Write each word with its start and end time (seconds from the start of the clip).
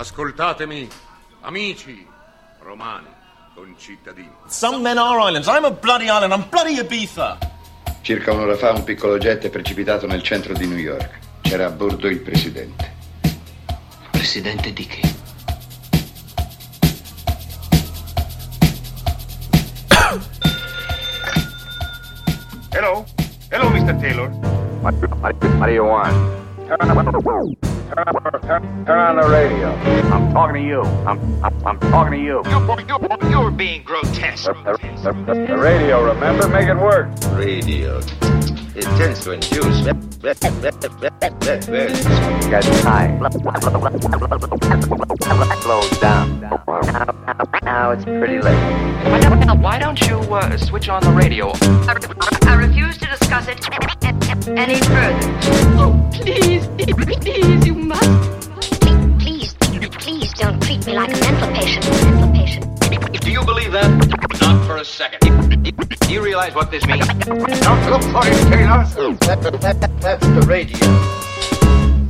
Ascoltatemi, 0.00 0.88
amici, 1.42 2.06
romani, 2.62 3.08
concittadini. 3.54 4.32
Some 4.46 4.80
men 4.80 4.96
are 4.96 5.20
islands. 5.28 5.46
I'm 5.46 5.66
a 5.66 5.70
bloody 5.70 6.08
island. 6.08 6.32
I'm 6.32 6.48
bloody 6.48 6.78
Ibiza. 6.78 7.36
Circa 8.00 8.32
un'ora 8.32 8.56
fa 8.56 8.72
un 8.72 8.82
piccolo 8.82 9.18
jet 9.18 9.44
è 9.44 9.50
precipitato 9.50 10.06
nel 10.06 10.22
centro 10.22 10.54
di 10.54 10.66
New 10.66 10.78
York. 10.78 11.18
C'era 11.42 11.66
a 11.66 11.70
bordo 11.70 12.08
il 12.08 12.20
presidente. 12.20 12.90
Presidente 14.10 14.72
di 14.72 14.86
che? 14.86 15.14
Hello? 22.70 23.04
Hello, 23.50 23.68
Mr. 23.68 24.00
Taylor. 24.00 24.30
What, 24.80 24.94
what, 25.20 25.36
what 27.90 28.04
do 28.04 28.10
you 28.10 28.14
want? 28.14 28.20
Turn 28.20 28.22
on, 28.22 28.22
turn, 28.22 28.42
turn, 28.42 28.86
turn 28.86 28.98
on 28.98 29.16
the 29.16 29.28
radio. 29.28 29.68
I'm 30.12 30.32
talking 30.32 30.62
to 30.62 30.68
you. 30.68 30.82
I'm, 30.82 31.44
I'm, 31.44 31.66
I'm 31.66 31.80
talking 31.80 32.12
to 32.12 32.24
you. 32.24 32.42
You're, 32.46 32.80
you're, 32.82 33.30
you're 33.30 33.50
being 33.50 33.82
grotesque. 33.82 34.44
The, 34.44 34.52
the, 35.02 35.12
the, 35.34 35.46
the 35.46 35.58
radio, 35.58 36.04
remember? 36.04 36.48
Make 36.48 36.68
it 36.68 36.76
work. 36.76 37.08
Radio. 37.32 38.00
It 38.74 38.84
tends 38.96 39.24
to 39.24 39.32
induce 39.32 39.84
Get 42.50 42.64
high. 42.84 43.18
Slows 45.60 45.98
down. 45.98 46.40
Now 47.62 47.90
it's 47.90 48.04
pretty 48.04 48.40
late. 48.40 48.58
Why 49.60 49.78
don't 49.78 50.00
you 50.08 50.18
uh, 50.18 50.56
switch 50.56 50.88
on 50.88 51.02
the 51.02 51.10
radio? 51.10 51.52
I 52.48 52.54
refuse 52.54 52.96
to 52.98 53.06
discuss 53.06 53.48
it 53.48 53.58
any 54.56 54.80
further. 54.80 55.18
Oh, 55.78 56.10
please, 56.12 56.66
please, 56.68 57.66
you 57.66 57.74
must. 57.74 58.40
Please, 59.18 59.54
please 59.98 60.32
don't 60.34 60.62
treat 60.62 60.86
me 60.86 60.94
like 60.94 61.12
a 61.12 61.18
mental 61.20 61.48
patient. 61.52 61.84
Mental 61.90 62.32
patient. 62.32 62.69
Do 63.12 63.30
you 63.30 63.44
believe 63.44 63.72
that? 63.72 63.90
Not 64.40 64.64
for 64.66 64.76
a 64.76 64.84
second. 64.84 65.20
Do 66.00 66.12
you 66.12 66.22
realize 66.22 66.54
what 66.54 66.70
this 66.70 66.86
means? 66.86 67.06
Don't 67.06 67.90
look 67.90 68.02
for 68.02 68.22
it, 68.26 68.36
Taylor. 68.48 68.84
That, 69.26 69.42
that, 69.42 69.80
that, 69.80 70.00
that's 70.00 70.26
the 70.26 70.42
radio. 70.46 70.78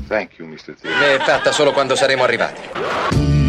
Thank 0.09 0.39
you, 0.39 0.47
Mr. 0.47 0.77
Taylor. 0.79 0.99
È 1.03 1.19
fatta 1.25 1.53
solo 1.53 1.73
quando 1.73 1.95
saremo 1.97 2.25
arrivati. 2.25 3.40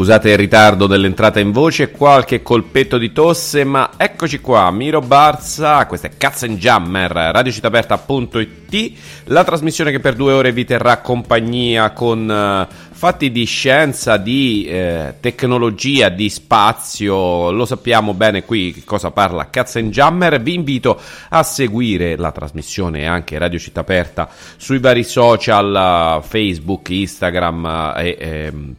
Scusate 0.00 0.30
il 0.30 0.38
ritardo 0.38 0.86
dell'entrata 0.86 1.40
in 1.40 1.52
voce, 1.52 1.90
qualche 1.90 2.40
colpetto 2.40 2.96
di 2.96 3.12
tosse, 3.12 3.64
ma 3.64 3.90
eccoci 3.98 4.40
qua, 4.40 4.70
Miro 4.70 5.02
Barza, 5.02 5.84
questa 5.84 6.06
è 6.06 6.16
Katzenjammer, 6.16 7.10
radiocitaperta.it, 7.10 8.92
la 9.24 9.44
trasmissione 9.44 9.90
che 9.90 10.00
per 10.00 10.14
due 10.14 10.32
ore 10.32 10.52
vi 10.52 10.64
terrà 10.64 11.02
compagnia 11.02 11.90
con 11.90 12.30
eh, 12.30 12.66
fatti 12.92 13.30
di 13.30 13.44
scienza, 13.44 14.16
di 14.16 14.64
eh, 14.64 15.16
tecnologia, 15.20 16.08
di 16.08 16.30
spazio, 16.30 17.50
lo 17.50 17.66
sappiamo 17.66 18.14
bene 18.14 18.46
qui 18.46 18.72
che 18.72 18.84
cosa 18.84 19.10
parla 19.10 19.50
Katzenjammer, 19.50 20.40
vi 20.40 20.54
invito 20.54 20.98
a 21.28 21.42
seguire 21.42 22.16
la 22.16 22.32
trasmissione 22.32 23.06
anche 23.06 23.36
Radio 23.36 23.58
Città 23.58 23.80
Aperta 23.80 24.30
sui 24.56 24.78
vari 24.78 25.04
social, 25.04 26.22
eh, 26.22 26.26
Facebook, 26.26 26.88
Instagram 26.88 27.92
eh, 27.98 28.08
e... 28.08 28.16
ehm, 28.18 28.74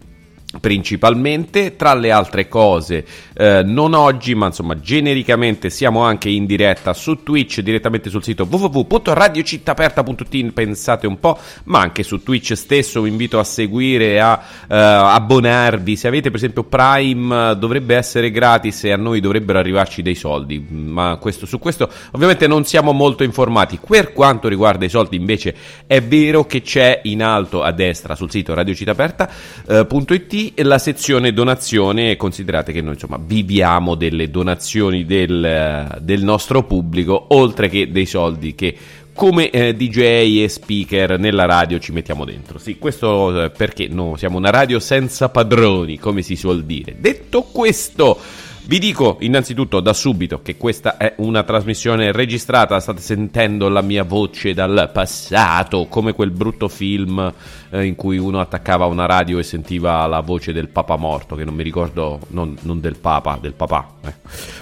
principalmente. 0.59 1.75
Tra 1.75 1.93
le 1.93 2.11
altre 2.11 2.47
cose 2.47 3.05
eh, 3.33 3.61
non 3.63 3.93
oggi 3.93 4.35
ma 4.35 4.47
insomma 4.47 4.79
genericamente 4.79 5.69
siamo 5.69 6.01
anche 6.01 6.29
in 6.29 6.45
diretta 6.45 6.93
su 6.93 7.23
Twitch 7.23 7.61
direttamente 7.61 8.09
sul 8.09 8.23
sito 8.23 8.47
www.radiocittaperta.it 8.49 10.51
pensate 10.51 11.07
un 11.07 11.19
po' 11.19 11.37
ma 11.65 11.79
anche 11.79 12.03
su 12.03 12.23
Twitch 12.23 12.53
stesso 12.53 13.01
vi 13.01 13.09
invito 13.09 13.39
a 13.39 13.43
seguire 13.43 14.19
a 14.19 14.41
eh, 14.67 14.75
abbonarvi. 14.75 15.95
Se 15.95 16.07
avete 16.07 16.29
per 16.29 16.37
esempio 16.37 16.63
Prime 16.63 17.55
dovrebbe 17.57 17.95
essere 17.95 18.31
gratis 18.31 18.83
e 18.83 18.91
a 18.91 18.97
noi 18.97 19.19
dovrebbero 19.19 19.59
arrivarci 19.59 20.01
dei 20.01 20.15
soldi 20.15 20.65
ma 20.69 21.17
questo, 21.19 21.45
su 21.45 21.59
questo 21.59 21.89
ovviamente 22.11 22.47
non 22.47 22.65
siamo 22.65 22.91
molto 22.91 23.23
informati. 23.23 23.79
Per 23.85 24.13
quanto 24.13 24.47
riguarda 24.47 24.85
i 24.85 24.89
soldi 24.89 25.15
invece 25.15 25.55
è 25.85 26.01
vero 26.01 26.45
che 26.45 26.61
c'è 26.61 27.01
in 27.03 27.21
alto 27.21 27.61
a 27.61 27.71
destra 27.71 28.15
sul 28.15 28.31
sito 28.31 28.53
radiocittaperta.it 28.53 30.40
la 30.57 30.77
sezione 30.77 31.33
donazione 31.33 32.15
considerate 32.15 32.71
che 32.71 32.81
noi 32.81 32.93
insomma 32.93 33.19
viviamo 33.21 33.95
delle 33.95 34.29
donazioni 34.29 35.05
del, 35.05 35.99
del 36.01 36.23
nostro 36.23 36.63
pubblico 36.63 37.27
oltre 37.29 37.69
che 37.69 37.91
dei 37.91 38.05
soldi 38.05 38.55
che 38.55 38.75
come 39.13 39.49
eh, 39.49 39.75
DJ 39.75 40.41
e 40.43 40.47
speaker 40.47 41.19
nella 41.19 41.45
radio 41.45 41.79
ci 41.79 41.91
mettiamo 41.91 42.25
dentro. 42.25 42.57
Sì, 42.57 42.77
questo 42.77 43.43
eh, 43.43 43.49
perché 43.49 43.87
no, 43.87 44.15
siamo 44.15 44.37
una 44.37 44.49
radio 44.49 44.79
senza 44.79 45.29
padroni, 45.29 45.99
come 45.99 46.21
si 46.21 46.35
suol 46.35 46.63
dire. 46.63 46.95
Detto 46.97 47.43
questo, 47.43 48.17
vi 48.65 48.79
dico 48.79 49.17
innanzitutto 49.21 49.79
da 49.79 49.93
subito 49.93 50.41
che 50.41 50.57
questa 50.57 50.97
è 50.97 51.15
una 51.17 51.43
trasmissione 51.43 52.11
registrata, 52.11 52.79
state 52.79 53.01
sentendo 53.01 53.69
la 53.69 53.81
mia 53.81 54.03
voce 54.03 54.53
dal 54.53 54.89
passato, 54.93 55.87
come 55.87 56.13
quel 56.13 56.31
brutto 56.31 56.67
film 56.67 57.33
eh, 57.69 57.85
in 57.85 57.95
cui 57.95 58.17
uno 58.17 58.39
attaccava 58.39 58.85
una 58.85 59.05
radio 59.05 59.39
e 59.39 59.43
sentiva 59.43 60.05
la 60.07 60.19
voce 60.21 60.53
del 60.53 60.69
papa 60.69 60.95
morto, 60.95 61.35
che 61.35 61.43
non 61.43 61.55
mi 61.55 61.63
ricordo, 61.63 62.19
non, 62.29 62.55
non 62.61 62.79
del 62.79 62.97
papa, 62.97 63.37
del 63.41 63.53
papà, 63.53 63.93
eh. 64.05 64.13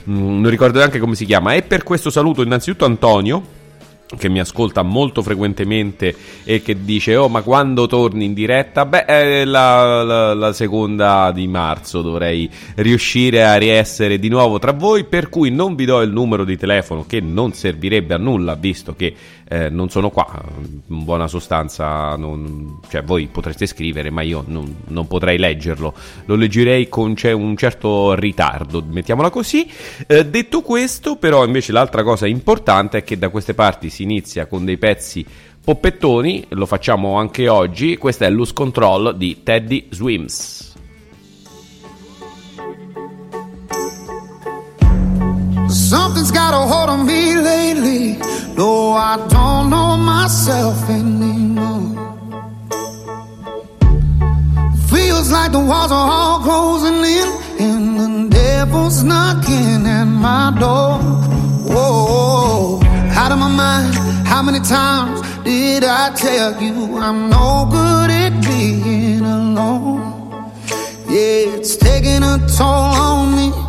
mm, 0.10 0.42
non 0.42 0.50
ricordo 0.50 0.78
neanche 0.80 1.00
come 1.00 1.16
si 1.16 1.26
chiama. 1.26 1.54
E 1.54 1.62
per 1.62 1.84
questo 1.84 2.10
saluto 2.10 2.42
innanzitutto 2.42 2.86
Antonio 2.86 3.58
che 4.18 4.28
mi 4.28 4.40
ascolta 4.40 4.82
molto 4.82 5.22
frequentemente 5.22 6.16
e 6.44 6.62
che 6.64 6.84
dice 6.84 7.16
oh 7.16 7.30
ma 7.30 7.42
quando 7.42 7.86
torni 7.86 8.26
in 8.26 8.34
diretta? 8.34 8.86
Beh 8.86 9.06
è 9.06 9.46
la, 9.46 10.04
la, 10.04 10.34
la, 10.34 10.54
seconda 10.54 11.32
di 11.32 11.48
marzo 11.48 12.02
dovrei 12.02 12.50
riuscire 12.76 13.44
a 13.44 13.56
riessere 13.56 14.18
di 14.18 14.30
nuovo 14.30 14.58
tra 14.58 14.72
voi 14.72 15.04
per 15.04 15.30
cui 15.30 15.52
non 15.52 15.76
vi 15.76 15.86
do 15.86 16.02
il 16.02 16.12
numero 16.12 16.44
di 16.44 16.58
telefono 16.58 17.06
che 17.06 17.20
non 17.20 17.54
servirebbe 17.54 18.16
a 18.16 18.18
nulla 18.18 18.56
visto 18.56 18.96
che 18.96 19.14
eh, 19.50 19.70
non 19.70 19.90
sono 19.90 20.10
qua 20.12 20.42
in 20.88 21.04
buona 21.04 21.28
sostanza 21.28 22.16
non, 22.16 22.80
cioè 22.88 23.04
voi 23.04 23.28
potreste 23.28 23.66
scrivere 23.66 24.12
ma 24.12 24.22
io 24.22 24.44
non, 24.48 24.84
non 24.88 25.08
potrei 25.08 25.38
leggerlo 25.38 25.94
lo 26.26 26.36
leggerei 26.36 26.88
con 26.88 27.16
un 27.20 27.58
certo 27.58 28.14
ritardo 28.14 28.84
mettiamola 28.88 29.30
così 29.30 29.70
eh, 30.08 30.26
detto 30.26 30.62
questo 30.62 31.16
però 31.16 31.46
invece 31.46 31.72
l'altra 31.72 32.04
cosa 32.04 32.28
importante 32.28 33.00
è 33.00 33.04
che 33.04 33.18
da 33.18 33.30
queste 33.30 33.54
parti 33.54 33.90
si 33.90 34.04
inizia 34.04 34.46
con 34.46 34.66
dei 34.66 34.78
pezzi 34.78 35.26
poppettoni, 35.62 36.48
lo 36.50 36.66
facciamo 36.66 37.18
anche 37.18 37.48
oggi. 37.48 37.96
Questo 37.98 38.24
è 38.24 38.30
Loose 38.32 38.54
Control 38.54 39.16
di 39.16 39.44
Teddy 39.44 39.88
Swims. 39.92 40.74
Something's 46.20 46.38
got 46.38 46.54
a 46.54 46.68
hold 46.68 46.90
on 46.90 47.06
me 47.06 47.34
lately. 47.38 48.18
No, 48.58 48.92
I 48.92 49.16
don't 49.30 49.70
know 49.70 49.96
myself 49.96 50.90
anymore. 50.90 51.96
Feels 54.90 55.32
like 55.32 55.54
the 55.54 55.62
walls 55.62 55.94
are 55.94 56.12
all 56.12 56.40
closing 56.42 57.00
in, 57.18 57.30
and 57.66 57.98
the 57.98 58.36
devil's 58.36 59.02
knocking 59.02 59.88
at 59.88 60.04
my 60.04 60.54
door. 60.60 61.00
Whoa. 61.74 62.82
out 63.16 63.32
of 63.32 63.40
my 63.40 63.48
mind. 63.48 63.96
How 64.28 64.42
many 64.42 64.60
times 64.60 65.22
did 65.46 65.86
I 65.86 66.14
tell 66.16 66.62
you 66.62 66.98
I'm 66.98 67.30
no 67.30 67.66
good 67.72 68.10
at 68.12 68.34
being 68.44 69.22
alone? 69.22 70.52
Yeah, 71.08 71.56
it's 71.56 71.78
taking 71.78 72.24
a 72.24 72.46
toll 72.58 72.92
on 73.08 73.36
me. 73.38 73.69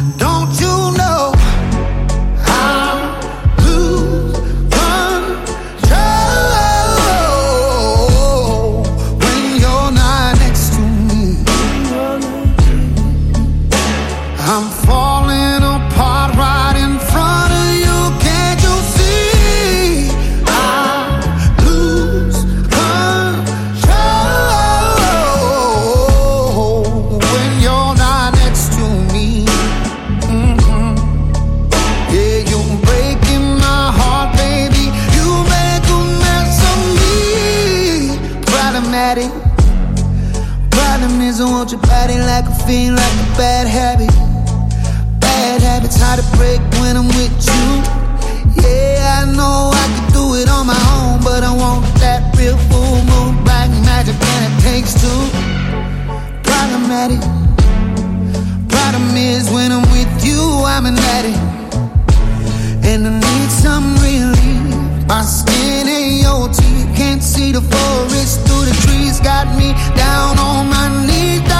When 59.51 59.71
I'm 59.71 59.83
with 59.91 60.25
you, 60.25 60.39
I'm 60.65 60.85
an 60.85 60.97
addict, 60.97 61.37
and 62.85 63.07
I 63.07 63.13
need 63.19 63.49
some 63.51 63.95
relief. 63.99 65.07
My 65.07 65.23
skin 65.23 65.87
teeth, 66.53 66.87
can't 66.95 67.21
see 67.21 67.51
the 67.51 67.61
forest 67.61 68.39
through 68.47 68.65
the 68.65 68.75
trees. 68.83 69.19
Got 69.19 69.47
me 69.57 69.73
down 69.95 70.39
on 70.39 70.69
my 70.69 70.87
knees, 71.05 71.50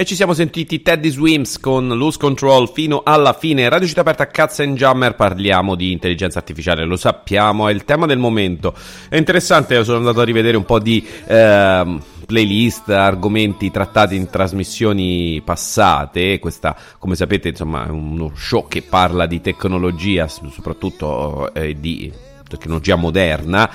E 0.00 0.04
ci 0.04 0.14
siamo 0.14 0.32
sentiti 0.32 0.80
Teddy 0.80 1.10
Swims 1.10 1.58
con 1.58 1.88
Lose 1.88 2.18
Control 2.18 2.70
fino 2.72 3.00
alla 3.04 3.32
fine. 3.32 3.68
Radio 3.68 3.88
Città 3.88 4.02
Aperta 4.02 4.28
Cazzo 4.28 4.62
and 4.62 4.76
Jammer 4.76 5.16
parliamo 5.16 5.74
di 5.74 5.90
intelligenza 5.90 6.38
artificiale, 6.38 6.84
lo 6.84 6.96
sappiamo, 6.96 7.66
è 7.66 7.72
il 7.72 7.84
tema 7.84 8.06
del 8.06 8.18
momento. 8.18 8.76
È 9.08 9.16
interessante, 9.16 9.82
sono 9.82 9.98
andato 9.98 10.20
a 10.20 10.24
rivedere 10.24 10.56
un 10.56 10.64
po' 10.64 10.78
di 10.78 11.04
ehm, 11.26 12.00
playlist, 12.24 12.90
argomenti 12.90 13.72
trattati 13.72 14.14
in 14.14 14.30
trasmissioni 14.30 15.42
passate. 15.44 16.38
Questa, 16.38 16.76
come 17.00 17.16
sapete, 17.16 17.48
insomma, 17.48 17.84
è 17.84 17.90
uno 17.90 18.30
show 18.36 18.68
che 18.68 18.82
parla 18.82 19.26
di 19.26 19.40
tecnologia, 19.40 20.28
soprattutto 20.28 21.52
eh, 21.52 21.74
di 21.76 22.12
tecnologia 22.48 22.94
moderna 22.94 23.68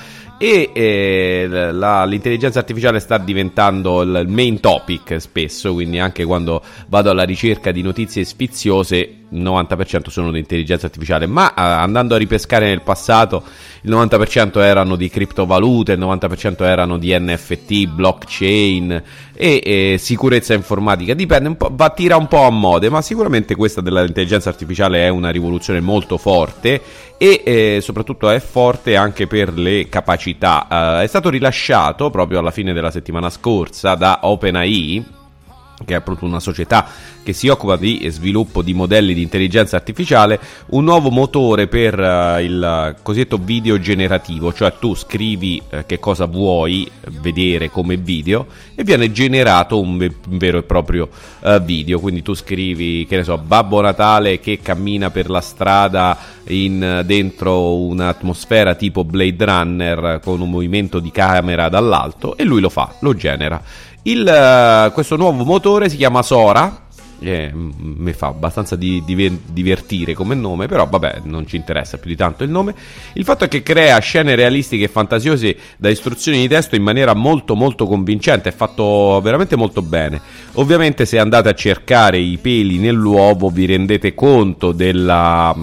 e 0.44 0.72
eh, 0.74 1.48
la- 1.72 2.04
l'intelligenza 2.04 2.60
artificiale 2.60 3.00
sta 3.00 3.18
diventando 3.18 4.02
il 4.02 4.26
main 4.28 4.60
topic 4.60 5.22
spesso, 5.22 5.72
quindi 5.72 6.00
anche 6.00 6.26
quando 6.26 6.62
vado 6.90 7.10
alla 7.10 7.24
ricerca 7.24 7.72
di 7.72 7.82
notizie 7.82 8.26
sfiziose 8.26 9.23
90% 9.34 10.10
sono 10.10 10.32
di 10.32 10.40
intelligenza 10.40 10.86
artificiale, 10.86 11.26
ma 11.26 11.50
eh, 11.54 11.62
andando 11.62 12.16
a 12.16 12.18
ripescare 12.18 12.68
nel 12.68 12.82
passato 12.82 13.44
il 13.82 13.92
90% 13.92 14.60
erano 14.60 14.96
di 14.96 15.10
criptovalute, 15.10 15.94
il 15.94 16.00
90% 16.00 16.64
erano 16.64 16.98
di 16.98 17.18
NFT, 17.18 17.88
blockchain 17.88 19.04
e, 19.34 19.62
e 19.64 19.98
sicurezza 19.98 20.54
informatica, 20.54 21.14
dipende 21.14 21.50
un 21.50 21.58
po', 21.58 21.70
va 21.72 21.90
tira 21.90 22.16
un 22.16 22.28
po' 22.28 22.44
a 22.44 22.50
mode, 22.50 22.90
ma 22.90 23.02
sicuramente 23.02 23.56
questa 23.56 23.82
dell'intelligenza 23.82 24.50
artificiale 24.50 25.06
è 25.06 25.10
una 25.10 25.30
rivoluzione 25.30 25.80
molto 25.80 26.18
forte 26.18 26.82
e 27.18 27.42
eh, 27.44 27.80
soprattutto 27.82 28.30
è 28.30 28.40
forte 28.40 28.96
anche 28.96 29.28
per 29.28 29.54
le 29.54 29.88
capacità. 29.90 31.00
Eh, 31.00 31.04
è 31.04 31.08
stato 31.08 31.30
rilasciato 31.30 32.10
proprio 32.10 32.40
alla 32.40 32.52
fine 32.52 32.74
della 32.74 32.92
settimana 32.92 33.30
scorsa 33.30 33.96
da 33.96 34.20
OpenAI 34.24 35.22
che 35.86 35.96
è 35.96 36.02
proprio 36.02 36.30
una 36.30 36.40
società 36.40 36.88
che 37.24 37.34
si 37.34 37.48
occupa 37.48 37.78
di 37.78 38.06
sviluppo 38.10 38.62
di 38.62 38.74
modelli 38.74 39.14
di 39.14 39.22
intelligenza 39.22 39.78
artificiale, 39.78 40.40
un 40.68 40.84
nuovo 40.84 41.10
motore 41.10 41.68
per 41.68 42.00
eh, 42.00 42.44
il 42.44 42.96
cosiddetto 43.02 43.38
video 43.38 43.80
generativo, 43.80 44.54
cioè 44.54 44.74
tu 44.78 44.94
scrivi 44.94 45.62
eh, 45.70 45.86
che 45.86 46.00
cosa 46.00 46.26
vuoi 46.26 46.90
vedere 47.22 47.70
come 47.70 47.96
video 47.98 48.48
e 48.76 48.84
viene 48.84 49.12
generato 49.12 49.80
un, 49.80 49.98
ve- 49.98 50.16
un 50.30 50.38
vero 50.38 50.58
e 50.58 50.64
proprio 50.64 51.10
eh, 51.42 51.60
video, 51.62 52.00
quindi 52.00 52.22
tu 52.22 52.34
scrivi, 52.34 53.06
che 53.08 53.16
ne 53.16 53.24
so, 53.24 53.38
Babbo 53.38 53.82
Natale 53.82 54.40
che 54.40 54.60
cammina 54.62 55.10
per 55.10 55.30
la 55.30 55.42
strada 55.42 56.18
in, 56.48 57.04
dentro 57.06 57.78
un'atmosfera 57.78 58.76
tipo 58.76 59.04
Blade 59.04 59.46
Runner 59.46 60.20
con 60.22 60.42
un 60.42 60.50
movimento 60.50 61.00
di 61.00 61.12
camera 61.12 61.70
dall'alto 61.70 62.36
e 62.36 62.44
lui 62.44 62.60
lo 62.60 62.70
fa, 62.70 62.96
lo 63.00 63.16
genera. 63.16 63.62
Il, 64.04 64.28
eh, 64.28 64.92
questo 64.94 65.16
nuovo 65.16 65.44
motore 65.44 65.90
si 65.90 65.98
chiama 65.98 66.22
Sora. 66.22 66.82
eh, 67.24 67.52
mi 67.54 68.12
fa 68.12 68.28
abbastanza 68.28 68.76
di, 68.76 69.02
dive- 69.06 69.40
divertire 69.46 70.14
come 70.14 70.36
nome, 70.36 70.68
però 70.68 70.86
vabbè, 70.86 71.22
non 71.24 71.48
ci 71.48 71.56
interessa 71.56 71.98
più 71.98 72.10
di 72.10 72.18
tanto 72.18 72.44
il 72.44 72.50
nome. 72.50 72.76
Il 73.14 73.24
fatto 73.24 73.46
è 73.46 73.48
che 73.48 73.64
crea 73.64 73.98
scene 74.00 74.36
realistiche 74.36 74.84
e 74.86 74.90
fantasiose 74.90 75.56
da 75.78 75.90
istruzioni 75.90 76.40
di 76.40 76.50
testo 76.50 76.76
in 76.76 76.84
maniera 76.84 77.14
molto 77.14 77.56
molto 77.56 77.88
convincente, 77.88 78.50
è 78.50 78.54
fatto 78.54 79.22
veramente 79.22 79.56
molto 79.56 79.82
bene. 79.82 80.20
Ovviamente 80.54 81.06
se 81.06 81.18
andate 81.18 81.48
a 81.50 81.54
cercare 81.54 82.18
i 82.18 82.38
peli 82.42 82.78
nell'uovo 82.78 83.50
vi 83.50 83.66
rendete 83.66 84.14
conto 84.14 84.74
della 84.74 85.56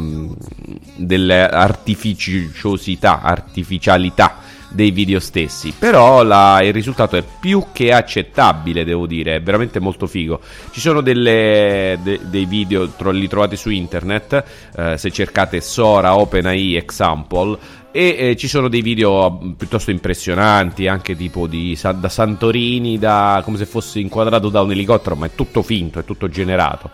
dell'artificiosità, 0.96 3.20
artificialità 3.20 4.36
dei 4.70 4.90
video 4.90 5.20
stessi. 5.20 5.74
Però 5.76 6.22
la- 6.22 6.62
il 6.62 6.72
risultato 6.72 7.16
è 7.16 7.24
più 7.40 7.66
che 7.72 7.92
accettabile, 7.92 8.84
devo 8.84 9.06
dire, 9.06 9.36
è 9.36 9.42
veramente 9.42 9.80
molto 9.80 10.06
figo. 10.06 10.40
Ci 10.70 10.80
sono 10.80 11.00
delle- 11.00 11.98
de- 12.02 12.20
dei 12.24 12.44
video, 12.46 12.88
tro- 12.88 13.10
li 13.10 13.28
trovate 13.28 13.56
su 13.56 13.70
internet, 13.70 14.44
eh, 14.76 14.96
se 14.96 15.10
cercate 15.10 15.60
Sora 15.60 16.16
OpenAI 16.16 16.76
Example. 16.76 17.58
E 17.92 18.16
eh, 18.18 18.36
ci 18.36 18.46
sono 18.46 18.68
dei 18.68 18.82
video 18.82 19.40
mm, 19.42 19.52
piuttosto 19.52 19.90
impressionanti, 19.90 20.86
anche 20.86 21.16
tipo 21.16 21.48
di, 21.48 21.76
da 21.96 22.08
Santorini, 22.08 22.98
da, 22.98 23.42
come 23.44 23.56
se 23.56 23.66
fosse 23.66 23.98
inquadrato 23.98 24.48
da 24.48 24.62
un 24.62 24.70
elicottero, 24.70 25.16
ma 25.16 25.26
è 25.26 25.30
tutto 25.34 25.62
finto, 25.62 25.98
è 25.98 26.04
tutto 26.04 26.28
generato. 26.28 26.90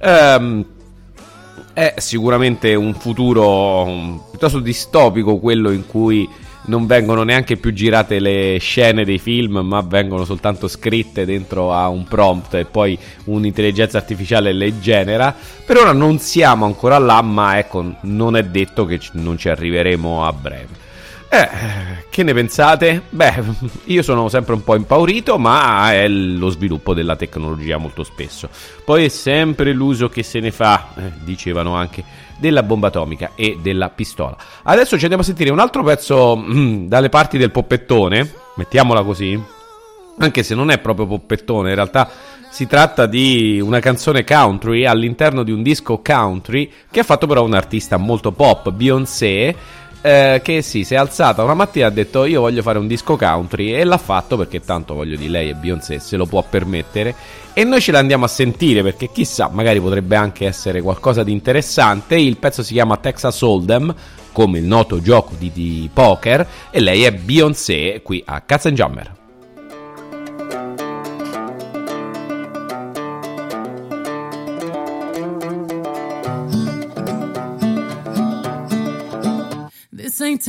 Ehm, 0.00 0.64
è 1.74 1.94
sicuramente 1.98 2.74
un 2.74 2.94
futuro 2.94 3.82
um, 3.82 4.22
piuttosto 4.30 4.58
distopico 4.58 5.38
quello 5.38 5.70
in 5.70 5.86
cui 5.86 6.28
non 6.68 6.86
vengono 6.86 7.22
neanche 7.22 7.56
più 7.56 7.72
girate 7.72 8.18
le 8.18 8.58
scene 8.60 9.04
dei 9.04 9.18
film, 9.18 9.58
ma 9.58 9.80
vengono 9.80 10.24
soltanto 10.24 10.68
scritte 10.68 11.24
dentro 11.24 11.72
a 11.72 11.88
un 11.88 12.04
prompt 12.04 12.54
e 12.54 12.64
poi 12.64 12.98
un'intelligenza 13.24 13.98
artificiale 13.98 14.52
le 14.52 14.78
genera. 14.78 15.34
Per 15.64 15.76
ora 15.76 15.92
non 15.92 16.18
siamo 16.18 16.64
ancora 16.64 16.98
là, 16.98 17.20
ma 17.22 17.58
ecco, 17.58 17.94
non 18.02 18.36
è 18.36 18.44
detto 18.44 18.84
che 18.84 19.00
non 19.12 19.36
ci 19.36 19.48
arriveremo 19.48 20.24
a 20.24 20.32
breve. 20.32 20.86
Eh, 21.30 21.48
che 22.08 22.22
ne 22.22 22.32
pensate? 22.32 23.02
Beh, 23.10 23.42
io 23.84 24.02
sono 24.02 24.28
sempre 24.30 24.54
un 24.54 24.64
po' 24.64 24.74
impaurito, 24.74 25.38
ma 25.38 25.92
è 25.92 26.08
lo 26.08 26.48
sviluppo 26.48 26.94
della 26.94 27.16
tecnologia 27.16 27.76
molto 27.76 28.02
spesso. 28.02 28.48
Poi 28.84 29.04
è 29.04 29.08
sempre 29.08 29.72
l'uso 29.72 30.08
che 30.08 30.22
se 30.22 30.40
ne 30.40 30.50
fa, 30.50 30.88
eh, 30.96 31.12
dicevano 31.22 31.74
anche, 31.74 32.02
della 32.38 32.62
bomba 32.62 32.88
atomica 32.88 33.32
e 33.34 33.58
della 33.60 33.90
pistola. 33.90 34.36
Adesso 34.62 34.96
ci 34.96 35.02
andiamo 35.02 35.22
a 35.22 35.26
sentire 35.26 35.50
un 35.50 35.58
altro 35.58 35.82
pezzo 35.82 36.36
mm, 36.36 36.86
dalle 36.86 37.08
parti 37.08 37.36
del 37.36 37.50
poppettone, 37.50 38.32
mettiamola 38.56 39.02
così, 39.02 39.40
anche 40.18 40.42
se 40.42 40.54
non 40.54 40.70
è 40.70 40.78
proprio 40.78 41.06
poppettone, 41.06 41.70
in 41.70 41.74
realtà 41.74 42.08
si 42.50 42.66
tratta 42.66 43.06
di 43.06 43.60
una 43.62 43.78
canzone 43.78 44.24
country 44.24 44.84
all'interno 44.84 45.42
di 45.42 45.52
un 45.52 45.62
disco 45.62 46.00
country 46.02 46.70
che 46.90 47.00
ha 47.00 47.04
fatto 47.04 47.26
però 47.26 47.44
un 47.44 47.54
artista 47.54 47.98
molto 47.98 48.32
pop, 48.32 48.70
Beyoncé 48.70 49.54
eh, 50.00 50.40
che 50.42 50.62
sì, 50.62 50.84
si 50.84 50.94
è 50.94 50.96
alzata 50.96 51.42
una 51.42 51.54
mattina 51.54 51.86
e 51.86 51.88
ha 51.88 51.92
detto 51.92 52.24
io 52.24 52.40
voglio 52.40 52.62
fare 52.62 52.78
un 52.78 52.86
disco 52.86 53.16
country 53.16 53.74
e 53.74 53.84
l'ha 53.84 53.98
fatto 53.98 54.36
perché 54.36 54.60
tanto 54.60 54.94
voglio 54.94 55.16
di 55.16 55.28
lei 55.28 55.50
e 55.50 55.54
Beyoncé 55.54 55.98
se 55.98 56.16
lo 56.16 56.26
può 56.26 56.44
permettere 56.48 57.14
e 57.52 57.64
noi 57.64 57.80
ce 57.80 57.90
l'andiamo 57.90 58.24
a 58.24 58.28
sentire 58.28 58.82
perché 58.82 59.10
chissà, 59.10 59.48
magari 59.52 59.80
potrebbe 59.80 60.14
anche 60.14 60.46
essere 60.46 60.80
qualcosa 60.80 61.24
di 61.24 61.32
interessante. 61.32 62.16
Il 62.16 62.36
pezzo 62.36 62.62
si 62.62 62.72
chiama 62.72 62.98
Texas 62.98 63.40
Hold'em, 63.42 63.92
come 64.30 64.58
il 64.58 64.64
noto 64.64 65.02
gioco 65.02 65.34
di, 65.36 65.50
di 65.52 65.90
poker, 65.92 66.46
e 66.70 66.80
lei 66.80 67.02
è 67.02 67.12
Beyoncé 67.12 68.00
qui 68.04 68.22
a 68.24 68.40
Katzenjammer. 68.42 69.27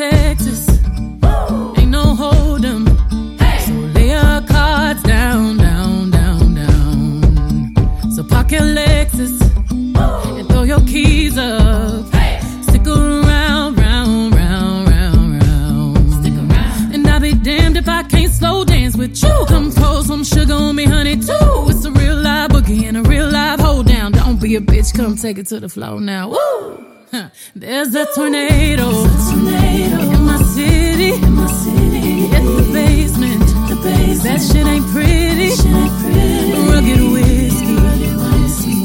Ain't 0.01 0.39
Texas. 0.39 0.69
Ain't 1.77 1.89
no 1.89 2.15
hold'em. 2.15 2.87
So 3.65 3.73
lay 3.95 4.09
your 4.09 4.41
cards 4.47 5.03
down, 5.03 5.57
down, 5.57 6.11
down, 6.11 6.55
down. 6.55 8.11
So 8.11 8.23
park 8.23 8.51
your 8.51 8.61
Lexus 8.61 9.41
and 10.37 10.47
throw 10.47 10.63
your 10.63 10.79
keys 10.81 11.37
up. 11.37 12.07
Hey! 12.13 12.39
Stick 12.61 12.87
around, 12.87 13.77
round, 13.77 14.35
round, 14.35 14.87
round, 14.87 15.43
round. 15.43 16.13
Stick 16.13 16.33
around. 16.33 16.93
And 16.93 17.07
I'll 17.07 17.19
be 17.19 17.33
damned 17.33 17.77
if 17.77 17.89
I 17.89 18.03
can't 18.03 18.31
slow 18.31 18.63
dance 18.63 18.95
with 18.95 19.21
you. 19.21 19.45
Come 19.47 19.71
pour 19.71 20.03
some 20.03 20.23
sugar 20.23 20.53
on 20.53 20.75
me, 20.75 20.85
honey, 20.85 21.17
too. 21.17 21.67
It's 21.67 21.83
a 21.85 21.91
real 21.91 22.15
live 22.15 22.51
boogie 22.51 22.83
and 22.83 22.97
a 22.97 23.01
real 23.01 23.29
live 23.29 23.59
hold 23.59 23.87
down. 23.87 24.13
Don't 24.13 24.39
be 24.41 24.55
a 24.55 24.61
bitch, 24.61 24.93
come 24.95 25.17
take 25.17 25.37
it 25.37 25.47
to 25.47 25.59
the 25.59 25.69
floor 25.69 25.99
now. 25.99 26.29
Woo! 26.29 26.88
There's 27.69 27.93
a 27.93 28.07
tornado, 28.15 28.89
in 28.89 30.23
my 30.25 30.41
city, 30.41 31.13
in 31.13 31.35
the 31.35 32.69
basement. 32.73 33.45
That 34.23 34.41
shit 34.41 34.65
ain't 34.65 34.87
pretty. 34.87 35.51
Rugged 36.67 36.99
whiskey, 37.13 37.75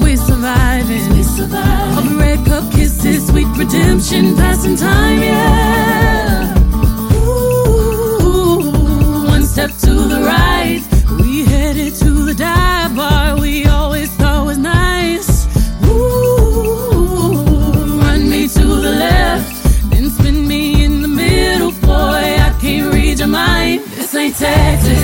we 0.05 0.17
surviving. 0.17 1.17
We 1.17 1.23
surviving. 1.23 1.97
Of 1.97 2.17
red 2.19 2.45
cup 2.45 2.71
kisses, 2.73 3.27
sweet 3.27 3.49
redemption, 3.57 4.37
passing 4.37 4.77
time, 4.77 5.23
yeah. 5.23 6.55
Ooh, 7.15 8.71
one 9.27 9.47
step 9.47 9.71
to 9.81 9.95
the 9.95 10.21
right, 10.21 10.83
we 11.21 11.47
headed 11.47 11.95
to 11.95 12.11
the 12.27 12.35
dive 12.35 12.95
bar. 12.95 13.41
We 13.41 13.65
always 13.65 13.84
This 24.45 25.04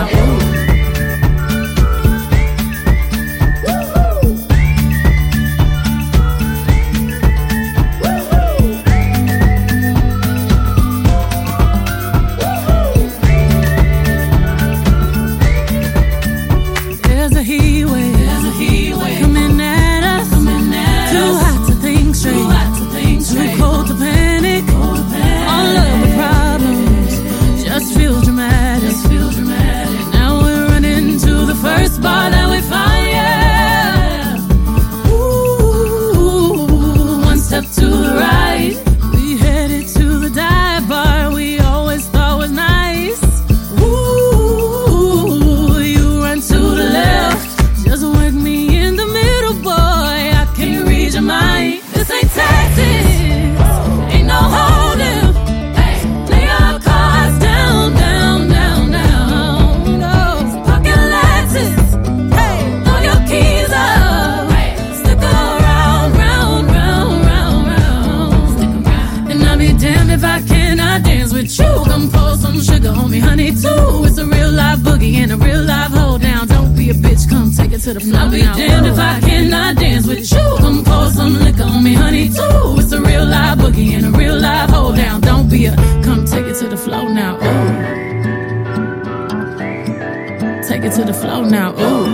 Take 90.81 90.93
it 90.93 90.95
to 90.95 91.03
the 91.03 91.13
floor 91.13 91.45
now. 91.45 91.73
Ooh. 91.73 92.05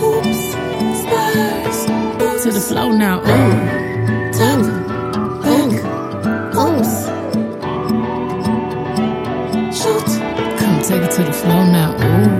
Hoops, 0.00 0.52
spurs, 1.02 1.78
to 2.42 2.50
the 2.50 2.58
floor 2.58 2.90
now. 2.90 3.20
Ooh. 3.20 3.52
Top, 4.32 4.60
back, 5.42 5.72
oops. 6.56 6.92
Shoot. 9.78 10.08
Come 10.58 10.76
take 10.80 11.02
it 11.02 11.10
to 11.16 11.22
the 11.24 11.32
floor 11.34 11.64
now. 11.66 11.92
Ooh. 11.92 12.30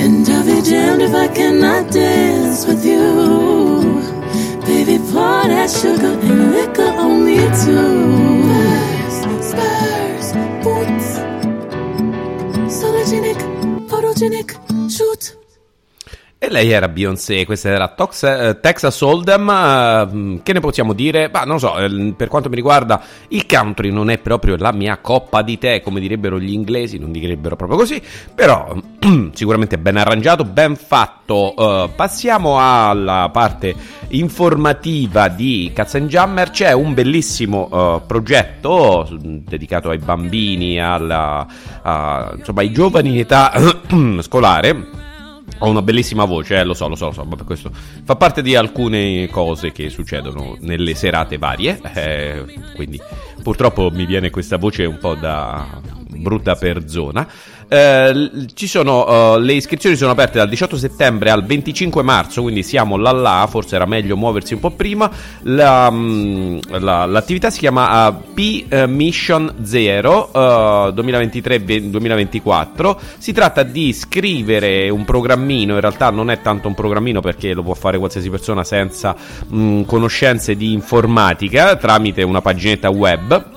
And 0.00 0.26
I'll 0.26 0.42
be 0.46 0.62
damned 0.62 1.02
if 1.02 1.14
I 1.14 1.28
cannot 1.28 1.92
dance 1.92 2.66
with 2.66 2.82
you. 2.82 4.00
Baby, 4.64 4.96
pour 5.12 5.48
that 5.52 5.68
sugar 5.70 6.18
and 6.18 6.52
liquor 6.52 6.92
on 7.04 7.26
me 7.26 7.40
too. 7.62 8.40
Spurs, 9.10 9.48
spurs, 9.50 9.95
E 16.46 16.48
lei 16.48 16.70
era 16.70 16.86
Beyoncé, 16.86 17.44
questa 17.44 17.70
era 17.70 17.88
Tox- 17.88 18.22
eh, 18.22 18.58
Texas 18.60 19.00
Hold'em, 19.00 19.50
eh, 19.50 20.40
che 20.44 20.52
ne 20.52 20.60
possiamo 20.60 20.92
dire? 20.92 21.28
Bah, 21.28 21.42
non 21.42 21.58
so, 21.58 21.76
eh, 21.76 22.14
per 22.16 22.28
quanto 22.28 22.48
mi 22.48 22.54
riguarda 22.54 23.02
il 23.30 23.46
country 23.46 23.90
non 23.90 24.10
è 24.10 24.18
proprio 24.18 24.54
la 24.56 24.70
mia 24.70 24.96
coppa 24.98 25.42
di 25.42 25.58
tè, 25.58 25.82
come 25.82 25.98
direbbero 25.98 26.38
gli 26.38 26.52
inglesi, 26.52 26.98
non 26.98 27.10
direbbero 27.10 27.56
proprio 27.56 27.76
così, 27.76 28.00
però 28.32 28.72
sicuramente 29.34 29.76
ben 29.76 29.96
arrangiato, 29.96 30.44
ben 30.44 30.76
fatto. 30.76 31.56
Eh, 31.56 31.90
passiamo 31.96 32.60
alla 32.60 33.28
parte 33.32 33.74
informativa 34.10 35.26
di 35.26 35.72
Katzenjammer, 35.74 36.50
c'è 36.50 36.70
un 36.70 36.94
bellissimo 36.94 37.68
eh, 37.72 38.02
progetto 38.06 39.08
dedicato 39.20 39.90
ai 39.90 39.98
bambini, 39.98 40.80
alla, 40.80 41.44
a, 41.82 42.34
insomma 42.36 42.60
ai 42.60 42.70
giovani 42.70 43.08
in 43.08 43.18
età 43.18 43.52
scolare 44.22 45.05
ho 45.58 45.68
una 45.68 45.82
bellissima 45.82 46.24
voce, 46.24 46.56
eh, 46.56 46.64
lo 46.64 46.74
so, 46.74 46.88
lo 46.88 46.96
so, 46.96 47.06
lo 47.06 47.12
so, 47.12 47.24
ma 47.24 47.36
questo 47.44 47.70
fa 48.04 48.16
parte 48.16 48.42
di 48.42 48.54
alcune 48.54 49.28
cose 49.30 49.72
che 49.72 49.88
succedono 49.90 50.56
nelle 50.60 50.94
serate 50.94 51.38
varie, 51.38 51.80
eh, 51.94 52.44
quindi 52.74 53.00
purtroppo 53.42 53.90
mi 53.90 54.06
viene 54.06 54.30
questa 54.30 54.56
voce 54.58 54.84
un 54.84 54.98
po' 54.98 55.14
da 55.14 55.95
brutta 56.16 56.56
per 56.56 56.88
zona. 56.88 57.26
Eh, 57.68 58.46
sono, 58.54 59.32
uh, 59.32 59.40
le 59.40 59.54
iscrizioni 59.54 59.96
sono 59.96 60.12
aperte 60.12 60.38
dal 60.38 60.48
18 60.48 60.76
settembre 60.76 61.30
al 61.30 61.44
25 61.44 62.00
marzo, 62.02 62.42
quindi 62.42 62.62
siamo 62.62 62.96
là 62.96 63.10
là, 63.10 63.44
forse 63.50 63.74
era 63.74 63.86
meglio 63.86 64.16
muoversi 64.16 64.54
un 64.54 64.60
po' 64.60 64.70
prima. 64.70 65.10
La, 65.42 65.88
um, 65.88 66.60
la, 66.78 67.06
l'attività 67.06 67.50
si 67.50 67.58
chiama 67.58 68.06
uh, 68.06 68.22
P 68.34 68.72
Mission 68.86 69.52
Zero 69.62 70.30
uh, 70.32 70.92
2023-2024. 70.94 72.96
Si 73.18 73.32
tratta 73.32 73.64
di 73.64 73.92
scrivere 73.92 74.88
un 74.88 75.04
programmino, 75.04 75.74
in 75.74 75.80
realtà 75.80 76.10
non 76.10 76.30
è 76.30 76.40
tanto 76.40 76.68
un 76.68 76.74
programmino 76.74 77.20
perché 77.20 77.52
lo 77.52 77.64
può 77.64 77.74
fare 77.74 77.98
qualsiasi 77.98 78.30
persona 78.30 78.62
senza 78.62 79.16
mh, 79.48 79.82
conoscenze 79.82 80.54
di 80.54 80.72
informatica 80.72 81.74
tramite 81.76 82.22
una 82.22 82.40
paginetta 82.40 82.90
web 82.90 83.54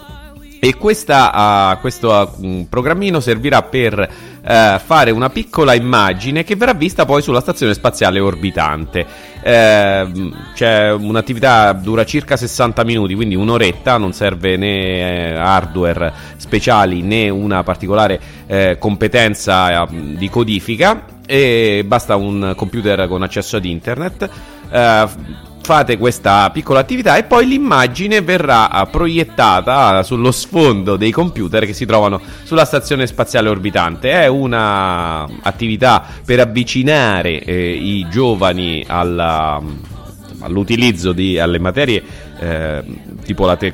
e 0.60 0.76
questa, 0.76 1.74
uh, 1.74 1.80
questo 1.80 2.36
uh, 2.38 2.68
programmino 2.70 3.20
servirà 3.20 3.62
per 3.64 3.98
uh, 3.98 4.80
fare 4.80 5.12
una 5.12 5.30
piccola 5.30 5.74
immagine 5.74 6.44
che 6.44 6.56
verrà 6.56 6.74
vista 6.74 7.06
poi 7.06 7.22
sulla 7.22 7.40
stazione 7.40 7.74
spaziale 7.74 8.20
orbitante. 8.20 9.06
Ehm, 9.42 10.52
c'è 10.54 10.92
un'attività 10.92 11.72
dura 11.72 12.04
circa 12.04 12.36
60 12.36 12.84
minuti, 12.84 13.16
quindi 13.16 13.36
un'oretta, 13.36 13.98
non 13.98 14.12
serve 14.12 14.58
né 14.58 15.32
eh, 15.32 15.36
hardware 15.36 16.12
speciali 16.36 17.02
né 17.02 17.30
una 17.30 17.64
particolare 17.64 18.20
eh, 18.48 18.78
competenza 18.78 19.84
ehm, 19.88 20.18
di 20.18 20.30
codifica 20.30 21.06
e 21.26 21.84
basta 21.86 22.16
un 22.16 22.54
computer 22.56 23.08
con 23.08 23.22
accesso 23.22 23.58
ad 23.58 23.66
internet 23.66 24.30
fate 25.62 25.98
questa 25.98 26.50
piccola 26.52 26.80
attività 26.80 27.18
e 27.18 27.24
poi 27.24 27.48
l'immagine 27.48 28.22
verrà 28.22 28.70
ah, 28.70 28.86
proiettata 28.86 30.02
sullo 30.04 30.32
sfondo 30.32 30.96
dei 30.96 31.12
computer 31.12 31.66
che 31.66 31.74
si 31.74 31.86
trovano 31.86 32.20
sulla 32.44 32.66
stazione 32.66 33.06
spaziale 33.08 33.50
orbitante. 33.50 34.12
È 34.12 34.28
un'attività 34.28 36.04
per 36.26 36.40
avvicinare 36.40 37.44
eh, 37.44 37.74
i 37.74 38.08
giovani 38.10 38.84
alla, 38.88 39.62
all'utilizzo 40.40 41.12
di, 41.12 41.40
alle 41.40 41.60
materie 41.60 42.04
eh, 42.40 42.84
tipo 43.24 43.46
la 43.46 43.56
te- 43.56 43.74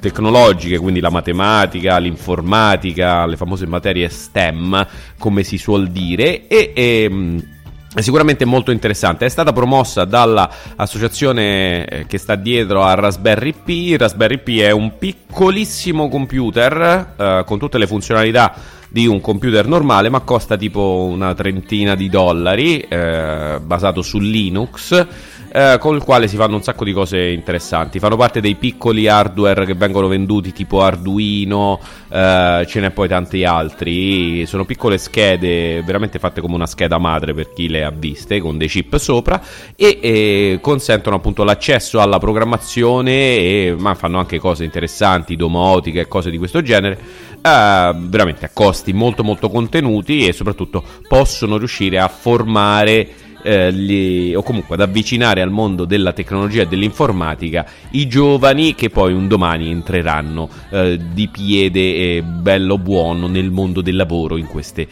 tecnologiche, 0.00 0.78
quindi 0.78 1.00
la 1.00 1.10
matematica, 1.10 1.98
l'informatica, 1.98 3.26
le 3.26 3.36
famose 3.36 3.66
materie 3.66 4.08
STEM, 4.08 4.86
come 5.18 5.42
si 5.42 5.58
suol 5.58 5.88
dire, 5.88 6.46
e, 6.46 6.72
e 6.74 7.02
ehm, 7.04 7.53
è 7.94 8.00
sicuramente 8.00 8.44
molto 8.44 8.72
interessante. 8.72 9.24
È 9.24 9.28
stata 9.28 9.52
promossa 9.52 10.04
dall'associazione 10.04 11.86
eh, 11.86 12.06
che 12.06 12.18
sta 12.18 12.34
dietro 12.34 12.82
a 12.82 12.94
Raspberry 12.94 13.54
Pi. 13.64 13.96
Raspberry 13.96 14.38
Pi 14.38 14.60
è 14.60 14.72
un 14.72 14.98
piccolissimo 14.98 16.08
computer 16.08 17.14
eh, 17.16 17.42
con 17.46 17.58
tutte 17.58 17.78
le 17.78 17.86
funzionalità 17.86 18.52
di 18.88 19.06
un 19.06 19.20
computer 19.20 19.66
normale, 19.66 20.08
ma 20.08 20.20
costa 20.20 20.56
tipo 20.56 21.08
una 21.10 21.34
trentina 21.34 21.94
di 21.94 22.08
dollari, 22.08 22.80
eh, 22.80 23.58
basato 23.60 24.02
su 24.02 24.18
Linux 24.18 25.06
eh, 25.54 25.78
con 25.78 25.94
il 25.94 26.02
quale 26.02 26.26
si 26.26 26.34
fanno 26.34 26.56
un 26.56 26.64
sacco 26.64 26.82
di 26.82 26.92
cose 26.92 27.28
interessanti. 27.28 28.00
Fanno 28.00 28.16
parte 28.16 28.40
dei 28.40 28.56
piccoli 28.56 29.06
hardware 29.06 29.64
che 29.64 29.74
vengono 29.74 30.08
venduti 30.08 30.52
tipo 30.52 30.82
Arduino, 30.82 31.78
eh, 32.08 32.64
ce 32.66 32.80
n'è 32.80 32.90
poi 32.90 33.06
tanti 33.06 33.44
altri. 33.44 34.44
Sono 34.46 34.64
piccole 34.64 34.98
schede, 34.98 35.80
veramente 35.82 36.18
fatte 36.18 36.40
come 36.40 36.56
una 36.56 36.66
scheda 36.66 36.98
madre 36.98 37.34
per 37.34 37.52
chi 37.52 37.68
le 37.68 37.84
ha 37.84 37.92
viste, 37.96 38.40
con 38.40 38.58
dei 38.58 38.66
chip 38.66 38.96
sopra 38.96 39.40
e, 39.76 40.00
e 40.02 40.58
consentono 40.60 41.14
appunto 41.14 41.44
l'accesso 41.44 42.00
alla 42.00 42.18
programmazione, 42.18 43.12
e, 43.12 43.76
ma 43.78 43.94
fanno 43.94 44.18
anche 44.18 44.40
cose 44.40 44.64
interessanti, 44.64 45.36
domotica 45.36 46.00
e 46.00 46.08
cose 46.08 46.30
di 46.30 46.38
questo 46.38 46.62
genere. 46.62 46.98
Eh, 47.40 47.94
veramente 47.94 48.46
a 48.46 48.50
costi 48.52 48.92
molto 48.92 49.22
molto 49.22 49.48
contenuti 49.48 50.26
e 50.26 50.32
soprattutto 50.32 50.82
possono 51.06 51.58
riuscire 51.58 52.00
a 52.00 52.08
formare 52.08 53.22
eh, 53.44 53.72
gli, 53.72 54.34
o 54.34 54.42
comunque 54.42 54.74
ad 54.74 54.80
avvicinare 54.80 55.42
al 55.42 55.50
mondo 55.50 55.84
della 55.84 56.12
tecnologia 56.12 56.62
e 56.62 56.66
dell'informatica 56.66 57.66
i 57.90 58.08
giovani 58.08 58.74
che 58.74 58.90
poi 58.90 59.12
un 59.12 59.28
domani 59.28 59.70
entreranno 59.70 60.48
eh, 60.70 60.98
di 61.12 61.28
piede 61.28 62.16
e 62.16 62.22
bello 62.22 62.78
buono 62.78 63.28
nel 63.28 63.50
mondo 63.50 63.82
del 63.82 63.96
lavoro 63.96 64.36
in 64.36 64.46
queste 64.46 64.88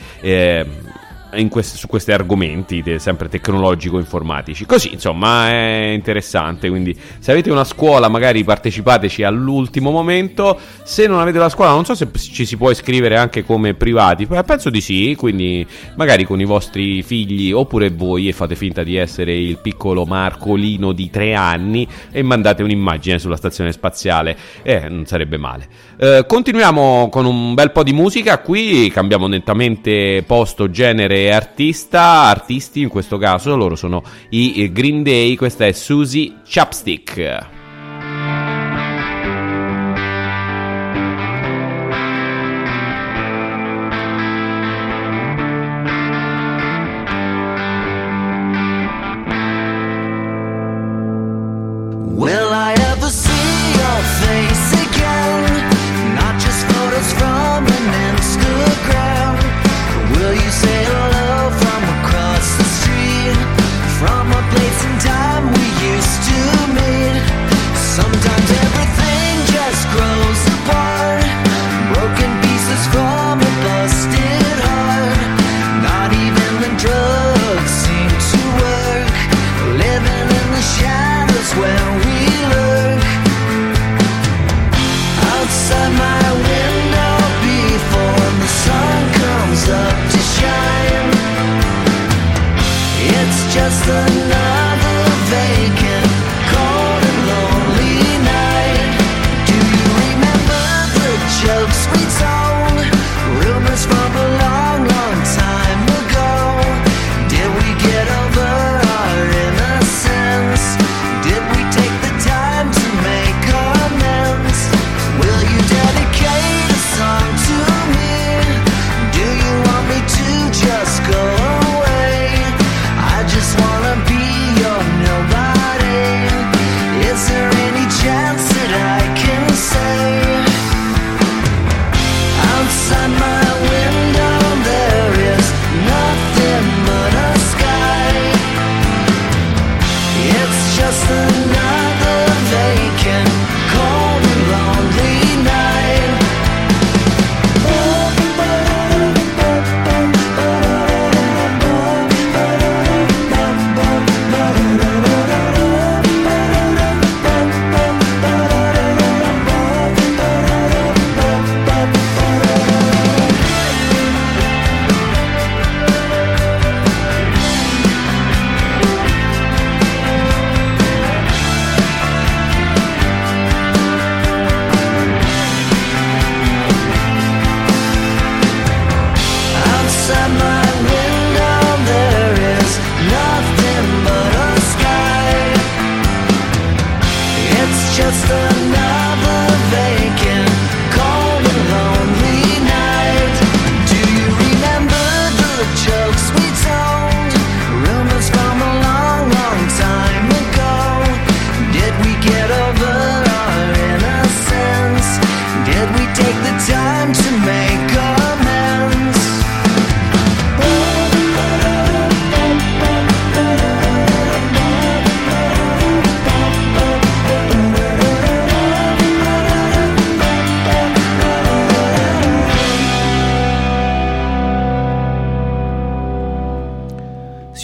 eh, 1.33 1.49
quest- 1.49 1.77
su 1.77 1.87
questi 1.87 2.13
argomenti, 2.13 2.83
te- 2.83 2.99
sempre 2.99 3.29
tecnologico-informatici. 3.29 4.67
Così, 4.67 4.93
insomma, 4.93 5.49
è 5.49 5.91
interessante. 5.93 6.69
Quindi, 6.69 6.97
se 7.19 7.31
avete 7.31 7.51
una 7.51 7.65
scuola, 7.65 8.09
magari 8.09 8.45
partecipateci 8.45 9.23
all'ultimo 9.23 9.91
momento. 9.91 10.59
Se 10.83 11.07
non 11.07 11.21
avete 11.21 11.39
la 11.39 11.49
scuola, 11.49 11.71
non 11.73 11.85
so 11.85 11.95
se 11.95 12.09
ci 12.13 12.45
si 12.45 12.57
può 12.57 12.71
iscrivere 12.71 13.17
anche 13.17 13.45
come 13.45 13.75
privati. 13.75 14.27
Penso 14.27 14.71
di 14.71 14.81
sì. 14.81 15.15
Quindi, 15.19 15.67
magari 15.97 16.25
con 16.25 16.41
i 16.41 16.45
vostri 16.45 17.03
figli 17.03 17.53
oppure 17.53 17.91
voi 17.91 18.29
e 18.29 18.33
fate 18.33 18.55
finta 18.55 18.83
di 18.83 18.97
essere 18.97 19.35
il 19.35 19.59
piccolo 19.59 20.05
Marcolino 20.05 20.93
di 20.93 21.11
tre 21.11 21.35
anni 21.35 21.87
e 22.11 22.23
mandate 22.23 22.63
un'immagine 22.63 23.19
sulla 23.19 23.37
stazione 23.37 23.73
spaziale. 23.73 24.37
Eh, 24.63 24.89
non 24.89 25.07
sarebbe 25.07 25.37
male. 25.37 25.67
Eh, 25.97 26.25
continuiamo 26.27 27.09
con 27.11 27.25
un 27.25 27.55
bel 27.55 27.71
po' 27.71 27.83
di 27.83 27.93
musica. 27.93 28.39
Qui 28.39 28.91
cambiamo 28.91 29.27
nettamente 29.27 30.23
posto, 30.27 30.71
genere 30.71 31.22
artista, 31.31 32.23
artisti 32.23 32.81
in 32.81 32.89
questo 32.89 33.19
caso, 33.19 33.55
loro 33.57 33.77
sono 33.77 34.03
i 34.31 34.71
Green 34.73 35.03
Day, 35.03 35.37
questa 35.37 35.67
è 35.67 35.73
Susie 35.73 36.37
Chapstick. 36.45 37.61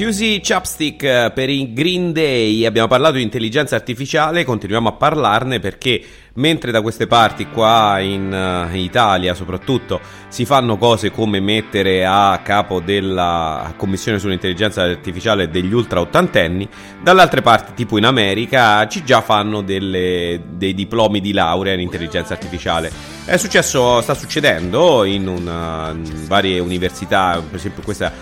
Susie 0.08 0.40
Chapstick 0.40 1.02
eh, 1.02 1.30
per 1.34 1.50
i 1.50 1.74
Green 1.74 2.14
Day, 2.14 2.64
abbiamo 2.64 2.88
parlato 2.88 3.16
di 3.16 3.22
intelligenza 3.22 3.76
artificiale, 3.76 4.42
continuiamo 4.42 4.88
a 4.88 4.92
parlarne 4.92 5.60
perché 5.60 6.02
mentre 6.38 6.70
da 6.70 6.80
queste 6.80 7.06
parti 7.06 7.48
qua 7.48 7.98
in, 8.00 8.32
uh, 8.32 8.74
in 8.74 8.80
Italia 8.80 9.34
soprattutto 9.34 10.00
si 10.28 10.44
fanno 10.44 10.76
cose 10.76 11.10
come 11.10 11.40
mettere 11.40 12.04
a 12.06 12.40
capo 12.42 12.80
della 12.80 13.74
commissione 13.76 14.18
sull'intelligenza 14.18 14.82
artificiale 14.82 15.48
degli 15.48 15.72
ultra 15.72 16.00
ottantenni, 16.00 16.68
dall'altra 17.02 17.40
parte 17.40 17.72
tipo 17.74 17.98
in 17.98 18.04
America 18.04 18.86
ci 18.88 19.04
già 19.04 19.20
fanno 19.20 19.62
delle, 19.62 20.40
dei 20.50 20.74
diplomi 20.74 21.20
di 21.20 21.32
laurea 21.32 21.74
in 21.74 21.80
intelligenza 21.80 22.34
artificiale. 22.34 22.90
È 23.24 23.36
successo, 23.36 24.00
sta 24.00 24.14
succedendo 24.14 25.04
in, 25.04 25.26
una, 25.26 25.90
in 25.94 26.26
varie 26.26 26.58
università, 26.60 27.42
per 27.46 27.58
esempio 27.58 27.82
questa 27.82 28.12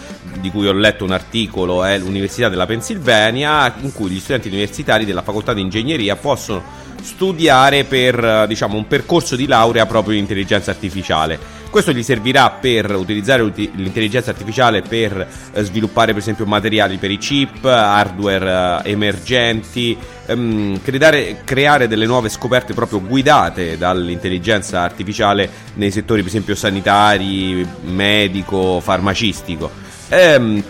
di 0.40 0.50
cui 0.50 0.66
ho 0.66 0.72
letto 0.72 1.04
un 1.04 1.12
articolo 1.12 1.84
è 1.84 1.98
l'Università 1.98 2.48
della 2.48 2.66
Pennsylvania, 2.66 3.72
in 3.80 3.92
cui 3.92 4.10
gli 4.10 4.18
studenti 4.20 4.48
universitari 4.48 5.04
della 5.04 5.22
facoltà 5.22 5.52
di 5.54 5.60
ingegneria 5.60 6.16
possono 6.16 6.85
studiare 7.02 7.84
per 7.84 8.46
diciamo, 8.46 8.76
un 8.76 8.86
percorso 8.86 9.36
di 9.36 9.46
laurea 9.46 9.86
proprio 9.86 10.14
in 10.14 10.20
intelligenza 10.20 10.70
artificiale. 10.70 11.56
Questo 11.70 11.92
gli 11.92 12.02
servirà 12.02 12.48
per 12.50 12.94
utilizzare 12.94 13.42
l'intelligenza 13.42 14.30
artificiale 14.30 14.80
per 14.82 15.26
eh, 15.52 15.62
sviluppare 15.62 16.12
per 16.12 16.22
esempio 16.22 16.46
materiali 16.46 16.96
per 16.96 17.10
i 17.10 17.18
chip, 17.18 17.64
hardware 17.64 18.82
eh, 18.84 18.90
emergenti, 18.92 19.96
ehm, 20.26 20.80
creare, 20.80 21.42
creare, 21.44 21.86
delle 21.86 22.06
nuove 22.06 22.30
scoperte 22.30 22.72
proprio 22.72 23.02
guidate 23.02 23.76
dall'intelligenza 23.76 24.80
artificiale 24.80 25.50
nei 25.74 25.90
settori 25.90 26.20
per 26.20 26.30
esempio 26.30 26.54
sanitari, 26.54 27.66
medico, 27.82 28.80
farmacistico. 28.80 29.70
Ehm, 30.08 30.62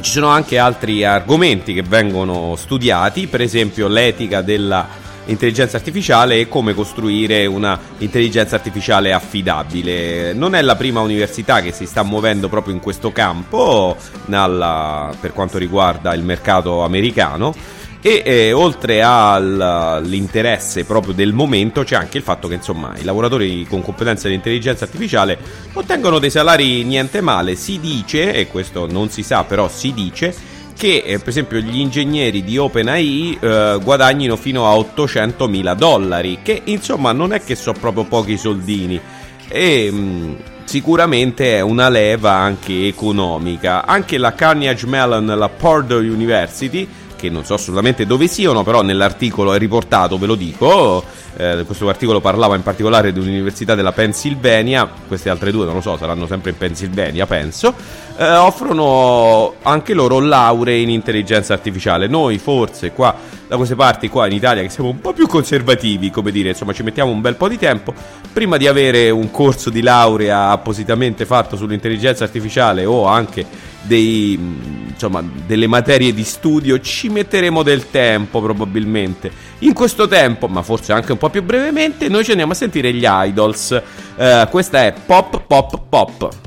ci 0.00 0.10
sono 0.10 0.28
anche 0.28 0.58
altri 0.58 1.04
argomenti 1.04 1.74
che 1.74 1.82
vengono 1.82 2.54
studiati, 2.56 3.26
per 3.26 3.40
esempio 3.40 3.88
l'etica 3.88 4.42
della 4.42 5.04
intelligenza 5.26 5.76
artificiale 5.76 6.40
e 6.40 6.48
come 6.48 6.74
costruire 6.74 7.46
una 7.46 7.78
intelligenza 7.98 8.56
artificiale 8.56 9.12
affidabile. 9.12 10.32
Non 10.32 10.54
è 10.54 10.62
la 10.62 10.76
prima 10.76 11.00
università 11.00 11.60
che 11.60 11.72
si 11.72 11.86
sta 11.86 12.02
muovendo 12.02 12.48
proprio 12.48 12.74
in 12.74 12.80
questo 12.80 13.12
campo 13.12 13.96
nella, 14.26 15.14
per 15.18 15.32
quanto 15.32 15.58
riguarda 15.58 16.14
il 16.14 16.22
mercato 16.22 16.82
americano. 16.84 17.54
E 18.02 18.22
eh, 18.24 18.52
oltre 18.52 19.02
all'interesse 19.02 20.84
proprio 20.84 21.12
del 21.12 21.32
momento 21.32 21.82
c'è 21.82 21.96
anche 21.96 22.18
il 22.18 22.22
fatto 22.22 22.46
che 22.46 22.54
insomma 22.54 22.94
i 22.98 23.02
lavoratori 23.02 23.66
con 23.68 23.82
competenze 23.82 24.28
di 24.28 24.34
intelligenza 24.34 24.84
artificiale 24.84 25.36
ottengono 25.72 26.20
dei 26.20 26.30
salari 26.30 26.84
niente 26.84 27.20
male. 27.20 27.56
Si 27.56 27.80
dice, 27.80 28.32
e 28.32 28.46
questo 28.46 28.86
non 28.88 29.10
si 29.10 29.24
sa 29.24 29.42
però 29.42 29.68
si 29.68 29.92
dice, 29.92 30.32
che 30.76 31.02
eh, 31.04 31.18
per 31.18 31.28
esempio 31.28 31.58
gli 31.58 31.78
ingegneri 31.78 32.44
di 32.44 32.58
OpenAI 32.58 33.38
eh, 33.40 33.78
guadagnino 33.82 34.36
fino 34.36 34.66
a 34.66 34.76
800 34.76 35.48
mila 35.48 35.74
dollari, 35.74 36.40
che 36.42 36.62
insomma 36.64 37.12
non 37.12 37.32
è 37.32 37.42
che 37.42 37.54
sono 37.54 37.78
proprio 37.78 38.04
pochi 38.04 38.36
soldini. 38.36 39.00
E 39.48 39.90
mh, 39.90 39.96
mm, 39.96 40.34
sicuramente 40.64 41.56
è 41.56 41.60
una 41.60 41.88
leva 41.88 42.32
anche 42.32 42.86
economica. 42.86 43.86
Anche 43.86 44.18
la 44.18 44.34
Carnegie 44.34 44.86
Mellon, 44.86 45.26
la 45.26 45.48
Purdue 45.48 46.08
University, 46.08 46.86
che 47.16 47.30
non 47.30 47.44
so 47.44 47.54
assolutamente 47.54 48.04
dove 48.04 48.28
siano, 48.28 48.62
però 48.62 48.82
nell'articolo 48.82 49.54
è 49.54 49.58
riportato, 49.58 50.18
ve 50.18 50.26
lo 50.26 50.34
dico. 50.34 51.04
Eh, 51.38 51.64
questo 51.66 51.86
articolo 51.88 52.20
parlava 52.20 52.56
in 52.56 52.62
particolare 52.62 53.12
di 53.12 53.18
un'università 53.18 53.74
della 53.74 53.92
Pennsylvania, 53.92 54.88
queste 55.06 55.28
altre 55.28 55.50
due 55.50 55.66
non 55.66 55.74
lo 55.74 55.80
so, 55.82 55.98
saranno 55.98 56.26
sempre 56.26 56.50
in 56.50 56.56
Pennsylvania, 56.56 57.26
penso 57.26 57.74
eh, 58.18 58.34
offrono 58.34 59.54
anche 59.62 59.92
loro 59.92 60.18
lauree 60.18 60.78
in 60.78 60.90
intelligenza 60.90 61.52
artificiale. 61.52 62.06
Noi 62.06 62.38
forse 62.38 62.92
qua, 62.92 63.14
da 63.46 63.56
queste 63.56 63.74
parti 63.74 64.08
qua 64.08 64.26
in 64.26 64.32
Italia, 64.32 64.62
che 64.62 64.70
siamo 64.70 64.88
un 64.88 65.00
po' 65.00 65.12
più 65.12 65.26
conservativi, 65.26 66.10
come 66.10 66.30
dire, 66.30 66.50
insomma 66.50 66.72
ci 66.72 66.82
mettiamo 66.82 67.10
un 67.10 67.20
bel 67.20 67.36
po' 67.36 67.48
di 67.48 67.58
tempo, 67.58 67.92
prima 68.32 68.56
di 68.56 68.66
avere 68.66 69.10
un 69.10 69.30
corso 69.30 69.70
di 69.70 69.82
laurea 69.82 70.48
appositamente 70.48 71.26
fatto 71.26 71.56
sull'intelligenza 71.56 72.24
artificiale 72.24 72.84
o 72.84 73.06
anche 73.06 73.74
dei, 73.82 74.38
insomma, 74.88 75.22
delle 75.46 75.68
materie 75.68 76.12
di 76.12 76.24
studio, 76.24 76.80
ci 76.80 77.08
metteremo 77.08 77.62
del 77.62 77.90
tempo 77.90 78.40
probabilmente. 78.40 79.30
In 79.60 79.72
questo 79.72 80.08
tempo, 80.08 80.48
ma 80.48 80.62
forse 80.62 80.92
anche 80.92 81.12
un 81.12 81.18
po' 81.18 81.25
più 81.30 81.42
brevemente, 81.42 82.08
noi 82.08 82.24
ci 82.24 82.30
andiamo 82.30 82.52
a 82.52 82.54
sentire 82.56 82.92
gli 82.92 83.04
idols. 83.06 83.82
Eh, 84.16 84.46
questa 84.50 84.84
è 84.84 84.94
Pop 85.04 85.42
Pop 85.46 85.80
Pop. 85.88 86.45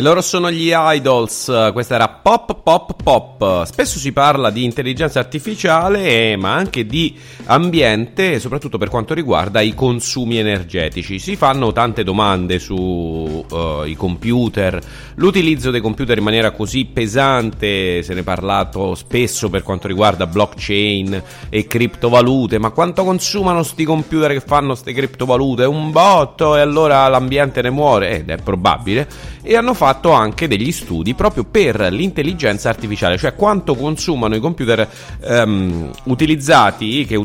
E 0.00 0.02
loro 0.02 0.22
sono 0.22 0.50
gli 0.50 0.72
Idols, 0.74 1.72
questa 1.74 1.96
era 1.96 2.08
Pop 2.08 2.62
Pop 2.62 3.02
Pop. 3.02 3.64
Spesso 3.64 3.98
si 3.98 4.12
parla 4.12 4.48
di 4.48 4.64
intelligenza 4.64 5.18
artificiale, 5.18 6.38
ma 6.38 6.54
anche 6.54 6.86
di 6.86 7.14
ambiente, 7.44 8.40
soprattutto 8.40 8.78
per 8.78 8.88
quanto 8.88 9.12
riguarda 9.12 9.60
i 9.60 9.74
consumi 9.74 10.38
energetici. 10.38 11.18
Si 11.18 11.36
fanno 11.36 11.72
tante 11.72 12.02
domande 12.02 12.58
sui 12.58 13.44
uh, 13.50 13.94
computer, 13.94 14.80
l'utilizzo 15.16 15.70
dei 15.70 15.82
computer 15.82 16.16
in 16.16 16.24
maniera 16.24 16.52
così 16.52 16.86
pesante, 16.86 18.02
se 18.02 18.14
ne 18.14 18.20
è 18.20 18.22
parlato 18.22 18.94
spesso 18.94 19.50
per 19.50 19.62
quanto 19.62 19.86
riguarda 19.86 20.26
blockchain 20.26 21.22
e 21.50 21.66
criptovalute, 21.66 22.58
ma 22.58 22.70
quanto 22.70 23.04
consumano 23.04 23.62
sti 23.62 23.84
computer 23.84 24.32
che 24.32 24.40
fanno 24.40 24.68
queste 24.68 24.94
criptovalute? 24.94 25.64
Un 25.64 25.90
botto 25.90 26.56
e 26.56 26.60
allora 26.60 27.06
l'ambiente 27.08 27.60
ne 27.60 27.68
muore, 27.68 28.20
ed 28.20 28.30
è 28.30 28.36
probabile. 28.36 29.06
E 29.42 29.56
hanno 29.56 29.72
fatto 29.74 29.88
anche 30.12 30.46
degli 30.48 30.72
studi 30.72 31.14
proprio 31.14 31.44
per 31.44 31.80
l'intelligenza 31.90 32.68
artificiale, 32.68 33.18
cioè 33.18 33.34
quanto 33.34 33.74
consumano 33.74 34.34
i 34.34 34.40
computer 34.40 34.88
um, 35.20 35.90
utilizzati, 36.04 37.04
che 37.04 37.18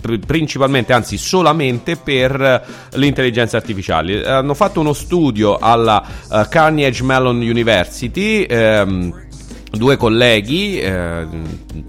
pr- 0.00 0.24
principalmente, 0.24 0.92
anzi 0.92 1.16
solamente 1.16 1.96
per 1.96 2.64
l'intelligenza 2.94 3.56
artificiale. 3.56 4.24
Hanno 4.24 4.54
fatto 4.54 4.80
uno 4.80 4.92
studio 4.92 5.58
alla 5.58 6.02
uh, 6.28 6.48
Carnegie 6.48 7.04
Mellon 7.04 7.36
University. 7.36 8.46
Um, 8.48 9.28
due 9.70 9.96
colleghi 9.96 10.80
eh, 10.80 11.26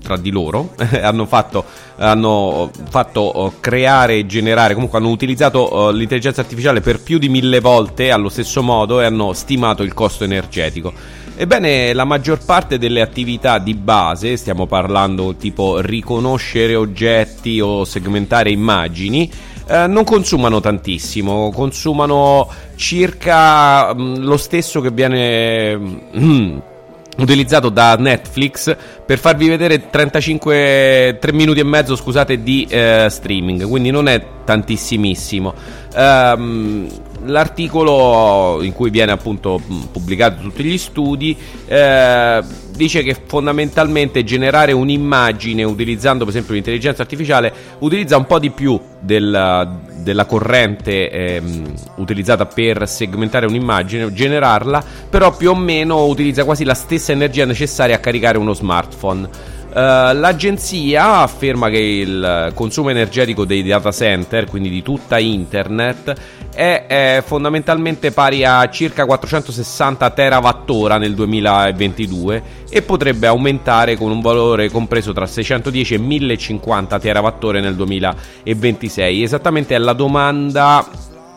tra 0.02 0.16
di 0.18 0.30
loro 0.30 0.74
hanno 1.02 1.26
fatto, 1.26 1.66
hanno 1.98 2.70
fatto 2.90 3.54
creare 3.60 4.20
e 4.20 4.26
generare, 4.26 4.74
comunque 4.74 5.00
hanno 5.00 5.10
utilizzato 5.10 5.74
uh, 5.74 5.92
l'intelligenza 5.92 6.42
artificiale 6.42 6.82
per 6.82 7.02
più 7.02 7.18
di 7.18 7.30
mille 7.30 7.60
volte 7.60 8.12
allo 8.12 8.30
stesso 8.30 8.62
modo 8.62 9.02
e 9.02 9.06
hanno 9.06 9.34
stimato 9.34 9.84
il 9.84 9.94
costo 9.94 10.24
energetico. 10.24 10.94
Ebbene, 11.36 11.94
la 11.94 12.04
maggior 12.04 12.44
parte 12.46 12.78
delle 12.78 13.02
attività 13.02 13.58
di 13.58 13.74
base, 13.74 14.38
stiamo 14.38 14.68
parlando 14.68 15.36
tipo 15.36 15.80
riconoscere 15.80 16.76
oggetti 16.76 17.60
o 17.60 17.84
segmentare 17.84 18.52
immagini, 18.52 19.32
eh, 19.66 19.88
non 19.88 20.04
consumano 20.04 20.60
tantissimo, 20.60 21.52
consumano 21.52 22.48
circa 22.76 23.94
mh, 23.94 24.20
lo 24.20 24.38
stesso 24.38 24.82
che 24.82 24.92
viene... 24.92 25.76
Mh, 25.78 26.62
utilizzato 27.18 27.70
da 27.70 27.96
Netflix 27.96 28.76
per 29.06 29.20
farvi 29.20 29.50
vedere 29.50 29.90
35 29.90 31.18
3 31.20 31.34
minuti 31.34 31.60
e 31.60 31.64
mezzo 31.64 31.96
scusate 31.96 32.42
di 32.42 32.66
eh, 32.70 33.08
streaming 33.10 33.68
quindi 33.68 33.92
non 33.92 34.08
è 34.08 34.24
tantissimissimo. 34.44 35.54
Um, 35.94 36.88
l'articolo 37.26 38.62
in 38.62 38.74
cui 38.74 38.90
viene 38.90 39.12
appunto 39.12 39.62
pubblicato 39.92 40.42
tutti 40.42 40.64
gli 40.64 40.78
studi 40.78 41.38
eh, 41.68 42.42
dice 42.82 43.04
che 43.04 43.16
fondamentalmente 43.26 44.24
generare 44.24 44.72
un'immagine 44.72 45.64
utilizzando 45.64 46.26
per 46.26 46.34
esempio 46.34 46.56
l'intelligenza 46.56 47.04
artificiale 47.04 47.54
utilizza 47.80 48.18
un 48.18 48.26
po' 48.26 48.40
di 48.40 48.50
più 48.50 48.80
del, 49.00 49.80
della 49.98 50.26
corrente 50.26 51.12
ehm, 51.12 51.74
utilizzata 51.98 52.48
per 52.48 52.88
segmentare 52.88 53.46
un'immagine, 53.46 54.12
generarla, 54.12 54.84
però 55.10 55.36
più 55.36 55.52
o 55.52 55.56
meno 55.56 56.06
utilizza 56.06 56.44
quasi 56.44 56.64
la 56.64 56.74
stessa 56.74 57.12
energia 57.12 57.46
necessaria 57.46 57.96
a 57.96 58.00
caricare 58.00 58.40
uno 58.40 58.54
smartphone. 58.54 59.30
Uh, 59.72 60.12
l'agenzia 60.18 61.20
afferma 61.20 61.70
che 61.70 61.78
il 61.78 62.52
consumo 62.54 62.90
energetico 62.90 63.46
dei 63.46 63.64
data 63.64 63.90
center, 63.92 64.46
quindi 64.46 64.70
di 64.70 64.82
tutta 64.82 65.18
internet, 65.18 66.14
è, 66.54 66.86
è 66.88 67.24
fondamentalmente 67.26 68.12
pari 68.12 68.44
a 68.44 68.70
circa 68.70 69.06
460 69.06 70.10
terawattora 70.10 70.98
nel 70.98 71.14
2022 71.14 72.44
e 72.70 72.82
potrebbe 72.82 73.28
aumentare 73.28 73.96
con 73.96 74.12
un 74.12 74.20
valore 74.20 74.70
compreso 74.70 75.14
tra 75.14 75.26
610 75.26 75.94
e 75.94 75.98
1050 76.00 77.00
terawattora 77.00 77.62
nel 77.62 77.76
2026. 77.76 79.24
Esattamente 79.24 79.74
è 79.74 79.78
la 79.78 79.94
domanda, 79.94 80.86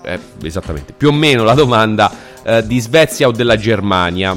eh, 0.04 0.18
esattamente, 0.42 0.92
più 0.92 1.08
o 1.08 1.12
meno 1.12 1.44
la 1.44 1.54
domanda 1.54 2.10
eh, 2.42 2.66
di 2.66 2.80
Svezia 2.80 3.28
o 3.28 3.30
della 3.30 3.56
Germania. 3.56 4.36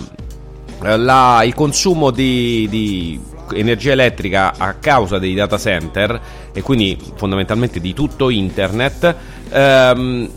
Eh, 0.83 0.97
la, 0.97 1.41
il 1.43 1.55
consumo 1.55 2.11
di, 2.11 2.67
di 2.69 3.19
energia 3.53 3.91
elettrica 3.91 4.53
a 4.57 4.73
causa 4.73 5.19
dei 5.19 5.33
data 5.33 5.57
center 5.57 6.19
e 6.53 6.61
quindi 6.61 6.97
fondamentalmente 7.15 7.79
di 7.79 7.93
tutto 7.93 8.29
internet 8.29 9.15
ehm, 9.49 10.29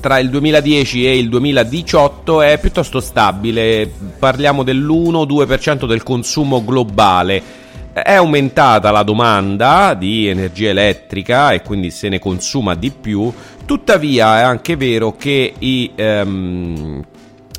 tra 0.00 0.18
il 0.18 0.30
2010 0.30 1.06
e 1.06 1.18
il 1.18 1.28
2018 1.28 2.40
è 2.40 2.58
piuttosto 2.58 3.00
stabile, 3.00 3.90
parliamo 4.18 4.62
dell'1-2% 4.62 5.86
del 5.86 6.02
consumo 6.02 6.64
globale. 6.64 7.58
È 7.92 8.14
aumentata 8.14 8.90
la 8.90 9.02
domanda 9.02 9.94
di 9.94 10.26
energia 10.26 10.70
elettrica 10.70 11.52
e 11.52 11.60
quindi 11.60 11.90
se 11.90 12.08
ne 12.08 12.18
consuma 12.18 12.74
di 12.74 12.90
più, 12.90 13.30
tuttavia 13.66 14.38
è 14.38 14.42
anche 14.42 14.76
vero 14.76 15.16
che 15.16 15.52
i, 15.58 15.90
um, 15.98 17.04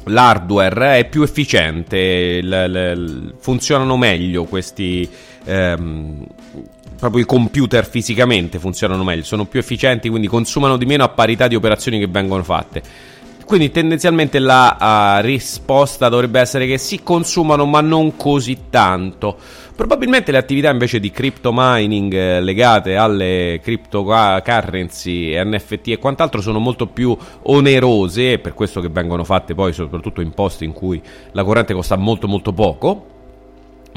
l'hardware 0.05 0.99
è 0.99 1.09
più 1.09 1.21
efficiente, 1.23 2.41
l- 2.41 2.47
l- 2.47 3.33
funzionano 3.39 3.97
meglio 3.97 4.45
questi, 4.45 5.07
um, 5.45 6.25
proprio 6.97 7.21
i 7.21 7.25
computer 7.25 7.87
fisicamente 7.87 8.59
funzionano 8.59 9.03
meglio, 9.03 9.23
sono 9.23 9.45
più 9.45 9.59
efficienti, 9.59 10.09
quindi 10.09 10.27
consumano 10.27 10.77
di 10.77 10.85
meno 10.85 11.03
a 11.03 11.09
parità 11.09 11.47
di 11.47 11.55
operazioni 11.55 11.99
che 11.99 12.07
vengono 12.07 12.43
fatte. 12.43 12.81
Quindi 13.51 13.69
tendenzialmente 13.69 14.39
la 14.39 15.17
uh, 15.19 15.25
risposta 15.25 16.07
dovrebbe 16.07 16.39
essere 16.39 16.65
che 16.65 16.77
si 16.77 17.03
consumano 17.03 17.65
ma 17.65 17.81
non 17.81 18.15
così 18.15 18.57
tanto. 18.69 19.37
Probabilmente 19.75 20.31
le 20.31 20.37
attività 20.37 20.69
invece 20.69 21.01
di 21.01 21.11
crypto 21.11 21.51
mining 21.53 22.13
eh, 22.13 22.39
legate 22.39 22.95
alle 22.95 23.59
cryptocurrency, 23.61 25.33
NFT 25.43 25.89
e 25.89 25.97
quant'altro 25.97 26.39
sono 26.39 26.59
molto 26.59 26.87
più 26.87 27.13
onerose, 27.41 28.39
per 28.39 28.53
questo 28.53 28.79
che 28.79 28.87
vengono 28.87 29.25
fatte 29.25 29.53
poi 29.53 29.73
soprattutto 29.73 30.21
in 30.21 30.31
posti 30.31 30.63
in 30.63 30.71
cui 30.71 31.01
la 31.33 31.43
corrente 31.43 31.73
costa 31.73 31.97
molto 31.97 32.29
molto 32.29 32.53
poco 32.53 33.10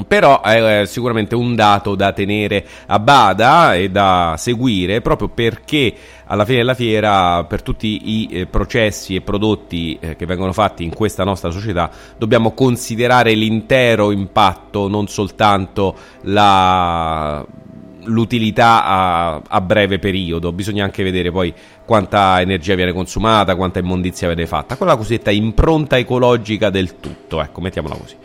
però 0.07 0.41
è 0.41 0.81
eh, 0.81 0.85
sicuramente 0.85 1.35
un 1.35 1.55
dato 1.55 1.95
da 1.95 2.11
tenere 2.11 2.65
a 2.87 2.99
bada 2.99 3.75
e 3.75 3.89
da 3.89 4.35
seguire 4.37 5.01
proprio 5.01 5.29
perché 5.29 5.93
alla 6.25 6.43
fine 6.43 6.57
della 6.57 6.73
fiera 6.73 7.43
per 7.45 7.61
tutti 7.61 8.01
i 8.03 8.27
eh, 8.31 8.45
processi 8.45 9.15
e 9.15 9.21
prodotti 9.21 9.97
eh, 9.99 10.15
che 10.15 10.25
vengono 10.25 10.51
fatti 10.51 10.83
in 10.83 10.93
questa 10.93 11.23
nostra 11.23 11.49
società 11.49 11.89
dobbiamo 12.17 12.51
considerare 12.51 13.33
l'intero 13.33 14.11
impatto 14.11 14.87
non 14.87 15.07
soltanto 15.07 15.95
la 16.23 17.45
l'utilità 18.05 18.85
a, 18.85 19.41
a, 19.47 19.61
breve 19.61 19.97
periodo, 19.97 20.51
bisogna 20.51 20.83
anche 20.83 21.01
vedere 21.01 21.31
poi 21.31 21.51
quanta 21.85 22.39
energia 22.39 22.75
viene 22.75 22.93
consumata, 22.93 23.55
quanta 23.55 23.79
immondizia 23.79 24.27
viene 24.27 24.45
fatta, 24.45 24.77
quella 24.77 24.95
cosiddetta 24.95 25.31
impronta 25.31 25.97
ecologica 25.97 26.69
del 26.69 26.99
tutto, 26.99 27.41
ecco, 27.41 27.61
mettiamola 27.61 27.95
così. 27.95 28.15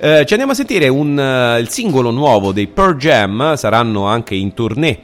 Eh, 0.00 0.24
ci 0.26 0.32
andiamo 0.32 0.52
a 0.52 0.54
sentire 0.54 0.86
un, 0.86 1.18
uh, 1.18 1.58
il 1.58 1.68
singolo 1.70 2.12
nuovo 2.12 2.52
dei 2.52 2.68
Pearl 2.68 2.94
Jam, 2.96 3.56
saranno 3.56 4.06
anche 4.06 4.36
in 4.36 4.54
tournée. 4.54 5.00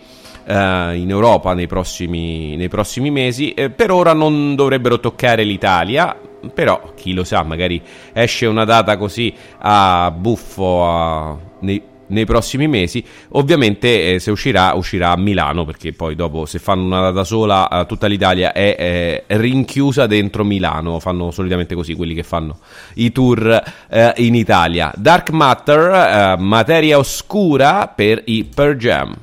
Uh, 0.46 0.92
in 0.92 1.07
Europa 1.09 1.54
nei 1.54 1.66
prossimi, 1.66 2.54
nei 2.54 2.68
prossimi 2.68 3.11
mesi. 3.11 3.52
Eh, 3.52 3.70
per 3.70 3.90
ora 3.90 4.12
non 4.12 4.54
dovrebbero 4.54 5.00
toccare 5.00 5.42
l'Italia, 5.42 6.14
però 6.52 6.92
chi 6.94 7.14
lo 7.14 7.24
sa, 7.24 7.42
magari 7.42 7.80
esce 8.12 8.44
una 8.44 8.64
data 8.64 8.98
così 8.98 9.35
a 9.61 10.12
buffo 10.14 10.85
a, 10.85 11.37
nei, 11.61 11.83
nei 12.08 12.24
prossimi 12.24 12.68
mesi. 12.68 13.04
Ovviamente 13.30 14.14
eh, 14.14 14.18
se 14.18 14.30
uscirà, 14.30 14.72
uscirà 14.74 15.10
a 15.10 15.16
Milano, 15.16 15.64
perché 15.64 15.92
poi 15.92 16.14
dopo 16.14 16.46
se 16.46 16.58
fanno 16.58 16.84
una 16.84 17.00
data 17.00 17.24
sola 17.24 17.68
eh, 17.68 17.86
tutta 17.86 18.06
l'Italia 18.06 18.52
è 18.52 18.76
eh, 18.78 19.36
rinchiusa 19.36 20.06
dentro 20.06 20.44
Milano, 20.44 20.98
fanno 21.00 21.30
solitamente 21.30 21.74
così 21.74 21.94
quelli 21.94 22.14
che 22.14 22.22
fanno 22.22 22.58
i 22.94 23.12
tour 23.12 23.62
eh, 23.88 24.12
in 24.16 24.34
Italia. 24.34 24.92
Dark 24.96 25.30
Matter, 25.30 26.36
eh, 26.38 26.42
materia 26.42 26.98
oscura 26.98 27.88
per 27.88 28.22
i 28.26 28.44
Per 28.44 28.76
Jam. 28.76 29.16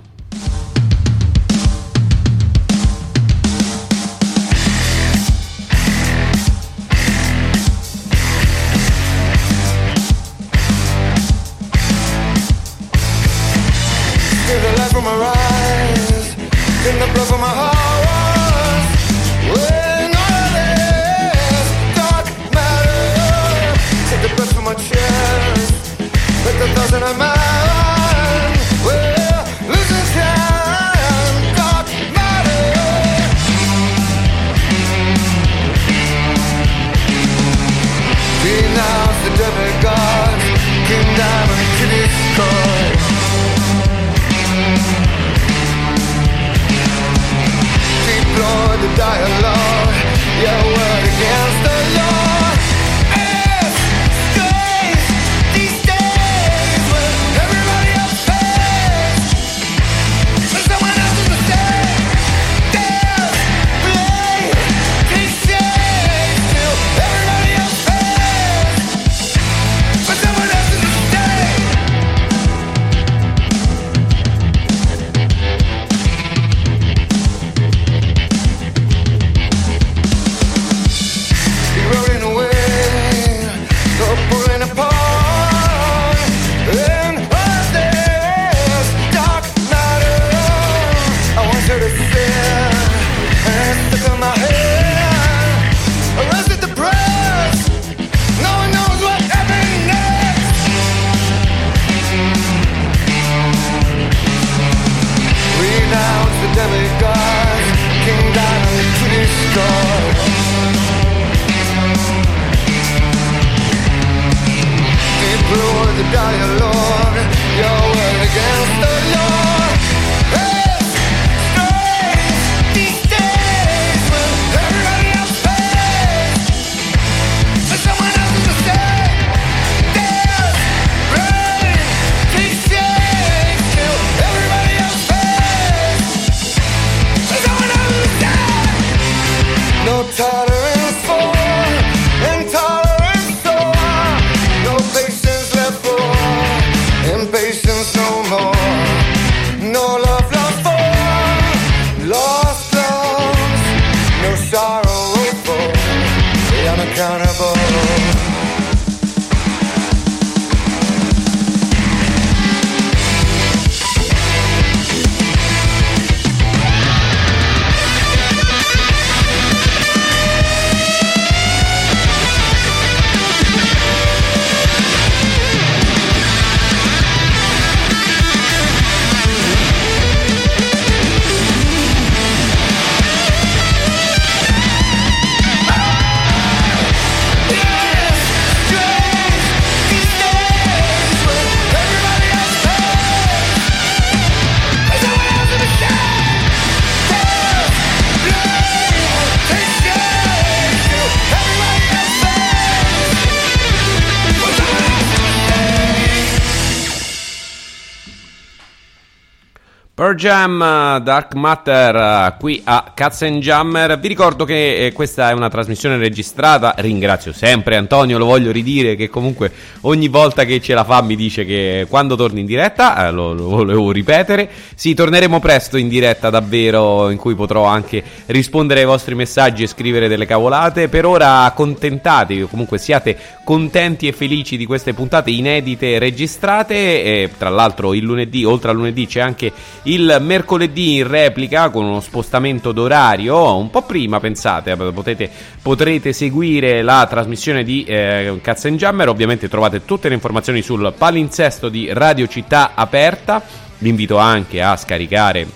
Jam, 210.21 210.99
Dark 210.99 211.33
Matter, 211.33 212.35
qui 212.37 212.61
a 212.63 212.91
Katzenjammer. 212.93 213.97
Vi 213.97 214.07
ricordo 214.07 214.45
che 214.45 214.85
eh, 214.85 214.91
questa 214.91 215.31
è 215.31 215.33
una 215.33 215.49
trasmissione 215.49 215.97
registrata. 215.97 216.75
Ringrazio 216.77 217.33
sempre 217.33 217.75
Antonio, 217.75 218.19
lo 218.19 218.25
voglio 218.25 218.51
ridire, 218.51 218.95
che 218.95 219.09
comunque 219.09 219.51
ogni 219.81 220.09
volta 220.09 220.43
che 220.45 220.61
ce 220.61 220.75
la 220.75 220.83
fa 220.83 221.01
mi 221.01 221.15
dice 221.15 221.43
che 221.43 221.87
quando 221.89 222.15
torni 222.15 222.41
in 222.41 222.45
diretta, 222.45 223.07
eh, 223.07 223.11
lo, 223.11 223.33
lo 223.33 223.47
volevo 223.47 223.91
ripetere. 223.91 224.47
Sì, 224.75 224.93
torneremo 224.93 225.39
presto 225.39 225.77
in 225.77 225.87
diretta 225.87 226.29
davvero, 226.29 227.09
in 227.09 227.17
cui 227.17 227.33
potrò 227.33 227.63
anche 227.63 228.03
rispondere 228.27 228.81
ai 228.81 228.85
vostri 228.85 229.15
messaggi 229.15 229.63
e 229.63 229.67
scrivere 229.67 230.07
delle 230.07 230.27
cavolate. 230.27 230.87
Per 230.87 231.03
ora 231.03 231.45
accontentatevi, 231.45 232.43
o 232.43 232.47
comunque 232.47 232.77
siate 232.77 233.17
contenti 233.43 234.07
e 234.07 234.11
felici 234.11 234.55
di 234.55 234.67
queste 234.67 234.93
puntate 234.93 235.31
inedite 235.31 235.97
registrate. 235.97 236.75
E 236.75 237.29
tra 237.39 237.49
l'altro 237.49 237.95
il 237.95 238.03
lunedì, 238.03 238.43
oltre 238.43 238.69
al 238.69 238.75
lunedì, 238.75 239.07
c'è 239.07 239.19
anche 239.19 239.51
il 239.81 240.09
mercoledì 240.19 240.97
in 240.97 241.07
replica 241.07 241.69
con 241.69 241.85
uno 241.85 242.01
spostamento 242.01 242.71
d'orario 242.71 243.55
un 243.55 243.69
po' 243.69 243.83
prima 243.83 244.19
pensate 244.19 244.75
potete, 244.75 245.29
potrete 245.61 246.13
seguire 246.13 246.81
la 246.81 247.07
trasmissione 247.09 247.63
di 247.63 247.83
eh, 247.83 248.39
Katzenjammer 248.41 249.09
ovviamente 249.09 249.49
trovate 249.49 249.85
tutte 249.85 250.07
le 250.07 250.15
informazioni 250.15 250.61
sul 250.61 250.93
palinsesto 250.97 251.69
di 251.69 251.89
Radio 251.91 252.27
Città 252.27 252.71
Aperta. 252.75 253.41
Vi 253.77 253.89
invito 253.89 254.17
anche 254.17 254.61
a 254.61 254.75
scaricare 254.77 255.47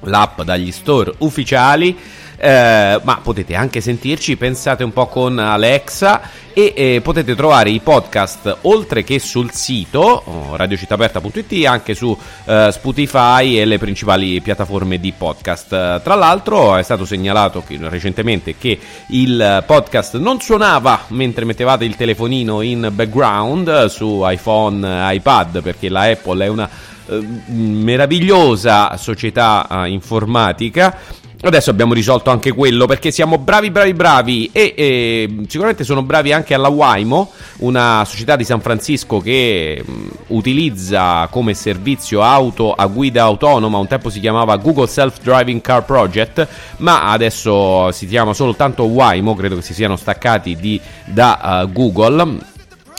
l'app 0.00 0.42
dagli 0.42 0.70
store 0.70 1.12
ufficiali 1.18 1.96
eh, 2.38 3.00
ma 3.02 3.20
potete 3.20 3.54
anche 3.54 3.80
sentirci, 3.80 4.36
pensate 4.36 4.84
un 4.84 4.92
po' 4.92 5.06
con 5.06 5.38
Alexa 5.38 6.20
e 6.52 6.72
eh, 6.74 7.00
potete 7.02 7.34
trovare 7.34 7.70
i 7.70 7.80
podcast 7.80 8.58
oltre 8.62 9.02
che 9.02 9.18
sul 9.18 9.52
sito 9.52 10.00
oh, 10.00 10.56
radiocittaperta.it 10.56 11.66
anche 11.66 11.94
su 11.94 12.16
eh, 12.44 12.68
Spotify 12.70 13.58
e 13.58 13.64
le 13.64 13.78
principali 13.78 14.40
piattaforme 14.40 14.98
di 14.98 15.12
podcast. 15.16 16.02
Tra 16.02 16.14
l'altro 16.14 16.76
è 16.76 16.82
stato 16.82 17.04
segnalato 17.04 17.62
che, 17.66 17.76
recentemente 17.80 18.56
che 18.56 18.78
il 19.08 19.64
podcast 19.66 20.16
non 20.18 20.40
suonava 20.40 21.04
mentre 21.08 21.44
mettevate 21.44 21.84
il 21.84 21.96
telefonino 21.96 22.60
in 22.62 22.88
background 22.92 23.86
su 23.86 24.22
iPhone, 24.24 25.12
iPad 25.12 25.60
perché 25.60 25.88
la 25.88 26.02
Apple 26.02 26.44
è 26.44 26.48
una 26.48 26.68
eh, 27.08 27.20
meravigliosa 27.52 28.96
società 28.96 29.66
eh, 29.70 29.88
informatica 29.88 31.26
Adesso 31.40 31.70
abbiamo 31.70 31.94
risolto 31.94 32.30
anche 32.30 32.50
quello 32.50 32.86
perché 32.86 33.12
siamo 33.12 33.38
bravi, 33.38 33.70
bravi, 33.70 33.94
bravi. 33.94 34.50
E, 34.52 34.74
e 34.76 35.36
sicuramente 35.46 35.84
sono 35.84 36.02
bravi 36.02 36.32
anche 36.32 36.52
alla 36.52 36.66
Waymo, 36.66 37.30
una 37.58 38.04
società 38.04 38.34
di 38.34 38.42
San 38.42 38.60
Francisco 38.60 39.20
che 39.20 39.80
mh, 39.84 39.92
utilizza 40.28 41.28
come 41.30 41.54
servizio 41.54 42.22
auto 42.22 42.72
a 42.72 42.86
guida 42.86 43.22
autonoma, 43.22 43.78
un 43.78 43.86
tempo 43.86 44.10
si 44.10 44.18
chiamava 44.18 44.56
Google 44.56 44.88
Self 44.88 45.20
Driving 45.22 45.60
Car 45.60 45.84
Project, 45.84 46.46
ma 46.78 47.10
adesso 47.12 47.92
si 47.92 48.08
chiama 48.08 48.34
soltanto 48.34 48.82
Waymo, 48.84 49.36
credo 49.36 49.54
che 49.54 49.62
si 49.62 49.74
siano 49.74 49.94
staccati 49.94 50.56
di, 50.56 50.80
da 51.04 51.62
uh, 51.62 51.72
Google 51.72 52.38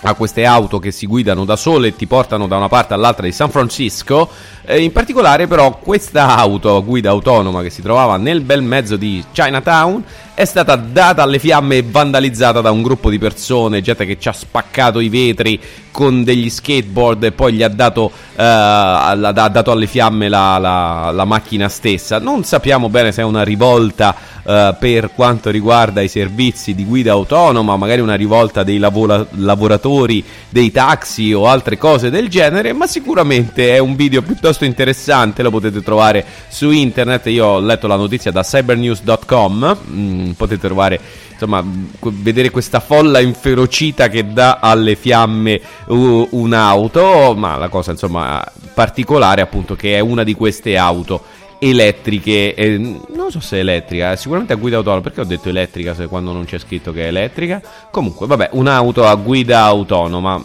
a 0.03 0.13
queste 0.13 0.45
auto 0.45 0.79
che 0.79 0.91
si 0.91 1.05
guidano 1.05 1.43
da 1.43 1.55
sole 1.55 1.89
e 1.89 1.95
ti 1.95 2.07
portano 2.07 2.47
da 2.47 2.57
una 2.57 2.69
parte 2.69 2.93
all'altra 2.93 3.25
di 3.25 3.31
San 3.31 3.49
Francisco. 3.49 4.29
Eh, 4.65 4.81
in 4.81 4.91
particolare, 4.91 5.47
però, 5.47 5.77
questa 5.77 6.37
auto 6.37 6.83
guida 6.83 7.09
autonoma 7.09 7.61
che 7.61 7.69
si 7.69 7.81
trovava 7.81 8.17
nel 8.17 8.41
bel 8.41 8.61
mezzo 8.61 8.95
di 8.95 9.23
Chinatown 9.31 10.03
è 10.39 10.45
stata 10.45 10.77
data 10.77 11.21
alle 11.21 11.37
fiamme 11.37 11.75
e 11.75 11.83
vandalizzata 11.85 12.61
da 12.61 12.71
un 12.71 12.81
gruppo 12.81 13.09
di 13.09 13.19
persone, 13.19 13.81
gente 13.81 14.05
che 14.05 14.17
ci 14.17 14.29
ha 14.29 14.31
spaccato 14.31 15.01
i 15.01 15.09
vetri 15.09 15.59
con 15.91 16.23
degli 16.23 16.49
skateboard 16.49 17.25
e 17.25 17.31
poi 17.33 17.55
gli 17.55 17.61
ha 17.61 17.67
dato, 17.67 18.09
eh, 18.37 18.41
ha 18.41 19.15
dato 19.31 19.71
alle 19.71 19.85
fiamme 19.85 20.29
la, 20.29 20.57
la, 20.57 21.11
la, 21.11 21.25
macchina 21.25 21.67
stessa. 21.67 22.19
Non 22.19 22.45
sappiamo 22.45 22.87
bene 22.87 23.11
se 23.11 23.19
è 23.19 23.25
una 23.25 23.43
rivolta 23.43 24.15
eh, 24.45 24.75
per 24.79 25.11
quanto 25.13 25.49
riguarda 25.49 25.99
i 25.99 26.07
servizi 26.07 26.73
di 26.73 26.85
guida 26.85 27.11
autonoma, 27.11 27.75
magari 27.75 27.99
una 27.99 28.15
rivolta 28.15 28.63
dei 28.63 28.77
lavora- 28.77 29.25
lavoratori 29.31 30.23
dei 30.47 30.71
taxi 30.71 31.33
o 31.33 31.47
altre 31.47 31.77
cose 31.77 32.09
del 32.09 32.29
genere, 32.29 32.71
ma 32.71 32.87
sicuramente 32.87 33.75
è 33.75 33.79
un 33.79 33.97
video 33.97 34.21
piuttosto 34.21 34.63
interessante, 34.63 35.43
lo 35.43 35.49
potete 35.51 35.81
trovare 35.81 36.25
su 36.47 36.71
internet, 36.71 37.25
io 37.25 37.45
ho 37.45 37.59
letto 37.59 37.87
la 37.87 37.97
notizia 37.97 38.31
da 38.31 38.41
cybernews.com. 38.41 39.77
Mm, 39.89 40.28
potete 40.35 40.67
trovare 40.67 40.99
insomma 41.31 41.63
vedere 42.01 42.49
questa 42.49 42.79
folla 42.79 43.19
inferocita 43.19 44.07
che 44.09 44.31
dà 44.31 44.59
alle 44.61 44.95
fiamme 44.95 45.61
un'auto 45.87 47.33
ma 47.35 47.57
la 47.57 47.69
cosa 47.69 47.91
insomma 47.91 48.43
particolare 48.73 49.41
appunto 49.41 49.75
che 49.75 49.95
è 49.95 49.99
una 49.99 50.23
di 50.23 50.33
queste 50.33 50.77
auto 50.77 51.23
elettriche 51.59 52.53
eh, 52.55 52.77
non 52.77 53.29
so 53.29 53.41
se 53.41 53.57
è 53.57 53.59
elettrica 53.59 54.15
sicuramente 54.15 54.53
a 54.53 54.55
guida 54.55 54.77
autonoma. 54.77 55.01
Perché 55.01 55.21
ho 55.21 55.25
detto 55.25 55.49
elettrica 55.49 55.93
se 55.93 56.07
quando 56.07 56.31
non 56.31 56.45
c'è 56.45 56.57
scritto 56.57 56.91
che 56.91 57.03
è 57.03 57.07
elettrica? 57.07 57.61
Comunque 57.91 58.25
vabbè 58.25 58.49
un'auto 58.53 59.05
a 59.05 59.13
guida 59.15 59.63
autonoma. 59.63 60.41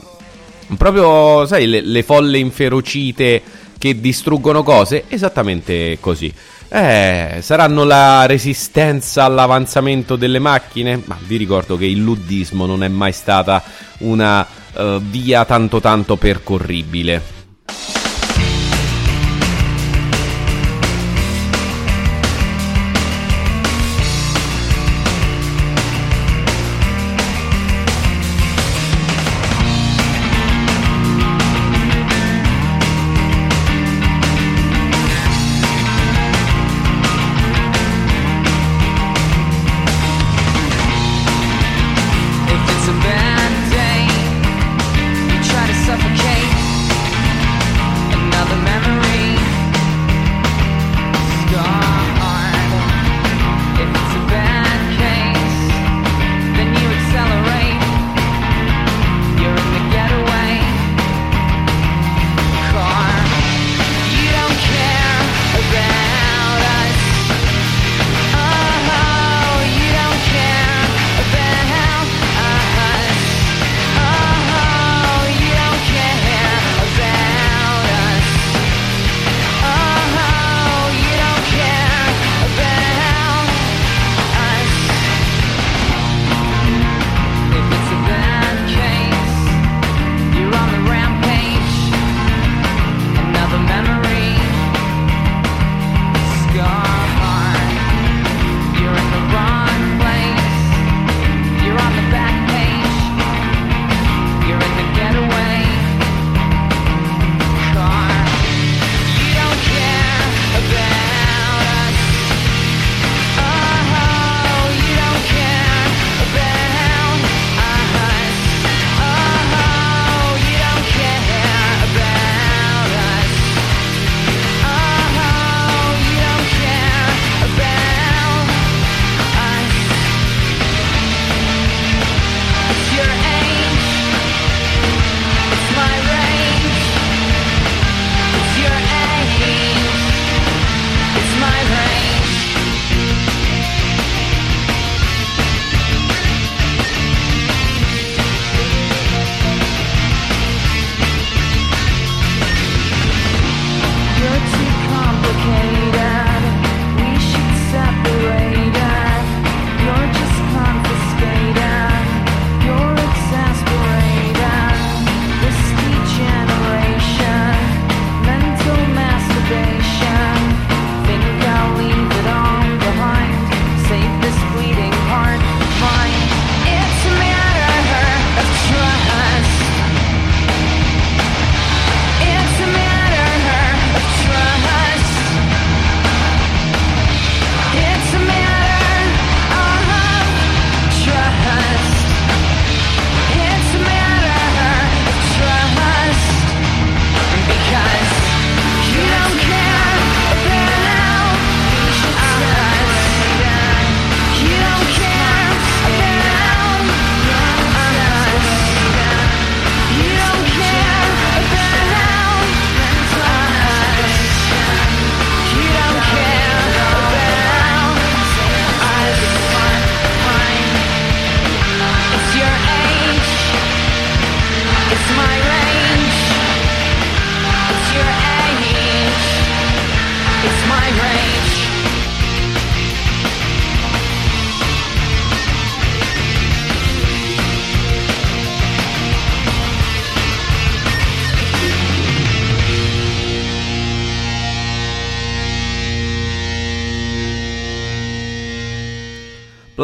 Proprio 0.76 1.46
sai 1.46 1.66
le, 1.66 1.80
le 1.80 2.02
folle 2.02 2.38
inferocite 2.38 3.42
che 3.78 4.00
distruggono 4.00 4.62
cose? 4.62 5.04
Esattamente 5.08 5.98
così 6.00 6.32
eh, 6.68 7.38
saranno 7.40 7.84
la 7.84 8.26
resistenza 8.26 9.24
all'avanzamento 9.24 10.16
delle 10.16 10.38
macchine? 10.38 11.00
Ma 11.04 11.16
vi 11.26 11.36
ricordo 11.36 11.76
che 11.76 11.86
il 11.86 11.98
luddismo 11.98 12.66
non 12.66 12.82
è 12.82 12.88
mai 12.88 13.12
stata 13.12 13.62
una 13.98 14.46
uh, 14.74 14.98
via 15.00 15.44
tanto 15.44 15.80
tanto 15.80 16.16
percorribile. 16.16 17.43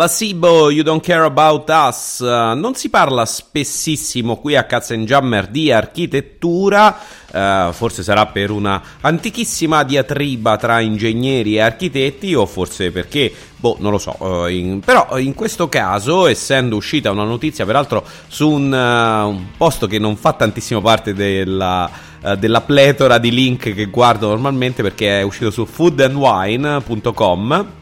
Placebo, 0.01 0.71
You 0.71 0.83
Don't 0.83 1.05
Care 1.05 1.25
About 1.25 1.69
Us. 1.69 2.21
Uh, 2.21 2.59
non 2.59 2.75
si 2.75 2.89
parla 2.89 3.27
spessissimo 3.27 4.39
qui 4.39 4.57
a 4.57 4.65
Katzenjammer 4.65 5.49
di 5.49 5.71
architettura, 5.71 6.97
uh, 7.31 7.71
forse 7.73 8.03
sarà 8.03 8.25
per 8.25 8.51
una 8.51 8.83
antichissima 9.03 9.83
diatriba 9.83 10.57
tra 10.57 10.81
ingegneri 10.81 11.57
e 11.57 11.61
architetti, 11.61 12.35
o 12.35 12.47
forse 12.47 12.91
perché, 12.91 13.31
boh, 13.57 13.77
non 13.81 13.91
lo 13.91 13.99
so. 13.99 14.17
Uh, 14.21 14.47
in, 14.47 14.81
però 14.81 15.19
in 15.19 15.35
questo 15.35 15.69
caso, 15.69 16.27
essendo 16.27 16.77
uscita 16.77 17.11
una 17.11 17.25
notizia, 17.25 17.67
peraltro 17.67 18.03
su 18.27 18.49
un, 18.49 18.73
un 18.73 19.47
posto 19.55 19.87
che 19.87 19.99
non 19.99 20.17
fa 20.17 20.33
tantissimo 20.33 20.81
parte 20.81 21.13
della 21.13 22.09
della 22.39 22.61
pletora 22.61 23.17
di 23.17 23.31
link 23.31 23.73
che 23.73 23.87
guardo 23.87 24.29
normalmente 24.29 24.83
perché 24.83 25.21
è 25.21 25.23
uscito 25.23 25.51
su 25.51 25.65
foodandwine.com 25.65 27.80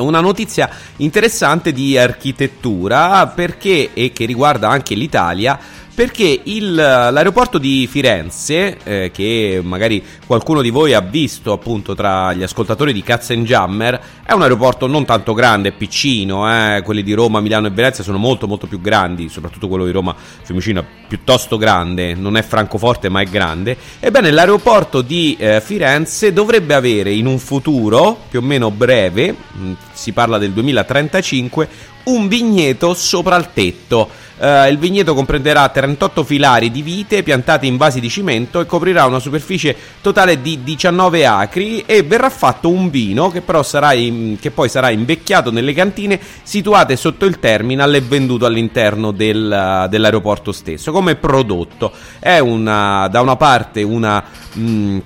una 0.00 0.20
notizia 0.20 0.70
interessante 0.96 1.72
di 1.72 1.98
architettura 1.98 3.26
perché, 3.26 3.90
e 3.92 4.12
che 4.12 4.24
riguarda 4.24 4.68
anche 4.68 4.94
l'Italia 4.94 5.58
perché 5.94 6.40
il, 6.44 6.74
l'aeroporto 6.74 7.58
di 7.58 7.86
Firenze, 7.86 8.78
eh, 8.82 9.10
che 9.12 9.60
magari 9.62 10.02
qualcuno 10.26 10.62
di 10.62 10.70
voi 10.70 10.94
ha 10.94 11.00
visto 11.00 11.52
appunto 11.52 11.94
tra 11.94 12.32
gli 12.32 12.42
ascoltatori 12.42 12.92
di 12.94 13.02
Katzenjammer, 13.02 14.00
è 14.24 14.32
un 14.32 14.42
aeroporto 14.42 14.86
non 14.86 15.04
tanto 15.04 15.34
grande, 15.34 15.68
è 15.68 15.72
piccino, 15.72 16.48
eh, 16.48 16.82
quelli 16.82 17.02
di 17.02 17.12
Roma, 17.12 17.40
Milano 17.40 17.66
e 17.66 17.70
Venezia 17.70 18.02
sono 18.02 18.16
molto 18.16 18.46
molto 18.46 18.66
più 18.66 18.80
grandi, 18.80 19.28
soprattutto 19.28 19.68
quello 19.68 19.84
di 19.84 19.90
Roma 19.90 20.14
Fiumicino 20.42 20.80
è 20.80 20.84
piuttosto 21.06 21.58
grande, 21.58 22.14
non 22.14 22.38
è 22.38 22.42
Francoforte 22.42 23.10
ma 23.10 23.20
è 23.20 23.24
grande. 23.24 23.76
Ebbene 24.00 24.30
l'aeroporto 24.30 25.02
di 25.02 25.36
eh, 25.38 25.60
Firenze 25.60 26.32
dovrebbe 26.32 26.72
avere 26.72 27.12
in 27.12 27.26
un 27.26 27.38
futuro 27.38 28.18
più 28.30 28.38
o 28.38 28.42
meno 28.42 28.70
breve, 28.70 29.32
mh, 29.32 29.72
si 29.92 30.12
parla 30.12 30.38
del 30.38 30.52
2035, 30.52 31.68
un 32.04 32.28
vigneto 32.28 32.94
sopra 32.94 33.36
il 33.36 33.48
tetto. 33.52 34.08
Uh, 34.42 34.68
il 34.68 34.76
vigneto 34.76 35.14
comprenderà 35.14 35.68
38 35.68 36.24
filari 36.24 36.72
di 36.72 36.82
vite 36.82 37.22
piantate 37.22 37.66
in 37.66 37.76
vasi 37.76 38.00
di 38.00 38.08
cimento 38.08 38.58
e 38.58 38.66
coprirà 38.66 39.04
una 39.04 39.20
superficie 39.20 39.76
totale 40.00 40.42
di 40.42 40.64
19 40.64 41.24
acri 41.24 41.84
e 41.86 42.02
verrà 42.02 42.28
fatto 42.28 42.68
un 42.68 42.90
vino 42.90 43.30
che, 43.30 43.40
però 43.40 43.62
sarà 43.62 43.92
in, 43.92 44.38
che 44.40 44.50
poi 44.50 44.68
sarà 44.68 44.90
invecchiato 44.90 45.52
nelle 45.52 45.72
cantine 45.72 46.18
situate 46.42 46.96
sotto 46.96 47.24
il 47.24 47.38
terminal 47.38 47.94
e 47.94 48.00
venduto 48.00 48.44
all'interno 48.44 49.12
del, 49.12 49.86
dell'aeroporto 49.88 50.50
stesso 50.50 50.90
come 50.90 51.14
prodotto. 51.14 51.92
È 52.18 52.40
una, 52.40 53.06
da 53.06 53.20
una 53.20 53.36
parte 53.36 53.84
una... 53.84 54.24
Mh, 54.54 54.98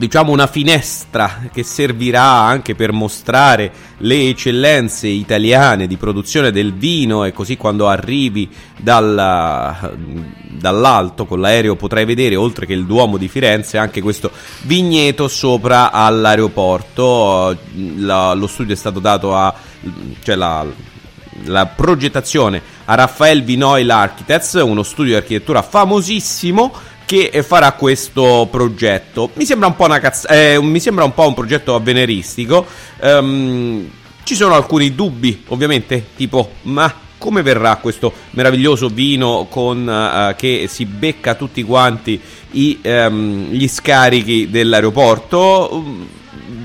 diciamo 0.00 0.32
una 0.32 0.46
finestra 0.46 1.42
che 1.52 1.62
servirà 1.62 2.22
anche 2.22 2.74
per 2.74 2.90
mostrare 2.90 3.70
le 3.98 4.28
eccellenze 4.28 5.08
italiane 5.08 5.86
di 5.86 5.98
produzione 5.98 6.50
del 6.50 6.72
vino 6.72 7.24
e 7.24 7.32
così 7.32 7.58
quando 7.58 7.86
arrivi 7.86 8.48
dalla, 8.78 9.92
dall'alto 10.48 11.26
con 11.26 11.40
l'aereo 11.40 11.76
potrai 11.76 12.06
vedere 12.06 12.34
oltre 12.34 12.64
che 12.64 12.72
il 12.72 12.86
Duomo 12.86 13.18
di 13.18 13.28
Firenze 13.28 13.76
anche 13.76 14.00
questo 14.00 14.30
vigneto 14.62 15.28
sopra 15.28 15.92
all'aeroporto. 15.92 17.56
La, 17.98 18.32
lo 18.32 18.46
studio 18.46 18.72
è 18.72 18.78
stato 18.78 19.00
dato 19.00 19.36
a 19.36 19.54
cioè 20.22 20.34
la, 20.34 20.64
la 21.44 21.66
progettazione 21.66 22.62
a 22.86 22.94
Raffaele 22.94 23.42
Vinoil 23.42 23.90
Architects 23.90 24.54
uno 24.54 24.82
studio 24.82 25.12
di 25.12 25.18
architettura 25.18 25.60
famosissimo 25.60 26.72
che 27.10 27.42
farà 27.42 27.72
questo 27.72 28.46
progetto. 28.48 29.30
Mi 29.34 29.44
sembra 29.44 29.66
un 29.66 29.74
po', 29.74 29.88
cazz- 29.88 30.30
eh, 30.30 30.60
mi 30.62 30.78
sembra 30.78 31.02
un, 31.02 31.12
po 31.12 31.26
un 31.26 31.34
progetto 31.34 31.74
avveneristico. 31.74 32.64
Um, 33.00 33.90
ci 34.22 34.36
sono 34.36 34.54
alcuni 34.54 34.94
dubbi, 34.94 35.42
ovviamente, 35.48 36.10
tipo, 36.14 36.52
ma 36.62 36.94
come 37.18 37.42
verrà 37.42 37.74
questo 37.78 38.12
meraviglioso 38.30 38.86
vino 38.86 39.48
con, 39.50 39.88
uh, 39.88 40.36
che 40.36 40.66
si 40.68 40.84
becca 40.84 41.34
tutti 41.34 41.64
quanti 41.64 42.20
i, 42.52 42.78
um, 42.84 43.48
gli 43.50 43.66
scarichi 43.66 44.48
dell'aeroporto? 44.48 45.68
Um, 45.72 46.06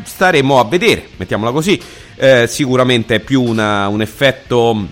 staremo 0.04 0.60
a 0.60 0.66
vedere, 0.66 1.10
mettiamola 1.18 1.50
così. 1.50 1.82
Eh, 2.18 2.46
sicuramente 2.48 3.16
è 3.16 3.20
più 3.20 3.42
una, 3.42 3.88
un 3.88 4.02
effetto, 4.02 4.90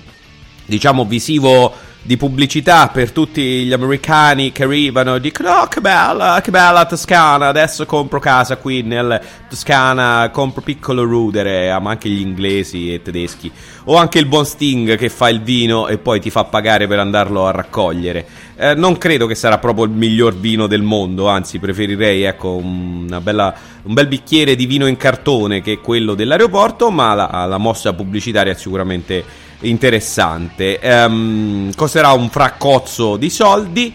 diciamo, 0.65 1.05
visivo 1.05 1.91
di 2.05 2.17
pubblicità 2.17 2.89
per 2.89 3.11
tutti 3.11 3.63
gli 3.63 3.71
americani 3.71 4.51
che 4.51 4.63
arrivano 4.63 5.15
e 5.15 5.21
dicono 5.21 5.61
oh 5.61 5.67
che 5.67 5.79
bella, 5.79 6.41
che 6.43 6.51
bella 6.51 6.85
Toscana, 6.85 7.47
adesso 7.47 7.85
compro 7.85 8.19
casa 8.19 8.57
qui 8.57 8.81
nel 8.81 9.21
Toscana, 9.47 10.29
compro 10.29 10.61
piccolo 10.61 11.03
rudere, 11.03 11.77
ma 11.79 11.91
anche 11.91 12.09
gli 12.09 12.19
inglesi 12.19 12.93
e 12.93 13.01
tedeschi, 13.01 13.49
o 13.85 13.95
anche 13.95 14.19
il 14.19 14.25
buon 14.25 14.45
Sting 14.45 14.97
che 14.97 15.07
fa 15.07 15.29
il 15.29 15.41
vino 15.41 15.87
e 15.87 15.97
poi 15.97 16.19
ti 16.19 16.29
fa 16.29 16.43
pagare 16.43 16.87
per 16.87 16.99
andarlo 16.99 17.47
a 17.47 17.51
raccogliere. 17.51 18.25
Eh, 18.57 18.75
non 18.75 18.97
credo 18.97 19.25
che 19.25 19.35
sarà 19.35 19.57
proprio 19.57 19.85
il 19.85 19.91
miglior 19.91 20.35
vino 20.35 20.67
del 20.67 20.81
mondo, 20.81 21.29
anzi 21.29 21.57
preferirei 21.57 22.23
ecco, 22.23 22.61
bella, 22.61 23.55
un 23.83 23.93
bel 23.93 24.07
bicchiere 24.07 24.57
di 24.57 24.65
vino 24.65 24.87
in 24.87 24.97
cartone 24.97 25.61
che 25.61 25.79
quello 25.79 26.15
dell'aeroporto, 26.15 26.91
ma 26.91 27.13
la, 27.13 27.45
la 27.45 27.57
mossa 27.57 27.93
pubblicitaria 27.93 28.51
è 28.51 28.55
sicuramente 28.55 29.42
interessante. 29.63 30.79
Um, 30.81 31.73
costerà 31.75 32.11
un 32.11 32.29
fraccozzo 32.29 33.17
di 33.17 33.29
soldi, 33.29 33.93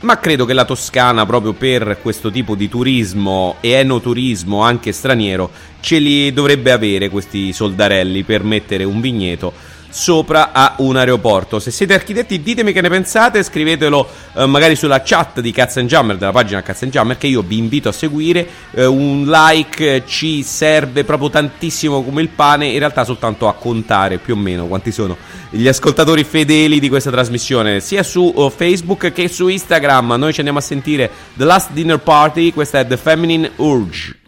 ma 0.00 0.18
credo 0.18 0.44
che 0.44 0.52
la 0.52 0.64
Toscana, 0.64 1.26
proprio 1.26 1.52
per 1.52 1.98
questo 2.00 2.30
tipo 2.30 2.54
di 2.54 2.68
turismo 2.68 3.56
e 3.60 3.70
enoturismo 3.70 4.62
anche 4.62 4.92
straniero, 4.92 5.50
ce 5.80 5.98
li 5.98 6.32
dovrebbe 6.32 6.70
avere 6.70 7.08
questi 7.08 7.52
soldarelli 7.52 8.22
per 8.22 8.42
mettere 8.44 8.84
un 8.84 9.00
vigneto 9.00 9.52
sopra 9.88 10.52
a 10.52 10.74
un 10.78 10.96
aeroporto. 10.96 11.58
Se 11.58 11.70
siete 11.70 11.94
architetti, 11.94 12.42
ditemi 12.42 12.72
che 12.72 12.80
ne 12.80 12.88
pensate, 12.88 13.42
scrivetelo 13.42 14.08
eh, 14.34 14.46
magari 14.46 14.76
sulla 14.76 15.02
chat 15.02 15.40
di 15.40 15.52
Cats 15.52 15.78
Jammer, 15.80 16.16
della 16.16 16.32
pagina 16.32 16.62
Cats 16.62 16.84
Jammer, 16.86 17.18
che 17.18 17.26
io 17.26 17.42
vi 17.42 17.58
invito 17.58 17.88
a 17.88 17.92
seguire. 17.92 18.46
Eh, 18.72 18.84
un 18.84 19.24
like 19.26 20.04
ci 20.06 20.42
serve 20.42 21.04
proprio 21.04 21.30
tantissimo 21.30 22.02
come 22.02 22.22
il 22.22 22.28
pane, 22.28 22.66
in 22.66 22.78
realtà 22.78 23.04
soltanto 23.04 23.48
a 23.48 23.54
contare 23.54 24.18
più 24.18 24.34
o 24.34 24.36
meno 24.36 24.66
quanti 24.66 24.92
sono 24.92 25.16
gli 25.50 25.68
ascoltatori 25.68 26.24
fedeli 26.24 26.80
di 26.80 26.88
questa 26.88 27.10
trasmissione, 27.10 27.80
sia 27.80 28.02
su 28.02 28.32
uh, 28.34 28.50
Facebook 28.50 29.12
che 29.12 29.28
su 29.28 29.48
Instagram. 29.48 30.14
Noi 30.18 30.32
ci 30.32 30.40
andiamo 30.40 30.58
a 30.58 30.62
sentire 30.62 31.10
The 31.34 31.44
Last 31.44 31.70
Dinner 31.72 31.98
Party, 31.98 32.52
questa 32.52 32.80
è 32.80 32.86
The 32.86 32.96
Feminine 32.96 33.52
Urge. 33.56 34.25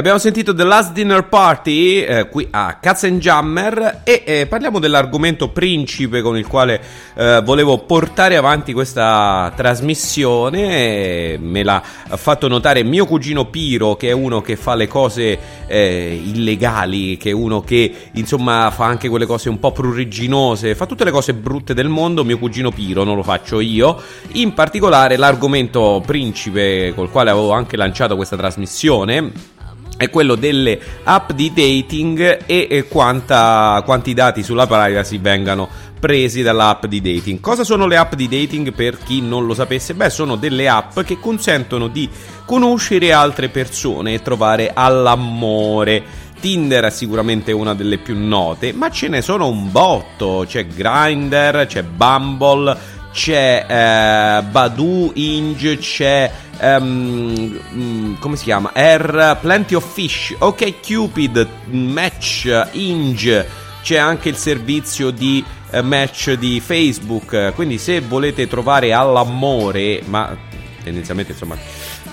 Abbiamo 0.00 0.18
sentito 0.18 0.54
The 0.54 0.64
Last 0.64 0.92
Dinner 0.92 1.28
Party 1.28 2.00
eh, 2.00 2.28
qui 2.30 2.48
a 2.50 2.78
Katzenjammer 2.80 4.00
e 4.02 4.22
eh, 4.24 4.46
parliamo 4.46 4.78
dell'argomento 4.78 5.50
principe 5.50 6.22
con 6.22 6.38
il 6.38 6.46
quale 6.46 6.80
eh, 7.14 7.42
volevo 7.44 7.76
portare 7.84 8.36
avanti 8.36 8.72
questa 8.72 9.52
trasmissione. 9.54 11.36
Me 11.38 11.62
l'ha 11.62 11.82
fatto 11.82 12.48
notare 12.48 12.82
mio 12.82 13.04
cugino 13.04 13.50
Piro, 13.50 13.96
che 13.96 14.08
è 14.08 14.12
uno 14.12 14.40
che 14.40 14.56
fa 14.56 14.74
le 14.74 14.88
cose 14.88 15.38
eh, 15.66 16.18
illegali, 16.24 17.18
che 17.18 17.28
è 17.28 17.34
uno 17.34 17.60
che 17.60 17.94
insomma 18.14 18.70
fa 18.70 18.86
anche 18.86 19.10
quelle 19.10 19.26
cose 19.26 19.50
un 19.50 19.58
po' 19.58 19.72
pruriginose, 19.72 20.74
fa 20.74 20.86
tutte 20.86 21.04
le 21.04 21.10
cose 21.10 21.34
brutte 21.34 21.74
del 21.74 21.88
mondo. 21.88 22.24
Mio 22.24 22.38
cugino 22.38 22.70
Piro, 22.70 23.04
non 23.04 23.16
lo 23.16 23.22
faccio 23.22 23.60
io. 23.60 24.00
In 24.32 24.54
particolare 24.54 25.18
l'argomento 25.18 26.02
principe 26.06 26.94
col 26.94 27.10
quale 27.10 27.28
avevo 27.28 27.50
anche 27.52 27.76
lanciato 27.76 28.16
questa 28.16 28.36
trasmissione 28.36 29.58
è 30.00 30.08
quello 30.08 30.34
delle 30.34 30.80
app 31.04 31.32
di 31.32 31.52
dating 31.52 32.46
e, 32.46 32.86
quanta, 32.88 33.82
quanti 33.84 34.14
dati 34.14 34.42
sulla 34.42 34.66
privacy 34.66 35.20
vengano 35.20 35.68
presi 36.00 36.40
dall'app 36.40 36.86
di 36.86 37.02
dating. 37.02 37.38
Cosa 37.38 37.64
sono 37.64 37.86
le 37.86 37.98
app 37.98 38.14
di 38.14 38.26
dating 38.26 38.72
per 38.72 38.96
chi 38.96 39.20
non 39.20 39.44
lo 39.44 39.52
sapesse? 39.52 39.92
Beh, 39.92 40.08
sono 40.08 40.36
delle 40.36 40.70
app 40.70 41.00
che 41.00 41.20
consentono 41.20 41.88
di 41.88 42.08
conoscere 42.46 43.12
altre 43.12 43.50
persone 43.50 44.14
e 44.14 44.22
trovare 44.22 44.70
all'amore. 44.72 46.02
Tinder 46.40 46.84
è 46.84 46.90
sicuramente 46.90 47.52
una 47.52 47.74
delle 47.74 47.98
più 47.98 48.16
note, 48.16 48.72
ma 48.72 48.90
ce 48.90 49.08
ne 49.08 49.20
sono 49.20 49.48
un 49.48 49.70
botto. 49.70 50.46
C'è 50.46 50.66
Grindr, 50.66 51.66
c'è 51.66 51.82
Bumble, 51.82 52.74
c'è 53.12 53.66
eh, 53.68 54.42
Badu, 54.42 55.10
Inge, 55.14 55.78
c'è 55.78 56.30
um, 56.60 58.18
come 58.18 58.36
si 58.36 58.44
chiama? 58.44 58.70
Air 58.72 59.38
Plenty 59.40 59.74
of 59.74 59.92
Fish, 59.92 60.34
ok 60.38 60.80
Cupid, 60.80 61.48
Match, 61.66 62.68
Inge, 62.72 63.48
c'è 63.82 63.96
anche 63.96 64.28
il 64.28 64.36
servizio 64.36 65.10
di 65.10 65.44
uh, 65.72 65.80
match 65.80 66.32
di 66.32 66.60
Facebook, 66.60 67.52
quindi 67.54 67.78
se 67.78 68.00
volete 68.00 68.46
trovare 68.46 68.92
all'amore, 68.92 70.02
ma 70.06 70.36
tendenzialmente 70.82 71.32
insomma 71.32 71.56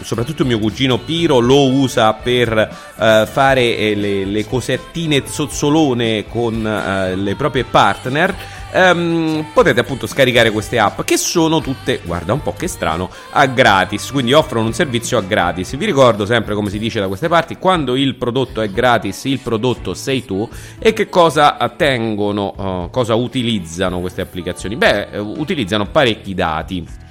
soprattutto 0.08 0.46
mio 0.46 0.58
cugino 0.58 1.00
Piro 1.00 1.40
lo 1.40 1.70
usa 1.70 2.14
per 2.14 2.50
uh, 2.96 3.26
fare 3.26 3.76
eh, 3.76 3.94
le, 3.94 4.24
le, 4.24 4.46
cosettine 4.46 5.24
zozzolone 5.26 6.24
con 6.30 6.54
uh, 6.56 7.14
le 7.14 7.36
proprie 7.36 7.66
partner 7.66 8.34
um, 8.72 9.46
potete 9.52 9.82
appunto 9.82 10.08
scaricare 10.08 10.50
queste 10.50 10.80
app 10.80 11.02
che 11.02 11.18
sono 11.18 11.60
tutte, 11.60 12.00
guarda 12.06 12.32
un 12.32 12.42
po' 12.42 12.54
che 12.54 12.68
strano, 12.70 13.10
a 13.32 13.48
gratis, 13.48 14.10
quindi 14.12 14.32
offrono 14.32 14.68
un 14.68 14.74
servizio 14.74 15.18
a 15.18 15.22
gratis. 15.22 15.76
Vi 15.76 15.86
ricordo 15.86 16.26
sempre 16.26 16.56
come 16.56 16.70
si 16.70 16.80
dice 16.80 17.02
da 17.02 17.10
queste 17.10 17.28
parti, 17.28 17.58
quando 17.58 17.98
il 17.98 18.16
prodotto 18.16 18.62
è 18.62 18.70
gratis, 18.70 19.26
il 19.26 19.40
prodotto 19.40 19.94
sei 19.94 20.24
tu 20.24 20.48
e 20.80 20.94
che 20.94 21.10
cosa 21.10 21.58
tengono, 21.76 22.54
uh, 22.56 22.90
cosa 22.92 23.14
utilizzano 23.16 24.00
queste 24.00 24.22
applicazioni? 24.22 24.78
Beh, 24.78 25.18
utilizzano 25.18 25.88
parecchi 25.88 26.34
dati. 26.34 27.06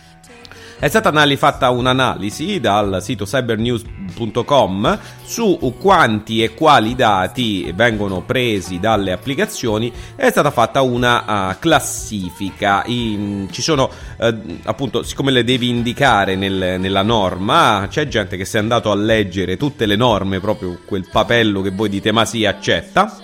È 0.78 0.88
stata 0.88 1.10
fatta 1.36 1.70
un'analisi 1.70 2.60
dal 2.60 2.98
sito 3.00 3.24
cybernews.com 3.24 4.98
su 5.24 5.74
quanti 5.78 6.42
e 6.42 6.52
quali 6.52 6.94
dati 6.94 7.72
vengono 7.74 8.20
presi 8.20 8.78
dalle 8.78 9.12
applicazioni. 9.12 9.90
È 10.14 10.28
stata 10.28 10.50
fatta 10.50 10.82
una 10.82 11.50
uh, 11.50 11.56
classifica. 11.58 12.82
In, 12.86 13.48
ci 13.50 13.62
sono, 13.62 13.90
uh, 14.18 14.58
appunto, 14.64 15.02
siccome 15.02 15.30
le 15.30 15.44
devi 15.44 15.70
indicare 15.70 16.36
nel, 16.36 16.78
nella 16.78 17.02
norma, 17.02 17.86
c'è 17.88 18.06
gente 18.06 18.36
che 18.36 18.44
si 18.44 18.56
è 18.56 18.60
andato 18.60 18.90
a 18.90 18.96
leggere 18.96 19.56
tutte 19.56 19.86
le 19.86 19.96
norme, 19.96 20.40
proprio 20.40 20.80
quel 20.84 21.08
papello 21.10 21.62
che 21.62 21.70
voi 21.70 21.88
dite 21.88 22.12
ma 22.12 22.26
sì, 22.26 22.44
accetta 22.44 23.20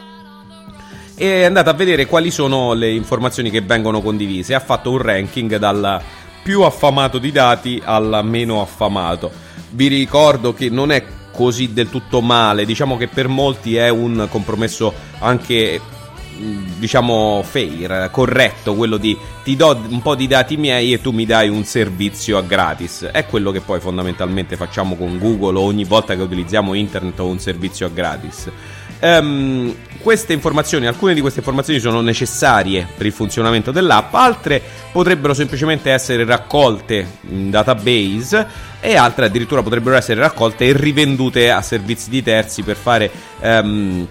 e 1.14 1.42
è 1.42 1.44
andata 1.44 1.70
a 1.70 1.74
vedere 1.74 2.07
quali 2.07 2.30
sono 2.30 2.72
le 2.72 2.90
informazioni 2.90 3.50
che 3.50 3.61
vengono 3.61 4.00
condivise. 4.00 4.55
Ha 4.55 4.61
fatto 4.61 4.90
un 4.90 4.98
ranking 4.98 5.57
dal 5.57 6.00
più 6.43 6.62
affamato 6.62 7.18
di 7.18 7.30
dati 7.30 7.80
al 7.84 8.20
meno 8.24 8.61
affamato. 8.61 9.30
Vi 9.70 9.86
ricordo 9.86 10.53
che 10.53 10.68
non 10.68 10.90
è 10.90 11.05
così 11.32 11.72
del 11.72 11.88
tutto 11.88 12.20
male, 12.20 12.64
diciamo 12.64 12.97
che 12.97 13.09
per 13.09 13.28
molti 13.28 13.76
è 13.76 13.88
un 13.88 14.26
compromesso 14.30 14.93
anche 15.20 15.80
diciamo 16.34 17.43
fair, 17.45 18.09
corretto, 18.11 18.74
quello 18.74 18.97
di 18.97 19.16
ti 19.45 19.55
do 19.55 19.80
un 19.88 20.01
po' 20.03 20.14
di 20.14 20.26
dati 20.26 20.57
miei 20.57 20.93
e 20.93 21.01
tu 21.01 21.11
mi 21.11 21.26
dai 21.26 21.49
un 21.49 21.64
servizio 21.64 22.38
a 22.38 22.43
gratis. 22.43 23.09
È 23.12 23.26
quello 23.26 23.51
che 23.51 23.61
poi 23.61 23.80
fondamentalmente 23.80 24.57
facciamo 24.57 24.97
con 24.97 25.18
Google 25.18 25.59
ogni 25.59 25.84
volta 25.84 26.14
che 26.14 26.22
utilizziamo 26.22 26.74
internet 26.74 27.18
o 27.20 27.26
un 27.26 27.38
servizio 27.38 27.86
a 27.86 27.90
gratis. 27.90 28.51
Um, 29.05 29.74
queste 30.00 30.32
informazioni, 30.32 30.86
alcune 30.86 31.12
di 31.12 31.20
queste 31.20 31.40
informazioni 31.40 31.80
sono 31.80 32.00
necessarie 32.00 32.86
per 32.96 33.05
il 33.05 33.12
funzionamento 33.12 33.72
dell'app, 33.72 34.14
altre 34.14 34.62
potrebbero 34.92 35.34
semplicemente 35.34 35.90
essere 35.90 36.24
raccolte 36.24 37.18
in 37.28 37.50
database 37.50 38.46
e 38.80 38.94
altre 38.94 39.26
addirittura 39.26 39.62
potrebbero 39.62 39.96
essere 39.96 40.20
raccolte 40.20 40.66
e 40.66 40.72
rivendute 40.72 41.50
a 41.50 41.62
servizi 41.62 42.11
di 42.11 42.22
terzi 42.22 42.62
per 42.62 42.76
fare 42.76 43.11
um, 43.40 44.07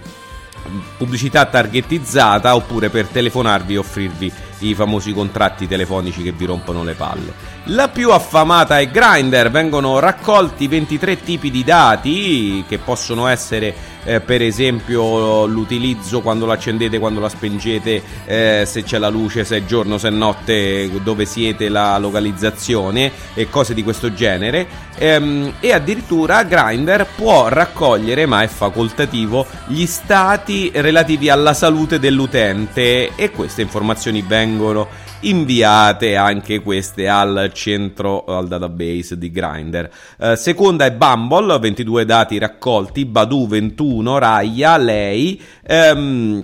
pubblicità 0.98 1.46
targetizzata 1.46 2.54
oppure 2.54 2.89
per 2.89 3.08
telefonarvi 3.08 3.74
e 3.76 3.78
offrirvi 3.78 4.32
i 4.60 4.76
famosi 4.76 5.14
contratti 5.14 5.68
telefonici 5.68 6.22
che 6.22 6.34
vi 6.34 6.46
rompono 6.46 6.84
le 6.84 6.94
palle. 6.94 7.34
La 7.66 7.89
più 7.89 8.09
affamata 8.09 8.80
è 8.80 8.89
Grindr, 8.89 9.51
vengono 9.51 9.99
raccolti 9.99 10.68
23 10.68 11.22
tipi 11.22 11.51
di 11.51 11.64
dati 11.64 12.66
che 12.68 12.80
possono 12.80 13.28
essere 13.28 13.91
eh, 14.03 14.20
per 14.20 14.41
esempio 14.41 15.45
l'utilizzo 15.45 16.22
quando 16.22 16.47
lo 16.47 16.53
accendete, 16.53 16.97
quando 16.97 17.20
la 17.20 17.30
spengete, 17.30 18.01
eh, 18.26 18.64
se 18.66 18.82
c'è 18.82 18.97
la 18.97 19.09
luce, 19.09 19.45
se 19.45 19.57
è 19.57 19.66
giorno, 19.66 19.99
se 19.99 20.07
è 20.07 20.12
notte, 20.12 20.89
dove 21.03 21.26
siete, 21.26 21.70
la 21.70 21.99
localizzazione 21.99 23.12
e 23.36 23.47
cose 23.47 23.76
di 23.76 23.84
questo 23.84 24.12
genere. 24.12 24.68
Ehm, 24.97 25.53
e 25.59 25.72
addirittura 25.72 26.43
Grindr 26.43 27.05
può 27.16 27.47
raccogliere, 27.47 28.26
ma 28.26 28.41
è 28.41 28.47
facoltativo, 28.47 29.45
gli 29.68 29.86
stati 29.86 30.72
relativi 30.74 31.30
alla 31.30 31.53
salute 31.53 31.99
dell'utente 31.99 33.16
e 33.16 33.30
queste 33.30 33.62
informazioni 33.62 34.24
vengono 34.24 35.09
inviate 35.22 36.15
anche 36.15 36.61
queste 36.61 37.07
al 37.07 37.51
centro, 37.53 38.26
al 38.26 38.47
database 38.47 39.17
di 39.17 39.32
Grindr. 39.32 39.89
Eh, 40.19 40.36
seconda 40.36 40.86
è 40.86 40.91
Bumble, 40.91 41.59
22 41.59 42.05
dati 42.05 42.38
raccolti, 42.38 43.05
Badu 43.05 43.47
21, 43.47 44.17
Raya, 44.17 44.78
lei. 44.78 45.41
Ehm, 45.65 46.43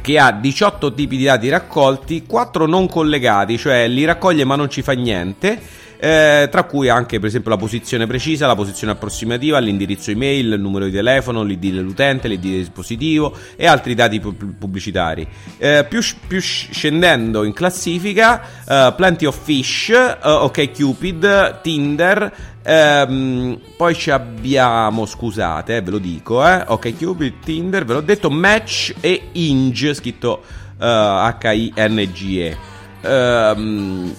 che 0.00 0.18
ha 0.18 0.32
18 0.32 0.92
tipi 0.92 1.16
di 1.16 1.24
dati 1.24 1.48
raccolti, 1.48 2.24
4 2.26 2.66
non 2.66 2.88
collegati, 2.88 3.56
cioè 3.56 3.86
li 3.86 4.04
raccoglie 4.04 4.44
ma 4.44 4.56
non 4.56 4.68
ci 4.68 4.82
fa 4.82 4.92
niente 4.92 5.82
eh, 5.96 6.48
tra 6.50 6.64
cui 6.64 6.88
anche 6.88 7.18
per 7.18 7.28
esempio 7.28 7.50
la 7.50 7.56
posizione 7.56 8.06
precisa, 8.06 8.46
la 8.46 8.54
posizione 8.54 8.92
approssimativa, 8.92 9.58
l'indirizzo 9.58 10.10
email, 10.10 10.52
il 10.52 10.60
numero 10.60 10.84
di 10.86 10.92
telefono, 10.92 11.42
l'ID 11.42 11.72
dell'utente, 11.72 12.28
l'ID 12.28 12.40
del 12.40 12.58
dispositivo 12.58 13.36
e 13.56 13.66
altri 13.66 13.94
dati 13.94 14.20
pubblicitari. 14.20 15.26
Eh, 15.58 15.86
più, 15.88 16.00
più, 16.26 16.40
scendendo 16.40 17.44
in 17.44 17.52
classifica, 17.52 18.42
uh, 18.66 18.94
Plenty 18.94 19.24
of 19.26 19.38
Fish, 19.42 19.88
uh, 19.90 20.28
OK 20.28 20.70
Cupid, 20.72 21.60
Tinder, 21.62 22.32
ehm, 22.62 23.60
poi 23.76 23.94
ci 23.94 24.10
abbiamo, 24.10 25.06
scusate, 25.06 25.76
eh, 25.76 25.82
ve 25.82 25.90
lo 25.90 25.98
dico, 25.98 26.46
eh, 26.46 26.64
OK 26.66 26.96
Cupid, 26.96 27.34
Tinder, 27.44 27.84
ve 27.84 27.92
l'ho 27.94 28.00
detto, 28.00 28.30
Match 28.30 28.94
e 29.00 29.28
Inge, 29.32 29.94
scritto 29.94 30.42
uh, 30.78 30.84
H-I-N-G-E. 30.84 32.72
Um, 33.02 34.14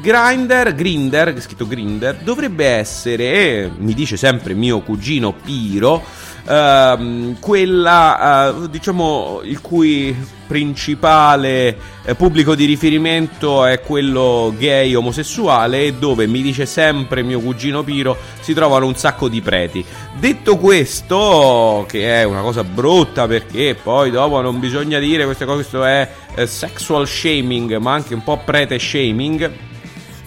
Grinder, 0.00 0.74
Grinder, 0.74 1.40
scritto 1.40 1.66
Grinder, 1.66 2.16
dovrebbe 2.16 2.66
essere, 2.66 3.70
mi 3.76 3.94
dice 3.94 4.16
sempre 4.16 4.54
mio 4.54 4.80
cugino 4.80 5.32
Piro, 5.32 6.02
ehm, 6.46 7.38
quella, 7.40 8.48
eh, 8.48 8.70
diciamo, 8.70 9.40
il 9.44 9.60
cui 9.60 10.16
principale 10.46 11.76
eh, 12.04 12.14
pubblico 12.14 12.54
di 12.54 12.66
riferimento 12.66 13.64
è 13.64 13.80
quello 13.80 14.54
gay 14.56 14.94
omosessuale 14.94 15.84
e 15.84 15.94
dove 15.94 16.26
mi 16.26 16.42
dice 16.42 16.66
sempre 16.66 17.22
mio 17.22 17.40
cugino 17.40 17.82
Piro 17.82 18.16
si 18.40 18.52
trovano 18.52 18.86
un 18.86 18.94
sacco 18.94 19.28
di 19.28 19.40
preti. 19.40 19.84
Detto 20.18 20.56
questo, 20.58 21.84
che 21.88 22.20
è 22.20 22.24
una 22.24 22.42
cosa 22.42 22.62
brutta 22.62 23.26
perché 23.26 23.76
poi 23.80 24.10
dopo 24.10 24.40
non 24.40 24.60
bisogna 24.60 24.98
dire 24.98 25.24
queste 25.24 25.44
cose, 25.44 25.62
questo 25.62 25.84
è 25.84 26.08
eh, 26.34 26.46
sexual 26.46 27.08
shaming, 27.08 27.76
ma 27.78 27.92
anche 27.92 28.14
un 28.14 28.22
po' 28.22 28.40
prete 28.44 28.78
shaming 28.78 29.72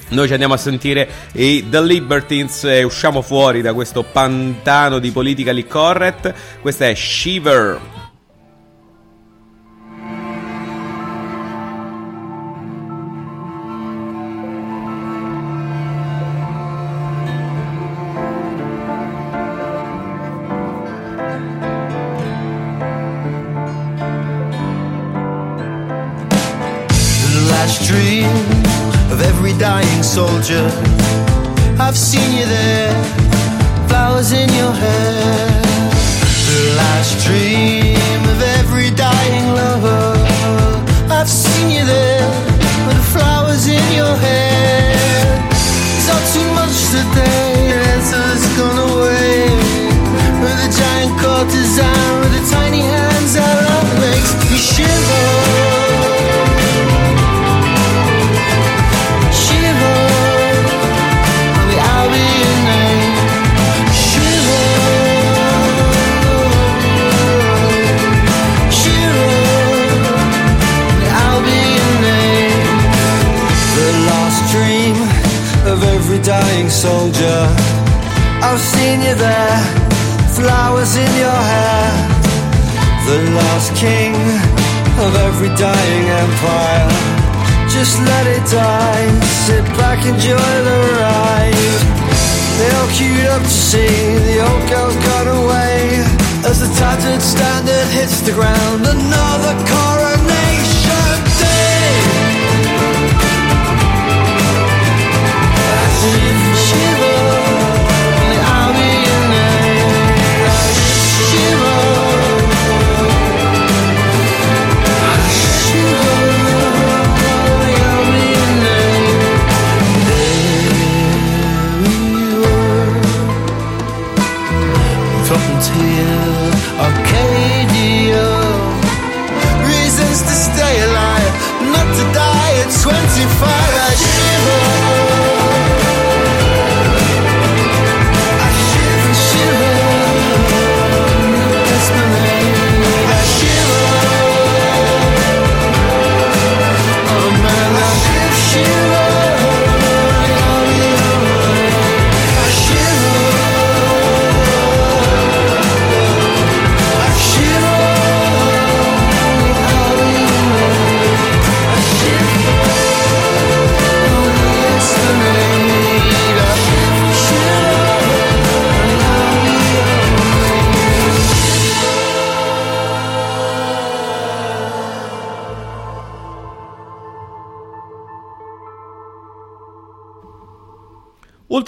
noi 0.10 0.28
ci 0.28 0.34
andiamo 0.34 0.53
a 0.53 0.58
sentire 0.58 1.10
i 1.34 1.68
The 1.70 1.82
Libertines 1.82 2.64
e 2.64 2.84
usciamo 2.84 3.22
fuori 3.22 3.62
da 3.62 3.74
questo 3.74 4.03
pantano 4.03 4.99
di 4.99 5.12
politically 5.12 5.66
correct. 5.66 6.34
Questa 6.62 6.88
è 6.88 6.95
Shiver. 6.95 7.97
Soldier. 30.48 30.87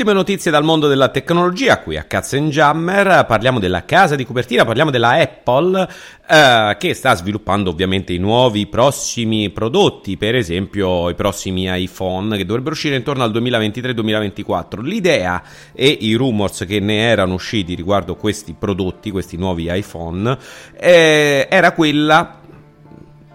Ultime 0.10 0.26
notizie 0.26 0.50
dal 0.50 0.64
mondo 0.64 0.88
della 0.88 1.10
tecnologia, 1.10 1.82
qui 1.82 1.96
a 1.96 2.04
Katzenjammer, 2.04 3.26
parliamo 3.28 3.60
della 3.60 3.86
casa 3.86 4.16
di 4.16 4.26
copertina, 4.26 4.66
parliamo 4.66 4.90
della 4.90 5.12
Apple 5.12 5.88
eh, 6.28 6.76
che 6.80 6.96
sta 6.96 7.14
sviluppando 7.14 7.70
ovviamente 7.70 8.12
i 8.14 8.18
nuovi 8.18 8.66
prossimi 8.66 9.52
prodotti, 9.52 10.18
per 10.18 10.34
esempio 10.34 11.10
i 11.10 11.14
prossimi 11.14 11.68
iPhone 11.84 12.38
che 12.38 12.46
dovrebbero 12.46 12.74
uscire 12.74 12.96
intorno 12.96 13.24
al 13.24 13.32
2023-2024. 13.32 14.82
L'idea 14.82 15.44
e 15.74 15.88
i 15.88 16.16
rumors 16.16 16.66
che 16.68 16.80
ne 16.80 17.02
erano 17.02 17.36
usciti 17.36 17.76
riguardo 17.76 18.16
questi 18.16 18.56
prodotti, 18.58 19.12
questi 19.12 19.38
nuovi 19.38 19.68
iPhone, 19.70 20.36
eh, 20.76 21.48
era 21.48 21.74
quella, 21.74 22.40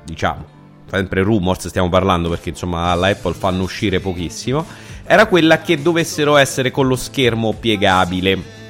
diciamo, 0.02 0.44
sempre 0.90 1.22
rumors 1.22 1.68
stiamo 1.68 1.88
parlando 1.88 2.28
perché 2.28 2.48
insomma 2.48 2.90
alla 2.90 3.08
Apple 3.08 3.34
fanno 3.34 3.62
uscire 3.62 4.00
pochissimo 4.00 4.92
era 5.06 5.26
quella 5.26 5.60
che 5.60 5.80
dovessero 5.80 6.36
essere 6.36 6.70
con 6.70 6.86
lo 6.86 6.96
schermo 6.96 7.52
piegabile. 7.52 8.62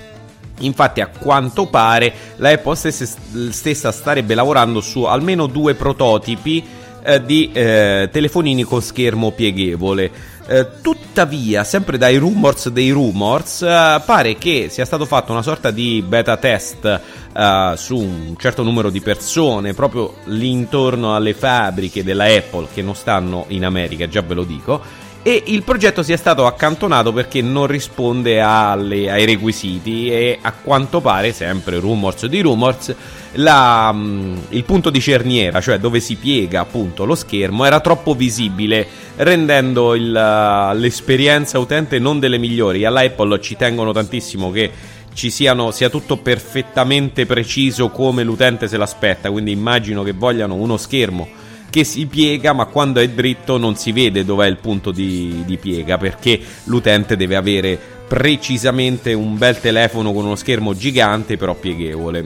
Infatti, 0.61 1.01
a 1.01 1.09
quanto 1.09 1.66
pare, 1.66 2.12
la 2.37 2.51
Apple 2.51 2.76
stessa, 2.76 3.93
starebbe 3.93 4.35
lavorando 4.35 4.80
su 4.80 5.03
almeno 5.05 5.47
due 5.47 5.74
prototipi 5.74 6.64
eh, 7.03 7.22
di 7.24 7.51
eh, 7.53 8.09
telefonini 8.11 8.62
con 8.62 8.80
schermo 8.80 9.32
pieghevole. 9.32 10.32
Eh, 10.47 10.66
tuttavia, 10.80 11.64
sempre 11.64 11.99
dai 11.99 12.16
rumors 12.18 12.68
dei 12.68 12.91
rumors, 12.91 13.62
eh, 13.62 14.01
pare 14.05 14.37
che 14.37 14.68
sia 14.70 14.85
stato 14.85 15.07
fatto 15.07 15.32
una 15.32 15.43
sorta 15.43 15.70
di 15.70 16.05
beta 16.07 16.37
test 16.37 16.85
eh, 16.85 17.72
su 17.76 17.97
un 17.97 18.35
certo 18.39 18.62
numero 18.62 18.91
di 18.91 19.01
persone, 19.01 19.74
proprio 19.74 20.16
lì 20.26 20.51
intorno 20.51 21.16
alle 21.16 21.35
fabbriche 21.35 22.05
della 22.05 22.26
Apple 22.26 22.68
che 22.72 22.82
non 22.82 22.95
stanno 22.95 23.47
in 23.49 23.64
America, 23.64 24.07
già 24.07 24.20
ve 24.20 24.35
lo 24.35 24.45
dico 24.45 25.03
e 25.27 25.43
il 25.47 25.62
progetto 25.62 26.03
sia 26.03 26.18
stato 26.18 26.45
accantonato 26.45 27.11
perché 27.11 27.41
non 27.41 27.66
risponde 27.66 28.43
alle, 28.43 29.11
ai 29.11 29.25
requisiti 29.25 30.11
e 30.11 30.39
a 30.39 30.53
quanto 30.53 31.01
pare, 31.01 31.33
sempre 31.33 31.79
rumors 31.79 32.27
di 32.27 32.43
rumors, 32.43 32.95
la, 33.33 33.91
mm, 33.91 34.37
il 34.51 34.64
punto 34.64 34.91
di 34.91 35.01
cerniera, 35.01 35.62
cioè 35.62 35.79
dove 35.79 36.01
si 36.01 36.16
piega 36.16 36.61
appunto 36.61 37.07
lo 37.07 37.14
schermo, 37.14 37.64
era 37.64 37.81
troppo 37.81 38.14
visibile, 38.14 38.87
rendendo 39.16 39.95
il, 39.95 40.12
l'esperienza 40.12 41.59
utente 41.59 41.99
non 41.99 42.18
delle 42.18 42.37
migliori. 42.37 42.85
Alla 42.85 43.01
Apple 43.01 43.41
ci 43.41 43.57
tengono 43.57 43.93
tantissimo 43.93 44.51
che 44.51 44.70
ci 45.14 45.31
siano, 45.31 45.70
sia 45.70 45.89
tutto 45.89 46.18
perfettamente 46.18 47.25
preciso 47.25 47.89
come 47.89 48.25
l'utente 48.25 48.68
se 48.68 48.77
l'aspetta, 48.77 49.31
quindi 49.31 49.53
immagino 49.53 50.03
che 50.03 50.12
vogliano 50.12 50.55
uno 50.55 50.77
schermo 50.77 51.43
che 51.75 51.83
si 51.83 52.07
piega 52.07 52.53
ma 52.53 52.66
quando 52.66 53.01
è 53.01 53.09
dritto 53.09 53.59
non 53.59 53.75
si 53.75 53.91
vede 53.91 54.25
dov'è 54.25 54.47
il 54.47 54.59
punto 54.59 54.93
di, 54.93 55.43
di, 55.45 55.57
piega 55.57 55.99
perché 55.99 56.41
l'utente 56.66 57.16
deve 57.16 57.35
avere 57.35 57.77
precisamente 58.07 59.12
un 59.12 59.37
bel 59.37 59.59
telefono 59.59 60.12
con 60.12 60.25
uno 60.25 60.37
schermo 60.37 60.77
gigante 60.77 61.37
però 61.37 61.53
pieghevole. 61.55 62.25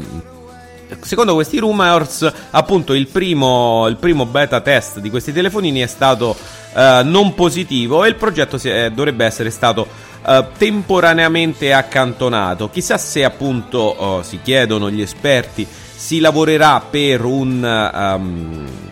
Secondo 1.01 1.33
questi 1.33 1.57
rumors 1.57 2.31
appunto 2.51 2.93
il 2.93 3.07
primo, 3.07 3.87
il 3.89 3.97
primo 3.97 4.27
beta 4.27 4.61
test 4.61 4.99
di 4.99 5.09
questi 5.09 5.33
telefonini 5.33 5.81
è 5.81 5.87
stato 5.87 6.37
uh, 6.75 7.03
non 7.05 7.33
positivo 7.33 8.05
e 8.05 8.09
il 8.09 8.17
progetto 8.17 8.59
si, 8.59 8.69
eh, 8.69 8.91
dovrebbe 8.91 9.25
essere 9.25 9.49
stato 9.49 9.89
uh, 10.27 10.45
temporaneamente 10.59 11.73
accantonato. 11.73 12.69
Chissà 12.69 12.99
se 12.99 13.25
appunto 13.25 13.97
uh, 13.99 14.23
si 14.23 14.41
chiedono 14.43 14.91
gli 14.91 15.01
esperti 15.01 15.67
si 15.67 16.21
lavorerà 16.21 16.81
per 16.89 17.25
un 17.25 17.91
um, 17.95 18.88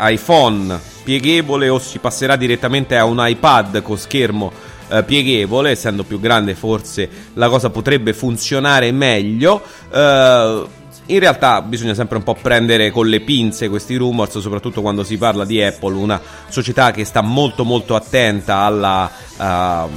iPhone 0.00 0.78
pieghevole 1.02 1.68
o 1.68 1.78
si 1.78 1.98
passerà 1.98 2.36
direttamente 2.36 2.96
a 2.96 3.04
un 3.04 3.16
iPad 3.20 3.82
con 3.82 3.96
schermo 3.96 4.52
eh, 4.88 5.02
pieghevole, 5.04 5.70
essendo 5.70 6.04
più 6.04 6.20
grande 6.20 6.54
forse 6.54 7.08
la 7.34 7.48
cosa 7.48 7.70
potrebbe 7.70 8.12
funzionare 8.12 8.92
meglio. 8.92 9.62
Eh, 9.92 10.64
in 11.06 11.18
realtà 11.18 11.60
bisogna 11.62 11.94
sempre 11.94 12.18
un 12.18 12.22
po' 12.22 12.36
prendere 12.40 12.90
con 12.90 13.08
le 13.08 13.20
pinze 13.20 13.68
questi 13.68 13.96
rumors, 13.96 14.38
soprattutto 14.38 14.80
quando 14.80 15.02
si 15.02 15.16
parla 15.16 15.44
di 15.44 15.60
Apple, 15.60 15.94
una 15.94 16.20
società 16.48 16.92
che 16.92 17.04
sta 17.04 17.20
molto 17.20 17.64
molto 17.64 17.96
attenta 17.96 18.58
alla, 18.58 19.10
uh, 19.36 19.90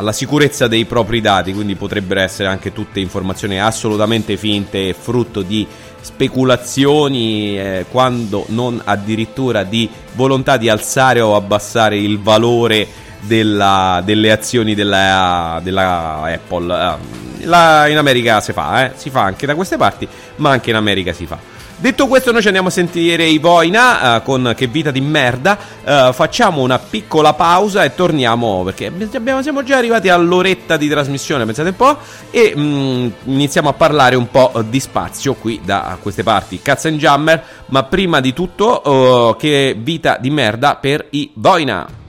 alla 0.00 0.12
sicurezza 0.12 0.66
dei 0.66 0.86
propri 0.86 1.20
dati, 1.20 1.52
quindi 1.52 1.74
potrebbero 1.74 2.20
essere 2.20 2.48
anche 2.48 2.72
tutte 2.72 3.00
informazioni 3.00 3.60
assolutamente 3.60 4.38
finte 4.38 4.94
frutto 4.94 5.42
di 5.42 5.66
speculazioni, 6.00 7.58
eh, 7.58 7.84
quando 7.90 8.46
non 8.48 8.80
addirittura 8.82 9.62
di 9.62 9.88
volontà 10.14 10.56
di 10.56 10.70
alzare 10.70 11.20
o 11.20 11.36
abbassare 11.36 11.98
il 11.98 12.18
valore 12.18 12.88
della, 13.20 14.00
delle 14.02 14.32
azioni 14.32 14.74
della, 14.74 15.60
della 15.62 16.22
Apple. 16.22 16.74
Eh, 16.74 17.44
la, 17.44 17.86
in 17.86 17.98
America 17.98 18.40
si 18.40 18.52
fa, 18.54 18.86
eh? 18.86 18.92
si 18.96 19.10
fa 19.10 19.22
anche 19.22 19.44
da 19.44 19.54
queste 19.54 19.76
parti, 19.76 20.08
ma 20.36 20.50
anche 20.50 20.70
in 20.70 20.76
America 20.76 21.12
si 21.12 21.26
fa. 21.26 21.38
Detto 21.80 22.08
questo, 22.08 22.30
noi 22.30 22.42
ci 22.42 22.48
andiamo 22.48 22.68
a 22.68 22.70
sentire 22.70 23.24
i 23.24 23.38
Voina 23.38 24.16
uh, 24.16 24.22
con 24.22 24.52
Che 24.54 24.66
vita 24.66 24.90
di 24.90 25.00
merda. 25.00 25.56
Uh, 25.82 26.12
facciamo 26.12 26.60
una 26.60 26.78
piccola 26.78 27.32
pausa 27.32 27.84
e 27.84 27.94
torniamo 27.94 28.62
perché 28.64 28.92
abbiamo, 29.14 29.40
siamo 29.40 29.62
già 29.62 29.78
arrivati 29.78 30.10
all'oretta 30.10 30.76
di 30.76 30.90
trasmissione, 30.90 31.46
pensate 31.46 31.70
un 31.70 31.76
po'. 31.76 31.96
E 32.30 32.52
um, 32.54 33.10
iniziamo 33.24 33.70
a 33.70 33.72
parlare 33.72 34.14
un 34.14 34.30
po' 34.30 34.62
di 34.68 34.78
spazio 34.78 35.32
qui 35.32 35.58
da 35.64 35.96
queste 36.02 36.22
parti. 36.22 36.60
Cazzo 36.60 36.88
and 36.88 36.98
Jammer, 36.98 37.42
ma 37.68 37.82
prima 37.84 38.20
di 38.20 38.34
tutto, 38.34 38.82
uh, 38.86 39.36
che 39.38 39.74
vita 39.78 40.18
di 40.20 40.28
merda 40.28 40.76
per 40.76 41.06
i 41.08 41.30
Voina. 41.32 41.99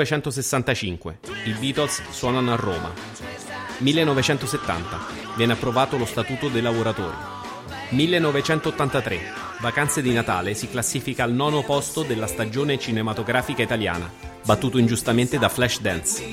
1965. 0.00 1.18
I 1.44 1.52
Beatles 1.58 2.02
suonano 2.10 2.52
a 2.52 2.56
Roma. 2.56 2.90
1970. 3.78 4.98
Viene 5.36 5.52
approvato 5.52 5.98
lo 5.98 6.06
Statuto 6.06 6.48
dei 6.48 6.62
lavoratori. 6.62 7.14
1983. 7.90 9.20
Vacanze 9.60 10.00
di 10.00 10.12
Natale 10.12 10.54
si 10.54 10.70
classifica 10.70 11.24
al 11.24 11.32
nono 11.32 11.62
posto 11.62 12.02
della 12.02 12.26
stagione 12.26 12.78
cinematografica 12.78 13.62
italiana, 13.62 14.10
battuto 14.44 14.78
ingiustamente 14.78 15.38
da 15.38 15.50
Flashdance. 15.50 16.24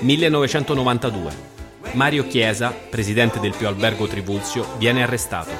1992. 0.00 1.60
Mario 1.92 2.26
Chiesa, 2.26 2.70
presidente 2.90 3.40
del 3.40 3.54
Pio 3.56 3.68
Albergo 3.68 4.06
Trivulzio, 4.06 4.66
viene 4.76 5.02
arrestato. 5.02 5.50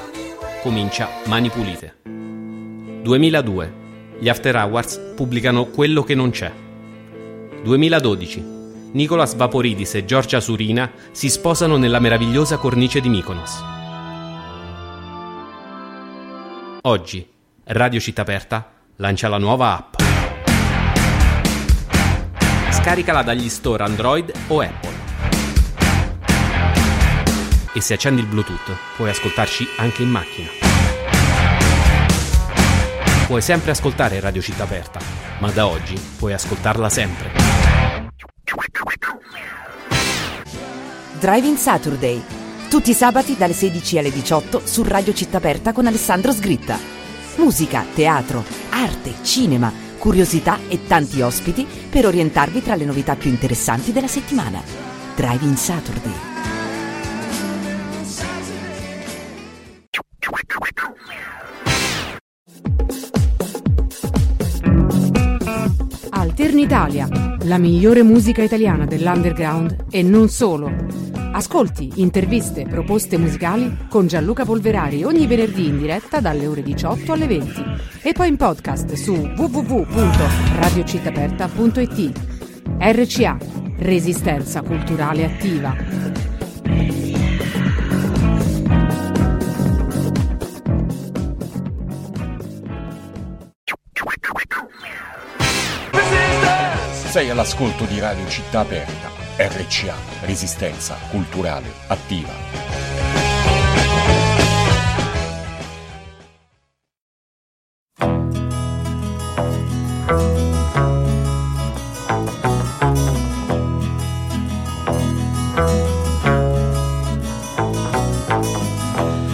Comincia 0.62 1.08
Mani 1.26 1.48
Pulite. 1.48 1.96
2002. 2.04 3.80
Gli 4.18 4.28
After 4.28 4.54
Hours 4.54 5.00
pubblicano 5.16 5.66
Quello 5.66 6.02
che 6.02 6.14
non 6.14 6.30
c'è. 6.30 6.70
2012. 7.62 8.60
Nicolas 8.92 9.34
Vaporidis 9.34 9.94
e 9.94 10.04
Giorgia 10.04 10.40
Surina 10.40 10.90
si 11.12 11.28
sposano 11.28 11.76
nella 11.76 11.98
meravigliosa 11.98 12.58
cornice 12.58 13.00
di 13.00 13.08
Mykonos. 13.08 13.62
Oggi, 16.82 17.26
Radio 17.64 18.00
Città 18.00 18.22
Aperta 18.22 18.72
lancia 18.96 19.28
la 19.28 19.38
nuova 19.38 19.76
app. 19.76 19.94
Scaricala 22.70 23.22
dagli 23.22 23.48
store 23.48 23.84
Android 23.84 24.32
o 24.48 24.60
Apple. 24.60 25.00
E 27.74 27.80
se 27.80 27.94
accendi 27.94 28.20
il 28.20 28.26
Bluetooth 28.26 28.76
puoi 28.96 29.08
ascoltarci 29.08 29.66
anche 29.78 30.02
in 30.02 30.10
macchina. 30.10 30.71
Puoi 33.32 33.44
sempre 33.44 33.70
ascoltare 33.70 34.20
Radio 34.20 34.42
Città 34.42 34.64
Aperta, 34.64 35.00
ma 35.38 35.50
da 35.50 35.66
oggi 35.66 35.98
puoi 36.18 36.34
ascoltarla 36.34 36.90
sempre. 36.90 37.30
Driving 41.18 41.56
Saturday. 41.56 42.22
Tutti 42.68 42.90
i 42.90 42.92
sabati 42.92 43.34
dalle 43.34 43.54
16 43.54 43.96
alle 43.96 44.10
18 44.10 44.60
su 44.66 44.82
Radio 44.82 45.14
Città 45.14 45.38
Aperta 45.38 45.72
con 45.72 45.86
Alessandro 45.86 46.30
Sgritta. 46.30 46.78
Musica, 47.36 47.86
teatro, 47.94 48.44
arte, 48.68 49.14
cinema, 49.22 49.72
curiosità 49.96 50.58
e 50.68 50.86
tanti 50.86 51.22
ospiti 51.22 51.66
per 51.88 52.04
orientarvi 52.04 52.62
tra 52.62 52.74
le 52.74 52.84
novità 52.84 53.16
più 53.16 53.30
interessanti 53.30 53.92
della 53.92 54.08
settimana. 54.08 54.62
Driving 55.16 55.56
Saturday. 55.56 56.31
Alternitalia, 66.32 67.08
la 67.42 67.58
migliore 67.58 68.02
musica 68.02 68.42
italiana 68.42 68.86
dell'underground 68.86 69.84
e 69.90 70.02
non 70.02 70.30
solo. 70.30 70.72
Ascolti, 71.32 71.92
interviste, 71.96 72.64
proposte 72.64 73.18
musicali 73.18 73.76
con 73.90 74.06
Gianluca 74.06 74.46
Polverari 74.46 75.04
ogni 75.04 75.26
venerdì 75.26 75.66
in 75.66 75.76
diretta 75.76 76.20
dalle 76.20 76.46
ore 76.46 76.62
18 76.62 77.12
alle 77.12 77.26
20 77.26 77.62
e 78.00 78.14
poi 78.14 78.28
in 78.28 78.38
podcast 78.38 78.94
su 78.94 79.12
www.radiocittaperta.it. 79.12 82.12
RCA, 82.78 83.36
Resistenza 83.76 84.62
Culturale 84.62 85.26
Attiva. 85.26 86.31
Sei 97.12 97.28
all'ascolto 97.28 97.84
di 97.84 98.00
Radio 98.00 98.26
Città 98.26 98.60
Aperta, 98.60 99.10
RCA, 99.36 99.94
Resistenza 100.22 100.96
Culturale 101.10 101.70
Attiva. 101.88 102.32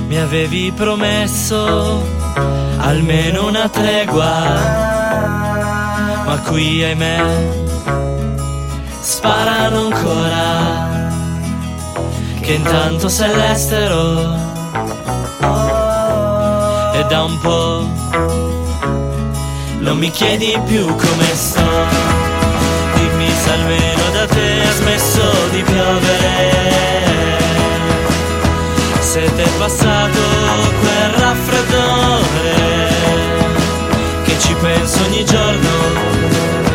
Mi 0.08 0.18
avevi 0.18 0.72
promesso 0.72 2.04
almeno 2.78 3.46
una 3.46 3.68
tregua, 3.68 4.26
ma 6.24 6.40
qui 6.40 6.82
ahimè 6.82 7.66
sparano 9.00 9.86
ancora, 9.86 11.10
che 12.40 12.52
intanto 12.52 13.08
sei 13.08 13.32
all'estero 13.32 14.36
e 16.94 17.04
da 17.08 17.22
un 17.22 17.38
po' 17.38 17.86
non 19.80 19.98
mi 19.98 20.10
chiedi 20.10 20.58
più 20.66 20.84
come 20.84 21.34
sto, 21.34 21.60
dimmi 22.94 23.30
se 23.30 23.50
almeno 23.52 24.10
da 24.12 24.26
te 24.26 24.62
ha 24.62 24.72
smesso 24.72 25.22
di 25.50 25.62
piovere. 25.62 26.66
Se 29.00 29.22
t'è 29.34 29.48
passato 29.58 30.20
quel 30.80 31.10
raffreddore 31.16 32.56
che 34.24 34.38
ci 34.38 34.54
penso 34.60 35.02
ogni 35.04 35.24
giorno 35.24 36.67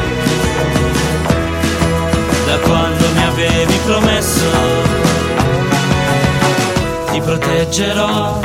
proteggerò 7.37 8.39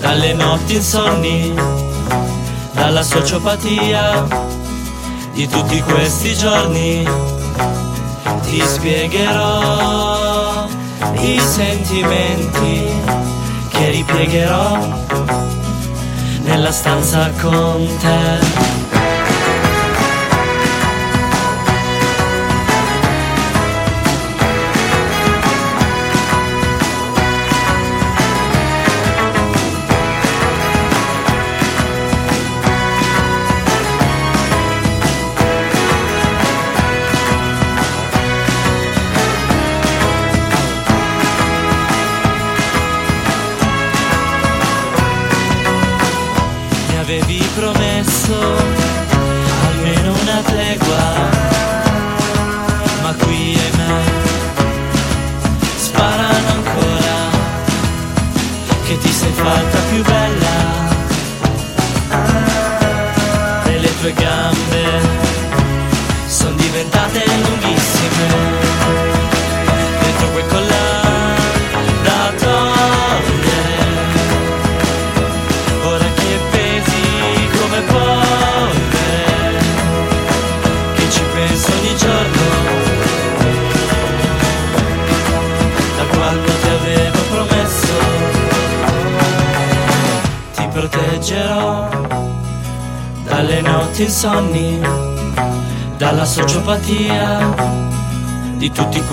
dalle 0.00 0.34
notti 0.34 0.74
insonni 0.74 1.54
dalla 2.72 3.02
sociopatia 3.02 4.26
di 5.34 5.46
tutti 5.46 5.80
questi 5.82 6.34
giorni 6.34 7.08
ti 8.42 8.60
spiegherò 8.60 10.66
i 11.20 11.38
sentimenti 11.38 12.88
che 13.68 13.90
ripiegherò 13.90 14.76
nella 16.42 16.72
stanza 16.72 17.30
con 17.40 17.86
te. 18.00 18.83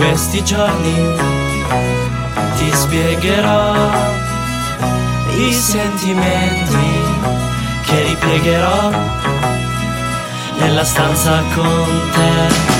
Questi 0.01 0.43
giorni 0.43 0.95
Ti 2.57 2.71
spiegherò 2.73 3.89
i 5.37 5.53
sentimenti 5.53 6.89
che 7.83 8.03
ripiegherò 8.03 8.89
nella 10.57 10.83
stanza 10.83 11.43
con 11.53 12.09
te. 12.13 12.70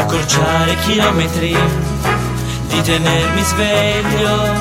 Accorciare 0.00 0.76
chilometri, 0.76 1.56
di 2.68 2.80
tenermi 2.80 3.42
sveglio 3.42 4.52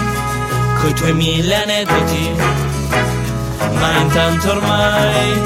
coi 0.82 0.94
tuoi 0.94 1.14
mille 1.14 1.64
aneddoti. 1.64 2.32
Ma 3.74 3.98
intanto 3.98 4.50
ormai 4.52 5.42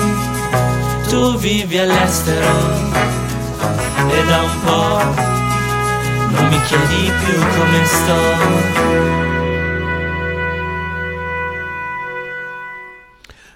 tu 1.07 1.37
vivi 1.37 1.77
all'estero 1.77 2.91
e 4.09 4.25
da 4.25 4.41
un 4.41 4.59
po' 4.63 5.21
non 6.31 6.47
mi 6.47 6.61
chiedi 6.63 7.11
più 7.23 7.39
come 7.39 7.85
sto. 7.85 9.22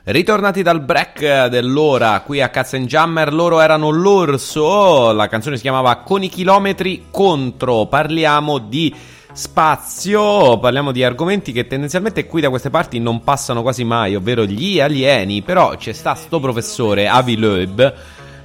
Ritornati 0.10 0.62
dal 0.62 0.80
break 0.80 1.48
dell'ora 1.48 2.22
qui 2.22 2.42
a 2.42 2.48
Katzenjammer, 2.48 3.34
loro 3.34 3.60
erano 3.60 3.90
l'orso, 3.90 5.12
la 5.12 5.28
canzone 5.28 5.58
si 5.58 5.64
chiamava 5.64 5.98
Con 5.98 6.24
i 6.24 6.30
chilometri 6.30 7.08
contro, 7.12 7.88
parliamo 7.88 8.58
di 8.58 8.96
spazio, 9.34 10.60
parliamo 10.60 10.94
di 10.94 11.04
argomenti 11.04 11.52
che 11.52 11.68
tendenzialmente 11.68 12.26
qui 12.26 12.40
da 12.40 12.50
queste 12.50 12.70
parti 12.70 13.00
non 13.00 13.22
passano 13.22 13.62
quasi 13.62 13.84
mai, 13.84 14.16
ovvero 14.16 14.46
gli 14.46 14.80
alieni, 14.80 15.42
però 15.42 15.76
c'è 15.76 15.92
sta 15.92 16.16
sto 16.16 16.40
professore 16.40 17.10
Avi 17.10 17.36
Loeb 17.36 17.94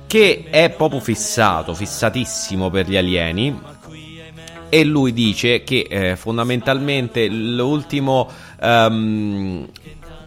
che 0.09 0.47
è 0.51 0.69
proprio 0.71 0.99
fissato, 0.99 1.75
fissatissimo 1.75 2.71
per 2.71 2.89
gli 2.89 2.97
alieni 2.97 3.57
e 4.69 4.85
lui 4.85 5.13
dice 5.13 5.63
che 5.65 5.87
eh, 5.89 6.17
fondamentalmente 6.17 7.29
l'ultimo 7.29 8.27
um, 8.61 9.69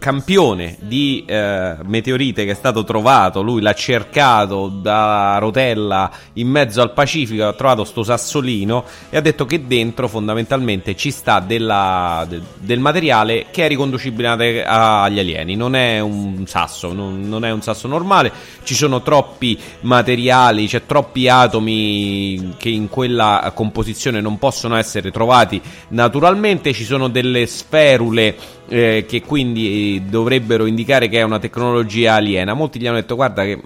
campione 0.06 0.78
di 0.82 1.26
eh, 1.26 1.78
meteorite 1.84 2.46
che 2.46 2.52
è 2.52 2.54
stato 2.54 2.84
trovato, 2.84 3.42
lui 3.42 3.60
l'ha 3.60 3.74
cercato 3.74 4.68
da 4.68 5.40
Rotella 5.40 6.12
in 6.34 6.48
mezzo 6.48 6.80
al 6.84 6.94
Pacifico, 6.94 7.48
ha 7.48 7.54
trovato 7.54 7.84
sto 7.86 8.04
sassolino 8.04 8.86
e 9.10 9.18
ha 9.18 9.20
detto 9.20 9.48
che 9.48 9.66
dentro 9.66 10.08
fondamentalmente 10.08 10.96
ci 10.96 11.10
sta 11.10 11.40
della, 11.40 12.24
de, 12.30 12.40
del 12.60 12.78
materiale 12.78 13.48
che 13.50 13.66
è 13.66 13.68
riconducibile 13.68 14.64
agli 14.64 15.18
alieni, 15.18 15.56
non 15.56 15.76
è 15.76 16.00
un 16.02 16.44
sasso, 16.46 16.94
non, 16.94 17.22
non, 17.22 17.44
è 17.44 17.50
un 17.50 17.64
sasso 17.64 17.88
normale, 17.88 18.32
ci 18.62 18.76
sono 18.76 19.02
troppi 19.02 19.58
materiali, 19.80 20.68
c'è 20.68 20.86
troppi 20.86 21.28
atomi 21.28 22.54
che 22.58 22.70
in 22.70 22.90
quella 22.90 23.52
composizione 23.56 24.22
non 24.22 24.38
possono 24.38 24.76
essere 24.76 25.10
trovati 25.10 25.60
naturalmente, 25.88 26.74
ci 26.74 26.84
sono 26.84 27.08
delle 27.08 27.48
sferule 27.48 28.64
eh, 28.68 29.06
che 29.08 29.22
quindi 29.22 30.04
dovrebbero 30.08 30.66
indicare 30.66 31.08
che 31.08 31.20
è 31.20 31.24
una 31.24 31.40
tecnologia 31.40 32.16
aliena. 32.16 32.54
Molti 32.54 32.80
gli 32.80 32.88
hanno 32.88 32.98
detto 32.98 33.16
guarda 33.16 33.44
che 33.44 33.62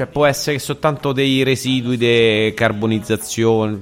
cioè 0.00 0.06
può 0.06 0.24
essere 0.24 0.58
soltanto 0.58 1.12
dei 1.12 1.42
residui 1.42 1.98
di 1.98 2.54
carbonizzazione, 2.54 3.78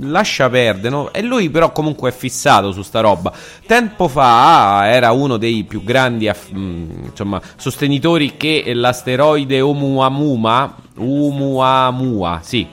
lascia 0.00 0.50
perdere, 0.50 0.88
no? 0.88 1.12
E 1.12 1.22
lui 1.22 1.50
però 1.50 1.70
comunque 1.70 2.10
è 2.10 2.12
fissato 2.12 2.72
su 2.72 2.82
sta 2.82 3.00
roba. 3.00 3.32
Tempo 3.64 4.08
fa 4.08 4.90
era 4.90 5.12
uno 5.12 5.36
dei 5.36 5.62
più 5.62 5.84
grandi 5.84 6.28
mm, 6.28 7.04
insomma, 7.04 7.40
sostenitori 7.56 8.36
che 8.36 8.72
l'asteroide 8.74 9.60
Oumuamua, 9.60 10.74
Oumuamua, 10.96 12.40
sì, 12.42 12.66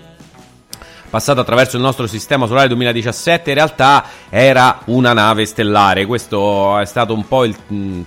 passato 1.09 1.41
attraverso 1.41 1.75
il 1.75 1.81
nostro 1.81 2.07
sistema 2.07 2.45
solare 2.45 2.67
2017 2.67 3.49
in 3.49 3.55
realtà 3.55 4.05
era 4.29 4.81
una 4.85 5.13
nave 5.13 5.45
stellare. 5.45 6.05
Questo 6.05 6.77
è 6.77 6.85
stato 6.85 7.13
un 7.13 7.27
po' 7.27 7.43
il, 7.43 7.55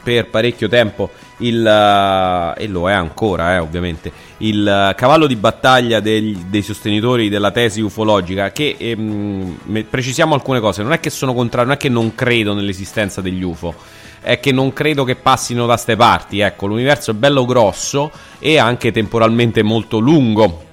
per 0.02 0.28
parecchio 0.28 0.68
tempo 0.68 1.10
il, 1.38 2.54
e 2.56 2.66
lo 2.68 2.88
è 2.88 2.92
ancora, 2.92 3.54
eh, 3.54 3.58
ovviamente, 3.58 4.12
il 4.38 4.94
cavallo 4.96 5.26
di 5.26 5.36
battaglia 5.36 6.00
degli, 6.00 6.36
dei 6.46 6.62
sostenitori 6.62 7.28
della 7.28 7.50
tesi 7.50 7.80
ufologica. 7.80 8.52
Che 8.52 8.76
ehm, 8.78 9.86
precisiamo 9.88 10.34
alcune 10.34 10.60
cose: 10.60 10.82
non 10.82 10.92
è 10.92 11.00
che 11.00 11.10
sono 11.10 11.34
contrario, 11.34 11.68
non 11.68 11.76
è 11.76 11.80
che 11.80 11.88
non 11.88 12.14
credo 12.14 12.54
nell'esistenza 12.54 13.20
degli 13.20 13.42
UFO 13.42 13.74
è 14.22 14.38
che 14.38 14.52
non 14.52 14.72
credo 14.72 15.02
che 15.02 15.16
passino 15.16 15.66
da 15.66 15.76
ste 15.76 15.96
parti. 15.96 16.38
Ecco, 16.38 16.66
l'universo 16.66 17.10
è 17.10 17.14
bello 17.14 17.44
grosso 17.44 18.10
e 18.38 18.56
anche 18.56 18.92
temporalmente 18.92 19.64
molto 19.64 19.98
lungo. 19.98 20.70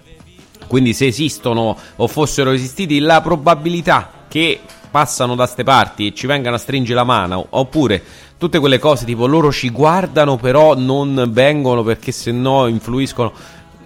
Quindi 0.70 0.94
se 0.94 1.08
esistono 1.08 1.76
o 1.96 2.08
fossero 2.08 2.52
esistiti 2.52 3.00
la 3.00 3.22
probabilità 3.22 4.12
che 4.28 4.62
passano 4.92 5.34
da 5.34 5.48
ste 5.48 5.64
parti 5.64 6.06
e 6.06 6.14
ci 6.14 6.28
vengano 6.28 6.58
a 6.58 6.60
stringere 6.60 6.94
la 6.94 7.04
mano 7.04 7.48
oppure 7.50 8.04
tutte 8.38 8.60
quelle 8.60 8.78
cose 8.78 9.04
tipo 9.04 9.26
loro 9.26 9.52
ci 9.52 9.72
guardano 9.72 10.38
però 10.38 10.76
non 10.76 11.28
vengono 11.30 11.82
perché 11.82 12.12
se 12.12 12.32
no 12.32 12.68
influiscono 12.68 13.34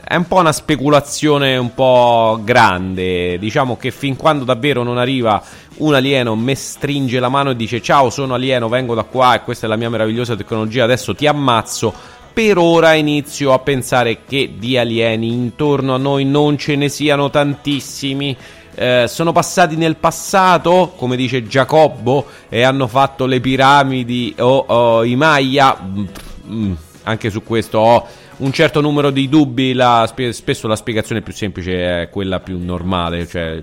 è 0.06 0.16
un 0.16 0.28
po' 0.28 0.40
una 0.40 0.52
speculazione 0.52 1.56
un 1.56 1.74
po' 1.74 2.38
grande. 2.44 3.40
Diciamo 3.40 3.78
che 3.78 3.90
fin 3.90 4.18
quando 4.18 4.44
davvero 4.44 4.84
non 4.84 4.98
arriva 4.98 5.42
un 5.78 5.94
alieno, 5.94 6.36
me 6.36 6.56
stringe 6.56 7.22
la 7.22 7.30
mano 7.30 7.52
e 7.52 7.56
dice 7.56 7.82
ciao, 7.82 8.10
sono 8.10 8.34
alieno, 8.34 8.68
vengo 8.68 8.94
da 8.96 9.04
qua 9.04 9.36
e 9.36 9.44
questa 9.44 9.66
è 9.66 9.70
la 9.70 9.78
mia 9.78 9.90
meravigliosa 9.90 10.36
tecnologia, 10.36 10.84
adesso 10.84 11.16
ti 11.16 11.26
ammazzo 11.26 11.94
per 12.34 12.58
ora 12.58 12.94
inizio 12.94 13.54
a 13.54 13.60
pensare 13.60 14.26
che 14.26 14.54
di 14.58 14.78
alieni 14.78 15.28
intorno 15.32 15.94
a 15.94 15.98
noi 15.98 16.26
non 16.26 16.58
ce 16.58 16.76
ne 16.76 16.90
siano 16.90 17.30
tantissimi. 17.30 18.36
Eh, 18.76 19.06
sono 19.08 19.32
passati 19.32 19.76
nel 19.76 19.98
passato, 19.98 20.94
come 20.96 21.16
dice 21.16 21.46
Giacobbo, 21.46 22.26
e 22.50 22.64
hanno 22.64 22.88
fatto 22.88 23.28
le 23.28 23.40
piramidi 23.40 24.34
o, 24.40 24.66
o 24.68 25.04
i 25.04 25.16
Maya. 25.16 25.80
Mm, 25.80 26.06
mm, 26.50 26.74
anche 27.04 27.30
su 27.30 27.44
questo 27.44 27.78
ho 27.78 28.08
un 28.38 28.52
certo 28.52 28.82
numero 28.82 29.12
di 29.12 29.30
dubbi. 29.30 29.74
La, 29.74 30.12
spesso 30.32 30.68
la 30.68 30.76
spiegazione 30.76 31.22
più 31.22 31.34
semplice 31.34 32.02
è 32.02 32.10
quella 32.10 32.40
più 32.40 32.58
normale, 32.58 33.28
cioè 33.28 33.60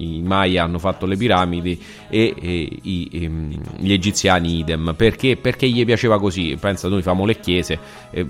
i 0.00 0.22
Maya 0.22 0.64
hanno 0.64 0.78
fatto 0.78 1.06
le 1.06 1.16
piramidi 1.16 1.80
e, 2.08 2.34
e, 2.40 2.68
i, 2.82 3.08
e, 3.12 3.24
ehm, 3.24 3.60
gli 3.78 3.92
egiziani 3.92 4.58
idem. 4.58 4.94
Perché? 4.96 5.36
Perché 5.36 5.68
gli 5.68 5.84
piaceva 5.84 6.18
così. 6.18 6.56
Pensa, 6.60 6.88
noi 6.88 7.02
famo 7.02 7.24
le 7.24 7.38
chiese, 7.38 7.78
eh, 8.10 8.26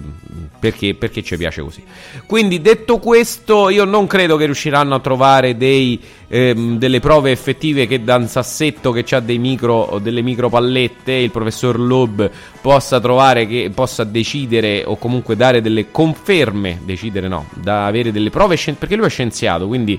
perché, 0.59 0.95
perché 0.95 1.23
ci 1.23 1.37
piace 1.37 1.63
così. 1.63 1.83
Quindi, 2.27 2.61
detto 2.61 2.99
questo, 2.99 3.69
io 3.69 3.85
non 3.85 4.07
credo 4.07 4.37
che 4.37 4.45
riusciranno 4.45 4.95
a 4.95 5.01
trovare 5.01 5.57
dei, 5.57 6.01
ehm, 6.29 6.79
delle 6.79 7.01
prove 7.01 7.31
effettive 7.31 7.87
che 7.87 8.03
da 8.03 8.17
un 8.17 8.27
sassetto 8.27 8.93
che 8.93 9.05
ha 9.15 9.21
micro, 9.21 9.99
delle 10.03 10.23
micro 10.23 10.49
pallette, 10.49 11.13
il 11.13 11.31
professor 11.31 11.79
Loeb 11.79 12.31
possa 12.61 13.01
trovare, 13.01 13.47
che 13.47 13.71
possa 13.75 14.05
decidere 14.05 14.85
o 14.85 14.97
comunque 14.97 15.37
dare 15.37 15.61
delle 15.61 15.91
conferme, 15.91 16.81
decidere 16.85 17.29
no, 17.29 17.47
da 17.55 17.87
avere 17.87 18.13
delle 18.13 18.31
prove, 18.31 18.57
perché 18.79 18.97
lui 18.97 19.07
è 19.07 19.11
scienziato, 19.11 19.67
quindi 19.67 19.99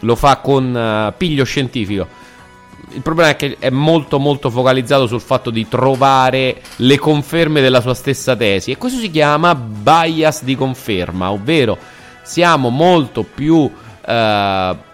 lo 0.00 0.14
fa 0.14 0.36
con 0.36 0.74
uh, 0.74 1.16
piglio 1.16 1.44
scientifico. 1.44 2.26
Il 2.90 3.02
problema 3.02 3.30
è 3.30 3.36
che 3.36 3.56
è 3.58 3.70
molto 3.70 4.18
molto 4.18 4.48
focalizzato 4.48 5.06
sul 5.06 5.20
fatto 5.20 5.50
di 5.50 5.68
trovare 5.68 6.62
le 6.76 6.98
conferme 6.98 7.60
della 7.60 7.80
sua 7.80 7.92
stessa 7.94 8.34
tesi 8.34 8.70
e 8.70 8.78
questo 8.78 8.98
si 8.98 9.10
chiama 9.10 9.54
bias 9.54 10.42
di 10.42 10.56
conferma, 10.56 11.30
ovvero 11.30 11.76
siamo 12.22 12.70
molto 12.70 13.24
più 13.24 13.56
uh, 13.56 13.70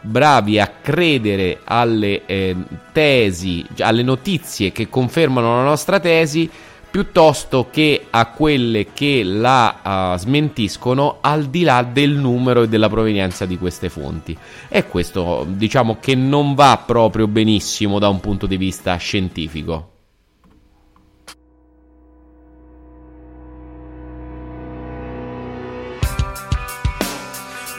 bravi 0.01 0.59
a 0.59 0.73
credere 0.81 1.61
alle 1.65 2.23
eh, 2.27 2.57
tesi, 2.93 3.65
alle 3.79 4.03
notizie 4.03 4.73
che 4.73 4.89
confermano 4.89 5.57
la 5.57 5.63
nostra 5.63 6.01
tesi 6.01 6.51
piuttosto 6.95 7.71
che 7.73 8.07
a 8.09 8.27
quelle 8.27 8.93
che 8.93 9.25
la 9.25 10.13
uh, 10.15 10.17
smentiscono 10.17 11.19
al 11.23 11.47
di 11.47 11.65
là 11.65 11.83
del 11.83 12.13
numero 12.13 12.63
e 12.63 12.69
della 12.69 12.89
provenienza 12.89 13.47
di 13.47 13.59
queste 13.59 13.89
fonti. 13.89 14.39
E 14.69 14.87
questo 14.87 15.45
diciamo 15.45 15.97
che 15.99 16.15
non 16.15 16.55
va 16.55 16.81
proprio 16.87 17.27
benissimo 17.27 17.99
da 17.99 18.09
un 18.09 18.21
punto 18.21 18.47
di 18.47 18.57
vista 18.57 18.95
scientifico. 18.95 19.91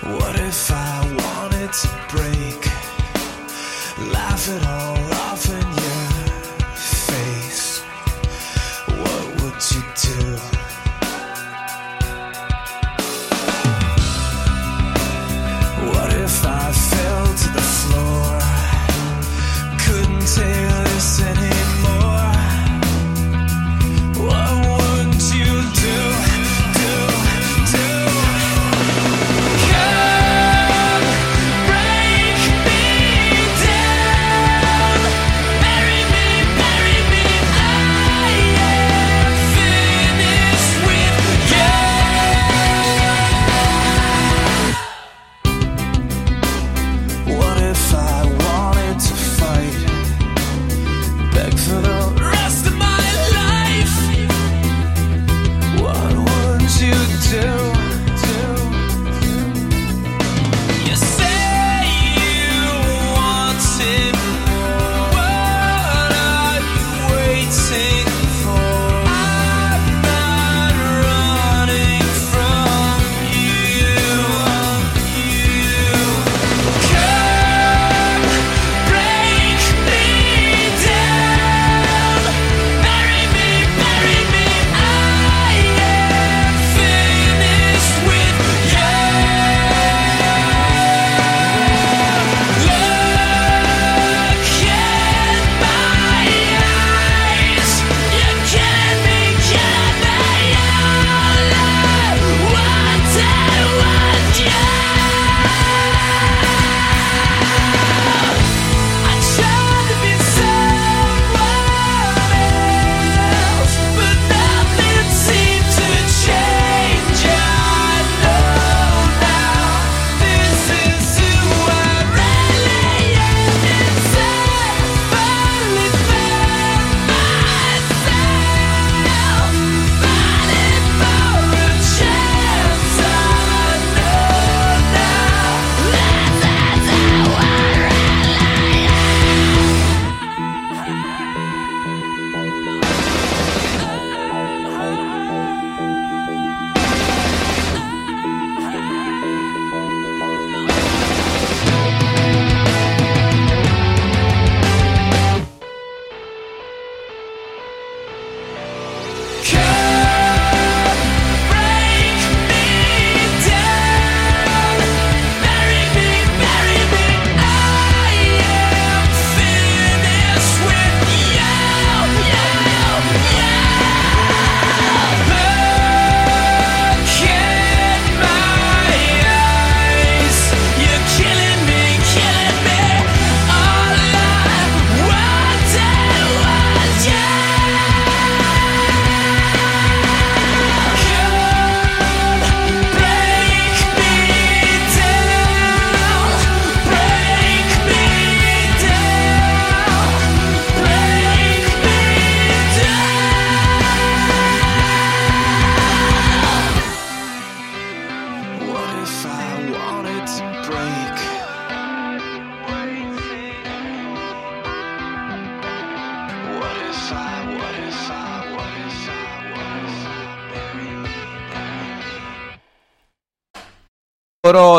What 0.04 0.36
if 0.40 0.70
I 0.72 0.85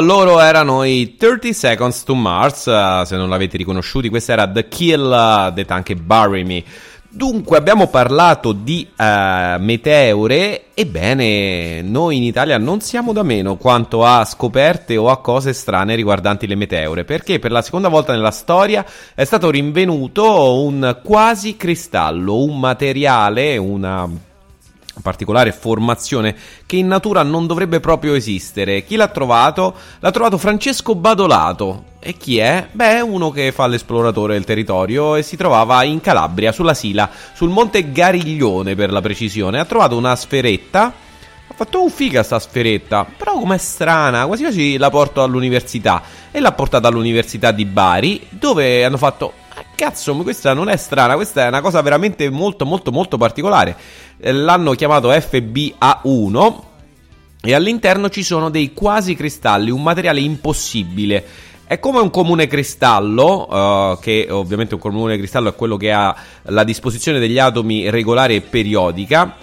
Loro, 0.00 0.40
erano 0.40 0.84
i 0.84 1.16
30 1.16 1.52
Seconds 1.52 2.04
to 2.04 2.14
Mars, 2.14 2.66
eh, 2.66 3.02
se 3.04 3.16
non 3.16 3.28
l'avete 3.28 3.56
riconosciuti, 3.56 4.08
questa 4.08 4.32
era 4.32 4.48
The 4.48 4.68
Kill, 4.68 5.52
detta 5.52 5.74
anche 5.74 5.94
Bury 5.94 6.44
Me. 6.44 6.64
Dunque 7.08 7.56
abbiamo 7.56 7.86
parlato 7.86 8.52
di 8.52 8.86
eh, 8.94 9.56
meteore, 9.58 10.64
ebbene 10.74 11.80
noi 11.80 12.18
in 12.18 12.22
Italia 12.22 12.58
non 12.58 12.80
siamo 12.80 13.14
da 13.14 13.22
meno 13.22 13.56
quanto 13.56 14.04
a 14.04 14.24
scoperte 14.26 14.98
o 14.98 15.08
a 15.08 15.20
cose 15.22 15.54
strane 15.54 15.94
riguardanti 15.94 16.46
le 16.46 16.56
meteore, 16.56 17.04
perché 17.04 17.38
per 17.38 17.52
la 17.52 17.62
seconda 17.62 17.88
volta 17.88 18.12
nella 18.12 18.30
storia 18.30 18.84
è 19.14 19.24
stato 19.24 19.48
rinvenuto 19.48 20.60
un 20.62 21.00
quasi 21.02 21.56
cristallo, 21.56 22.42
un 22.42 22.58
materiale, 22.58 23.56
una 23.56 24.06
particolare 25.02 25.52
formazione 25.52 26.34
che 26.64 26.76
in 26.76 26.86
natura 26.86 27.22
non 27.22 27.46
dovrebbe 27.46 27.80
proprio 27.80 28.14
esistere. 28.14 28.84
Chi 28.84 28.96
l'ha 28.96 29.08
trovato? 29.08 29.74
L'ha 30.00 30.10
trovato 30.10 30.38
Francesco 30.38 30.94
Badolato. 30.94 31.94
E 32.00 32.16
chi 32.16 32.38
è? 32.38 32.68
Beh, 32.70 33.00
uno 33.00 33.30
che 33.30 33.50
fa 33.52 33.66
l'esploratore 33.66 34.34
del 34.34 34.44
territorio 34.44 35.16
e 35.16 35.22
si 35.22 35.36
trovava 35.36 35.82
in 35.82 36.00
Calabria, 36.00 36.52
sulla 36.52 36.74
Sila, 36.74 37.10
sul 37.34 37.50
monte 37.50 37.90
Gariglione 37.90 38.74
per 38.74 38.92
la 38.92 39.00
precisione. 39.00 39.58
Ha 39.58 39.64
trovato 39.64 39.96
una 39.96 40.14
sferetta. 40.14 41.04
Ha 41.48 41.54
fatto 41.54 41.82
un 41.82 41.90
figa 41.90 42.22
sta 42.22 42.38
sferetta, 42.38 43.06
però 43.16 43.38
com'è 43.38 43.56
strana, 43.56 44.26
quasi 44.26 44.42
quasi 44.42 44.76
la 44.76 44.90
porto 44.90 45.22
all'università. 45.22 46.02
E 46.30 46.40
l'ha 46.40 46.52
portata 46.52 46.88
all'università 46.88 47.52
di 47.52 47.64
Bari, 47.64 48.26
dove 48.30 48.84
hanno 48.84 48.96
fatto 48.96 49.32
"Ah, 49.54 49.64
Cazzo, 49.74 50.14
questa 50.16 50.52
non 50.54 50.68
è 50.68 50.76
strana, 50.76 51.14
questa 51.14 51.44
è 51.44 51.48
una 51.48 51.60
cosa 51.60 51.80
veramente 51.80 52.28
molto 52.30 52.66
molto 52.66 52.90
molto 52.90 53.16
particolare. 53.16 53.76
Eh, 54.18 54.32
L'hanno 54.32 54.72
chiamato 54.72 55.10
FBA1 55.10 56.60
e 57.42 57.54
all'interno 57.54 58.08
ci 58.08 58.22
sono 58.22 58.50
dei 58.50 58.72
quasi 58.72 59.14
cristalli, 59.14 59.70
un 59.70 59.82
materiale 59.82 60.20
impossibile. 60.20 61.24
È 61.66 61.78
come 61.80 61.98
un 61.98 62.10
comune 62.10 62.46
cristallo, 62.46 63.48
eh, 63.50 63.98
che 64.00 64.28
ovviamente 64.30 64.74
un 64.74 64.80
comune 64.80 65.18
cristallo 65.18 65.50
è 65.50 65.54
quello 65.54 65.76
che 65.76 65.92
ha 65.92 66.14
la 66.44 66.64
disposizione 66.64 67.18
degli 67.18 67.38
atomi 67.38 67.90
regolare 67.90 68.36
e 68.36 68.40
periodica. 68.40 69.36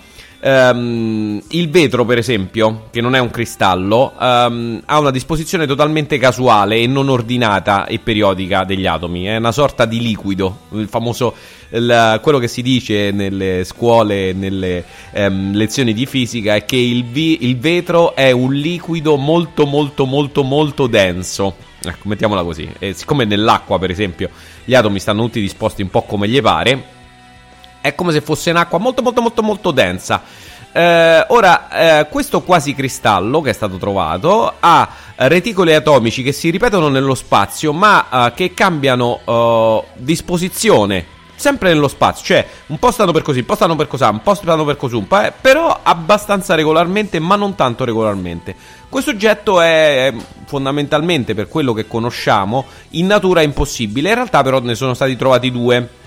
Ehm, 0.46 1.42
il 1.52 1.70
vetro, 1.70 2.04
per 2.04 2.18
esempio, 2.18 2.88
che 2.92 3.00
non 3.00 3.16
è 3.16 3.20
un 3.20 3.30
cristallo, 3.30 4.14
ehm, 4.20 4.82
ha 4.86 5.00
una 5.00 5.12
disposizione 5.12 5.66
totalmente 5.66 6.18
casuale 6.18 6.78
e 6.78 6.88
non 6.88 7.08
ordinata 7.08 7.86
e 7.86 8.00
periodica 8.00 8.66
degli 8.66 8.86
atomi. 8.86 9.24
È 9.24 9.38
una 9.38 9.54
sorta 9.54 9.86
di 9.86 10.02
liquido, 10.02 10.60
il 10.72 10.90
famoso 10.90 11.34
il- 11.74 12.20
quello 12.22 12.38
che 12.40 12.48
si 12.48 12.62
dice 12.62 13.12
nelle 13.12 13.64
scuole, 13.64 14.34
nelle 14.34 14.84
ehm, 15.12 15.54
lezioni 15.54 15.94
di 15.94 16.06
fisica, 16.06 16.56
è 16.56 16.66
che 16.66 16.76
il, 16.76 17.04
vi- 17.06 17.46
il 17.46 17.58
vetro 17.58 18.16
è 18.16 18.32
un 18.32 18.54
liquido 18.54 19.18
molto, 19.18 19.66
molto, 19.66 20.06
molto, 20.06 20.44
molto 20.44 20.88
denso. 20.88 21.56
Ecco, 21.84 22.08
mettiamola 22.08 22.44
così. 22.44 22.70
E 22.80 22.94
siccome 22.94 23.26
nell'acqua, 23.26 23.78
per 23.80 23.90
esempio, 23.90 24.30
gli 24.64 24.74
atomi 24.74 25.00
stanno 25.00 25.24
tutti 25.24 25.42
disposti 25.42 25.82
un 25.82 25.90
po' 25.90 26.04
come 26.04 26.28
gli 26.28 26.42
pare, 26.42 26.84
è 27.82 27.94
come 27.96 28.12
se 28.14 28.22
fosse 28.22 28.52
un'acqua 28.52 28.78
molto 28.80 29.02
molto 29.02 29.22
molto 29.22 29.44
molto 29.44 29.72
densa. 29.72 30.24
Eh, 30.72 31.26
ora, 31.28 32.00
eh, 32.00 32.08
questo 32.08 32.42
quasi 32.42 32.74
cristallo 32.74 33.42
che 33.42 33.52
è 33.52 33.54
stato 33.54 33.78
trovato 33.78 34.54
ha 34.60 34.90
reticoli 35.18 35.74
atomici 35.74 36.24
che 36.24 36.32
si 36.32 36.50
ripetono 36.50 36.88
nello 36.88 37.14
spazio, 37.14 37.74
ma 37.74 38.28
eh, 38.28 38.34
che 38.34 38.54
cambiano 38.54 39.20
eh, 39.26 39.84
disposizione 39.98 41.06
sempre 41.44 41.74
nello 41.74 41.90
spazio. 41.90 42.24
Cioè, 42.24 42.48
un 42.68 42.80
po' 42.80 42.92
stanno 42.92 43.12
per 43.12 43.22
così, 43.22 43.40
un 43.40 43.46
po' 43.46 43.56
stanno 43.56 43.76
per 43.76 43.88
così, 43.88 44.04
un 44.04 44.22
po' 44.22 44.34
stanno 44.34 44.64
per 44.64 44.78
così, 44.78 44.96
un 44.96 45.08
po', 45.08 45.20
eh, 45.20 45.34
però 45.40 45.78
abbastanza 45.84 46.56
regolarmente, 46.56 47.20
ma 47.20 47.36
non 47.36 47.56
tanto 47.56 47.84
regolarmente. 47.84 48.56
Questo 48.88 49.12
oggetto 49.12 49.60
è 49.60 50.14
fondamentalmente, 50.46 51.34
per 51.34 51.50
quello 51.50 51.74
che 51.74 51.86
conosciamo, 51.86 52.66
in 52.92 53.08
natura 53.08 53.42
impossibile. 53.42 54.10
In 54.10 54.16
realtà, 54.16 54.42
però, 54.42 54.60
ne 54.62 54.76
sono 54.76 54.94
stati 54.94 55.18
trovati 55.18 55.52
due. 55.52 56.02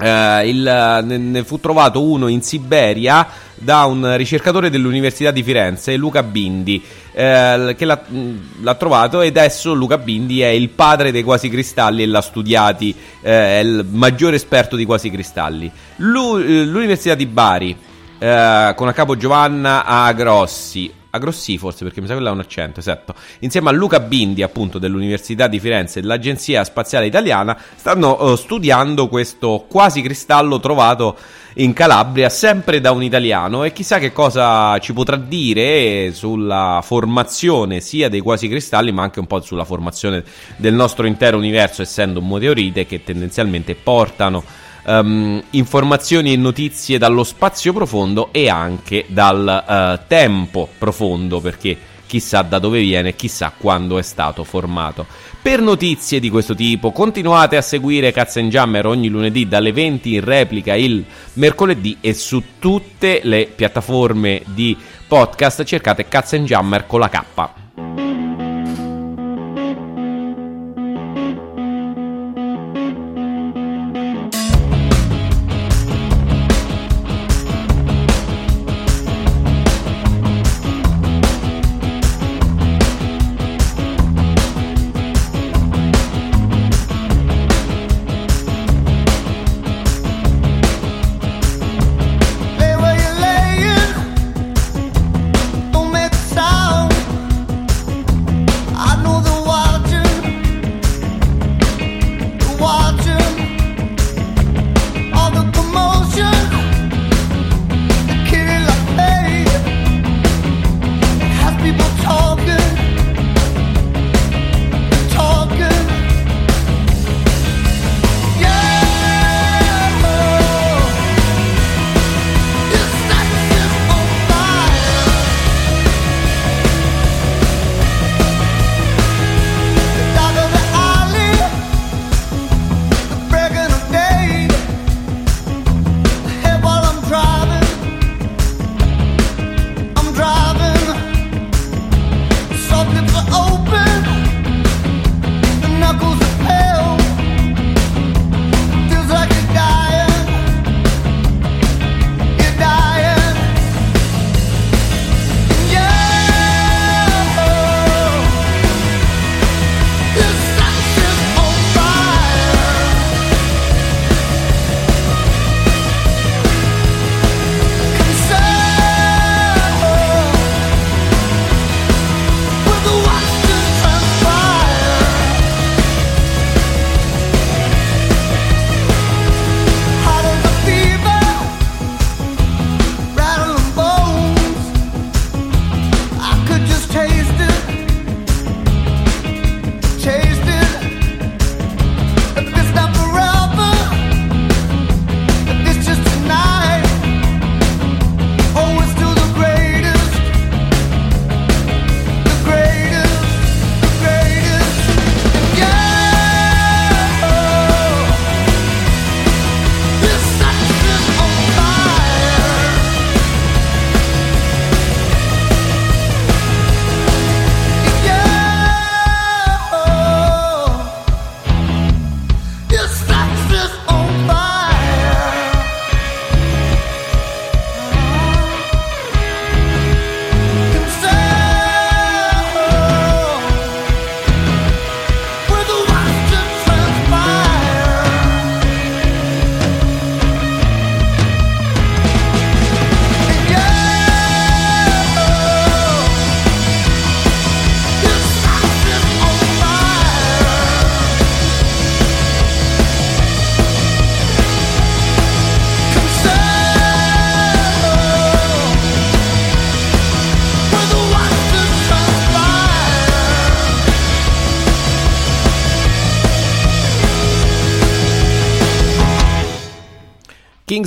Eh, 0.00 0.48
il- 0.48 1.00
ne, 1.04 1.16
ne 1.16 1.44
fu 1.44 1.58
trovato 1.58 2.02
uno 2.02 2.28
in 2.28 2.40
Siberia 2.42 3.26
da 3.56 3.84
un 3.86 4.16
ricercatore 4.16 4.70
dell'Università 4.70 5.32
di 5.32 5.42
Firenze, 5.42 5.96
Luca 5.96 6.22
Bindi, 6.22 6.80
eh, 7.12 7.74
che 7.76 7.84
l'ha, 7.84 8.00
mh, 8.06 8.30
l'ha 8.60 8.74
trovato 8.76 9.20
e 9.20 9.26
adesso 9.28 9.74
Luca 9.74 9.98
Bindi 9.98 10.40
è 10.40 10.46
il 10.48 10.68
padre 10.68 11.10
dei 11.10 11.24
quasi 11.24 11.48
cristalli 11.48 12.04
e 12.04 12.06
l'ha 12.06 12.20
studiati, 12.20 12.94
eh, 13.22 13.58
è 13.58 13.58
il 13.58 13.84
maggiore 13.90 14.36
esperto 14.36 14.76
di 14.76 14.84
quasi 14.84 15.10
cristalli. 15.10 15.70
Lu- 15.96 16.38
eh, 16.38 16.64
L'Università 16.64 17.16
di 17.16 17.26
Bari, 17.26 17.76
eh, 18.20 18.72
con 18.76 18.86
a 18.86 18.92
capo 18.92 19.16
Giovanna 19.16 19.84
Agrossi, 19.84 20.92
Agrossi 21.10 21.56
forse 21.56 21.84
perché 21.84 22.02
mi 22.02 22.06
sa 22.06 22.14
che 22.14 22.20
là 22.20 22.30
un 22.30 22.40
accento, 22.40 22.80
esatto. 22.80 23.14
Insieme 23.40 23.70
a 23.70 23.72
Luca 23.72 23.98
Bindi, 23.98 24.42
appunto, 24.42 24.78
dell'Università 24.78 25.46
di 25.46 25.58
Firenze 25.58 25.98
e 25.98 26.02
dell'Agenzia 26.02 26.64
Spaziale 26.64 27.06
Italiana, 27.06 27.56
stanno 27.76 28.18
eh, 28.18 28.36
studiando 28.36 29.08
questo 29.08 29.64
quasi 29.68 30.02
cristallo 30.02 30.60
trovato 30.60 31.16
in 31.54 31.72
Calabria, 31.72 32.28
sempre 32.28 32.80
da 32.80 32.92
un 32.92 33.02
italiano, 33.02 33.64
e 33.64 33.72
chissà 33.72 33.98
che 33.98 34.12
cosa 34.12 34.78
ci 34.80 34.92
potrà 34.92 35.16
dire 35.16 36.12
sulla 36.12 36.80
formazione 36.84 37.80
sia 37.80 38.10
dei 38.10 38.20
quasi 38.20 38.46
cristalli, 38.46 38.92
ma 38.92 39.02
anche 39.02 39.18
un 39.18 39.26
po' 39.26 39.40
sulla 39.40 39.64
formazione 39.64 40.22
del 40.56 40.74
nostro 40.74 41.06
intero 41.06 41.38
universo, 41.38 41.80
essendo 41.80 42.20
un 42.20 42.28
meteorite 42.28 42.86
che 42.86 43.02
tendenzialmente 43.02 43.74
portano 43.74 44.44
ehm, 44.88 45.42
informazioni 45.50 46.32
e 46.32 46.36
notizie 46.36 46.98
dallo 46.98 47.22
spazio 47.22 47.72
profondo 47.72 48.30
e 48.32 48.48
anche 48.48 49.04
dal 49.08 49.64
eh, 49.68 50.06
tempo 50.08 50.68
profondo, 50.78 51.40
perché 51.40 51.76
chissà 52.06 52.40
da 52.42 52.58
dove 52.58 52.80
viene, 52.80 53.14
chissà 53.14 53.52
quando 53.56 53.98
è 53.98 54.02
stato 54.02 54.42
formato. 54.42 55.06
Per 55.40 55.60
notizie 55.60 56.18
di 56.18 56.30
questo 56.30 56.54
tipo 56.54 56.90
continuate 56.90 57.56
a 57.56 57.62
seguire 57.62 58.10
Cazzo 58.10 58.40
Jammer 58.40 58.86
ogni 58.86 59.08
lunedì 59.08 59.46
dalle 59.46 59.72
20 59.72 60.14
in 60.14 60.24
replica 60.24 60.74
il 60.74 61.04
mercoledì 61.34 61.98
e 62.00 62.12
su 62.14 62.42
tutte 62.58 63.20
le 63.22 63.46
piattaforme 63.46 64.42
di 64.46 64.76
podcast 65.06 65.62
cercate 65.62 66.08
Cazzo 66.08 66.36
Jammer 66.38 66.86
con 66.86 67.00
la 67.00 67.08
K. 67.08 67.67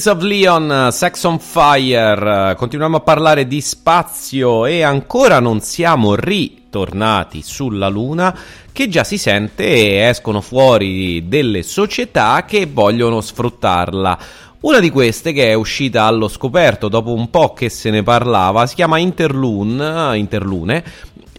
Kings 0.02 0.18
of 0.18 0.24
Leon, 0.24 0.88
Sex 0.92 1.24
on 1.26 1.38
Fire, 1.38 2.56
continuiamo 2.58 2.98
a 2.98 3.02
parlare 3.02 3.46
di 3.46 3.62
spazio 3.62 4.66
e 4.66 4.82
ancora 4.82 5.40
non 5.40 5.60
siamo 5.62 6.16
ritornati 6.16 7.44
sulla 7.44 7.88
Luna 7.88 8.36
che 8.72 8.88
già 8.88 9.04
si 9.04 9.20
sente 9.20 9.64
e 9.64 10.08
escono 10.08 10.42
fuori 10.42 11.28
delle 11.28 11.62
società 11.62 12.46
che 12.48 12.66
vogliono 12.66 13.22
sfruttarla. 13.22 14.18
Una 14.62 14.80
di 14.80 14.90
queste 14.90 15.34
che 15.34 15.50
è 15.50 15.54
uscita 15.54 16.06
allo 16.06 16.28
scoperto 16.28 16.88
dopo 16.88 17.14
un 17.14 17.30
po' 17.30 17.54
che 17.54 17.70
se 17.70 17.92
ne 17.92 18.02
parlava 18.02 18.66
si 18.66 18.74
chiama 18.74 18.98
Interlune, 18.98 20.18
Interlune 20.18 20.84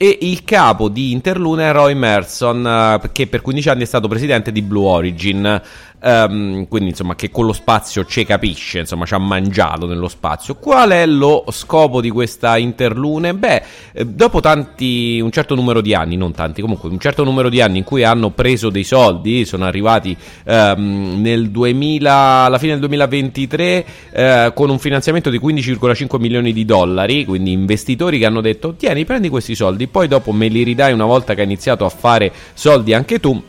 e 0.03 0.19
il 0.23 0.45
capo 0.45 0.89
di 0.89 1.13
Interlune 1.13 1.69
è 1.69 1.73
Roy 1.73 1.95
Merson 1.95 3.01
che 3.13 3.27
per 3.27 3.41
15 3.41 3.69
anni 3.69 3.83
è 3.83 3.87
stato 3.87 4.09
presidente 4.09 4.51
di 4.51 4.63
Blue 4.63 4.89
Origin 4.89 5.63
Um, 6.05 6.67
quindi 6.67 6.91
insomma 6.91 7.15
che 7.15 7.31
con 7.31 7.47
lo 7.47 7.53
spazio 7.53 8.05
ci 8.05 8.25
capisce, 8.25 8.81
insomma 8.81 9.07
ci 9.07 9.15
ha 9.15 9.19
mangiato 9.19 9.87
nello 9.87 10.09
spazio. 10.09 10.57
Qual 10.57 10.91
è 10.91 11.07
lo 11.07 11.45
scopo 11.51 12.01
di 12.01 12.11
questa 12.11 12.59
interlune? 12.59 13.35
Beh, 13.35 13.63
eh, 13.93 14.05
dopo 14.05 14.41
tanti, 14.41 15.21
un 15.21 15.31
certo 15.31 15.55
numero 15.55 15.81
di 15.81 15.95
anni, 15.95 16.17
non 16.17 16.33
tanti, 16.33 16.61
comunque 16.61 16.89
un 16.89 16.99
certo 16.99 17.23
numero 17.23 17.49
di 17.49 17.61
anni 17.61 17.79
in 17.79 17.85
cui 17.85 18.03
hanno 18.03 18.31
preso 18.31 18.69
dei 18.69 18.83
soldi, 18.83 19.45
sono 19.45 19.65
arrivati 19.65 20.17
um, 20.45 21.21
nel 21.21 21.51
2000, 21.51 22.13
alla 22.13 22.59
fine 22.59 22.73
del 22.73 22.81
2023 22.81 23.85
uh, 24.11 24.53
con 24.55 24.71
un 24.71 24.81
finanziamento 24.81 25.31
di 25.31 25.39
15,5 25.39 26.19
milioni 26.19 26.53
di 26.53 26.65
dollari, 26.65 27.25
quindi 27.25 27.53
investitori 27.53 28.19
che 28.19 28.27
hanno 28.27 28.41
detto 28.41 28.75
tieni, 28.75 29.05
prendi 29.05 29.29
questi 29.29 29.55
soldi, 29.55 29.87
poi 29.87 30.09
dopo 30.09 30.33
me 30.33 30.49
li 30.49 30.65
ridai 30.65 30.93
una 30.93 31.05
volta 31.05 31.35
che 31.35 31.41
hai 31.41 31.47
iniziato 31.47 31.85
a 31.85 31.89
fare 31.91 32.33
soldi 32.55 32.93
anche 32.93 33.21
tu 33.21 33.41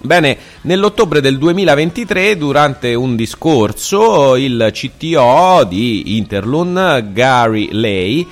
Bene, 0.00 0.38
nell'ottobre 0.62 1.20
del 1.20 1.38
2023, 1.38 2.36
durante 2.36 2.94
un 2.94 3.16
discorso, 3.16 4.36
il 4.36 4.70
CTO 4.72 5.64
di 5.64 6.16
Interlun, 6.16 7.10
Gary 7.12 7.70
Lay, 7.72 8.26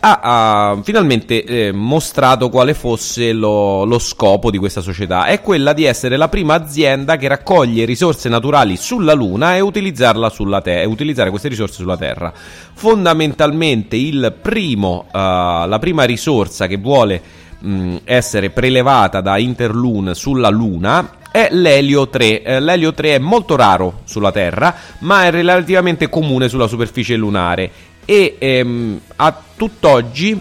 ha, 0.00 0.20
ha 0.22 0.80
finalmente 0.82 1.44
eh, 1.44 1.72
mostrato 1.72 2.50
quale 2.50 2.74
fosse 2.74 3.32
lo, 3.32 3.84
lo, 3.84 4.00
scopo 4.00 4.50
di 4.50 4.58
questa 4.58 4.80
società. 4.80 5.26
È 5.26 5.40
quella 5.40 5.72
di 5.72 5.84
essere 5.84 6.16
la 6.16 6.28
prima 6.28 6.54
azienda 6.54 7.16
che 7.16 7.28
raccoglie 7.28 7.84
risorse 7.84 8.28
naturali 8.28 8.76
sulla 8.76 9.14
Luna 9.14 9.54
e 9.54 9.60
utilizzarla 9.60 10.28
sulla 10.28 10.60
te- 10.60 10.84
utilizzare 10.84 11.30
queste 11.30 11.48
risorse 11.48 11.76
sulla 11.76 11.96
Terra. 11.96 12.32
Fondamentalmente 12.74 13.96
primo, 14.32 15.06
uh, 15.06 15.16
la 15.16 15.78
prima 15.80 16.02
risorsa 16.02 16.66
che 16.66 16.76
vuole 16.76 17.22
mh, 17.64 17.96
essere 18.04 18.50
prelevata 18.50 19.20
da 19.20 19.38
Interlune 19.38 20.14
sulla 20.14 20.48
Luna 20.48 21.16
è 21.30 21.48
l'elio 21.50 22.08
3. 22.08 22.42
Eh, 22.42 22.60
l'elio 22.60 22.92
3 22.92 23.16
è 23.16 23.18
molto 23.18 23.56
raro 23.56 24.00
sulla 24.04 24.30
Terra, 24.30 24.74
ma 25.00 25.24
è 25.24 25.30
relativamente 25.30 26.08
comune 26.08 26.48
sulla 26.48 26.68
superficie 26.68 27.16
lunare. 27.16 27.70
E 28.04 28.36
ehm, 28.38 29.00
a 29.16 29.42
tutt'oggi 29.56 30.40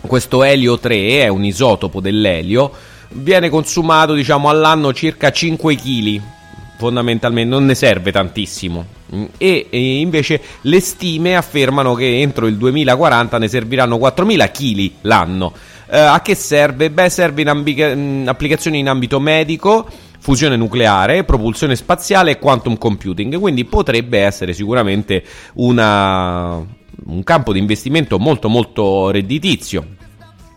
questo 0.00 0.42
elio 0.42 0.78
3 0.78 1.20
è 1.20 1.28
un 1.28 1.44
isotopo 1.44 2.00
dell'elio 2.00 2.72
viene 3.10 3.48
consumato 3.48 4.14
diciamo 4.14 4.48
all'anno 4.48 4.92
circa 4.92 5.30
5 5.30 5.74
kg 5.74 6.20
fondamentalmente 6.78 7.50
non 7.50 7.64
ne 7.64 7.74
serve 7.74 8.12
tantissimo. 8.12 8.86
E, 9.36 9.66
e, 9.68 9.98
invece 9.98 10.40
le 10.62 10.80
stime 10.80 11.34
affermano 11.34 11.94
che 11.94 12.20
entro 12.20 12.46
il 12.46 12.56
2040 12.56 13.38
ne 13.38 13.48
serviranno 13.48 13.96
4.000 13.96 14.50
kg 14.52 14.90
l'anno 15.02 15.52
Uh, 15.90 16.12
a 16.12 16.20
che 16.20 16.34
serve? 16.34 16.90
Beh, 16.90 17.08
serve 17.08 17.40
in, 17.40 17.48
ambi- 17.48 17.80
in 17.80 18.24
applicazioni 18.28 18.78
in 18.78 18.88
ambito 18.88 19.18
medico, 19.20 19.88
fusione 20.18 20.54
nucleare, 20.56 21.24
propulsione 21.24 21.76
spaziale 21.76 22.32
e 22.32 22.38
quantum 22.38 22.76
computing. 22.76 23.38
Quindi 23.38 23.64
potrebbe 23.64 24.20
essere 24.20 24.52
sicuramente 24.52 25.24
una, 25.54 26.56
un 26.56 27.22
campo 27.24 27.54
di 27.54 27.58
investimento 27.58 28.18
molto 28.18 28.50
molto 28.50 29.10
redditizio, 29.10 29.86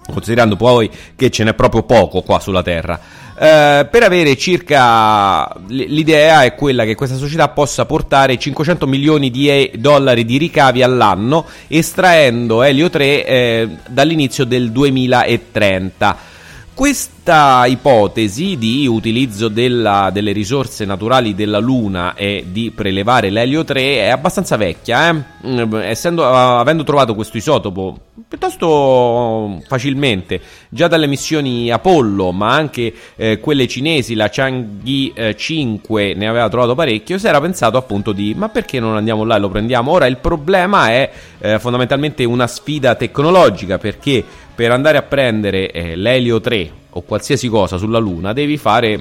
considerando 0.06 0.58
poi 0.58 0.90
che 1.16 1.30
ce 1.30 1.46
n'è 1.46 1.54
proprio 1.54 1.84
poco 1.84 2.24
qua 2.24 2.42
sulla 2.42 2.62
Terra. 2.62 3.00
Eh, 3.42 3.88
per 3.90 4.04
avere 4.04 4.38
circa 4.38 5.52
l'idea 5.70 6.44
è 6.44 6.54
quella 6.54 6.84
che 6.84 6.94
questa 6.94 7.16
società 7.16 7.50
possa 7.50 7.88
portare 7.88 8.38
500 8.38 8.86
milioni 8.86 9.32
di 9.32 9.72
dollari 9.80 10.26
di 10.26 10.38
ricavi 10.38 10.84
all'anno 10.84 11.48
estraendo 11.68 12.62
Elio 12.62 12.92
3 12.92 13.26
eh, 13.26 13.70
dall'inizio 13.88 14.46
del 14.46 14.72
2030 14.72 16.31
questa 16.74 17.66
ipotesi 17.66 18.58
di 18.58 18.88
utilizzo 18.88 19.48
della, 19.50 20.10
delle 20.12 20.32
risorse 20.32 20.86
naturali 20.86 21.36
della 21.36 21.60
Luna 21.60 22.16
e 22.16 22.46
di 22.48 22.72
prelevare 22.72 23.30
l'elio 23.30 23.64
3 23.64 23.82
è 23.82 24.08
abbastanza 24.08 24.58
vecchia, 24.58 25.10
eh? 25.10 25.24
Mm, 25.48 25.76
Essendo, 25.76 26.26
avendo 26.26 26.84
trovato 26.84 27.14
questo 27.14 27.38
isotopo 27.38 27.98
piuttosto 28.28 29.62
facilmente 29.68 30.40
già 30.70 30.88
dalle 30.88 31.08
missioni 31.08 31.70
Apollo, 31.70 32.32
ma 32.32 32.54
anche 32.54 32.94
eh, 33.18 33.40
quelle 33.40 33.68
cinesi, 33.68 34.16
la 34.16 34.30
Chang'e 34.30 35.12
eh, 35.14 35.36
5 35.36 36.14
ne 36.14 36.28
aveva 36.28 36.48
trovato 36.48 36.74
parecchio, 36.74 37.18
si 37.18 37.28
era 37.28 37.42
pensato 37.42 37.76
appunto 37.76 38.14
di 38.14 38.34
ma 38.34 38.48
perché 38.48 38.80
non 38.80 38.96
andiamo 38.96 39.26
là 39.26 39.36
e 39.36 39.40
lo 39.40 39.50
prendiamo? 39.50 39.92
Ora 39.92 40.06
il 40.06 40.18
problema 40.18 40.90
è 40.90 41.12
eh, 41.40 41.60
fondamentalmente 41.60 42.24
una 42.24 42.48
sfida 42.48 42.96
tecnologica 42.96 43.78
perché 43.78 44.24
per 44.54 44.72
andare 44.72 44.98
a 44.98 45.02
prendere 45.02 45.72
eh, 45.72 45.96
l'elio 45.96 46.40
3 46.40 46.72
o 46.92 47.02
qualsiasi 47.02 47.48
cosa 47.48 47.78
sulla 47.78 48.00
Luna 48.00 48.34
devi 48.34 48.58
fare 48.58 49.00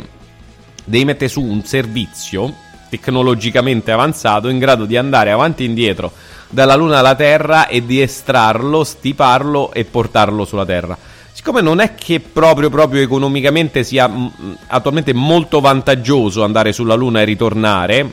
devi 0.85 1.05
mettere 1.05 1.29
su 1.29 1.43
un 1.43 1.65
servizio 1.65 2.53
tecnologicamente 2.89 3.93
avanzato 3.93 4.49
in 4.49 4.59
grado 4.59 4.85
di 4.85 4.97
andare 4.97 5.31
avanti 5.31 5.63
e 5.63 5.67
indietro 5.67 6.13
dalla 6.51 6.75
Luna 6.75 6.99
alla 6.99 7.15
Terra 7.15 7.69
e 7.69 7.87
di 7.87 8.03
estrarlo, 8.03 8.83
stiparlo 8.83 9.73
e 9.73 9.85
portarlo 9.85 10.45
sulla 10.45 10.67
Terra. 10.67 10.99
Siccome 11.33 11.61
non 11.61 11.79
è 11.79 11.95
che 11.95 12.19
proprio, 12.19 12.69
proprio 12.69 13.01
economicamente 13.01 13.85
sia 13.85 14.09
m- 14.09 14.57
attualmente 14.67 15.15
molto 15.15 15.61
vantaggioso 15.61 16.43
andare 16.43 16.73
sulla 16.73 16.95
Luna 16.95 17.21
e 17.21 17.25
ritornare, 17.25 18.13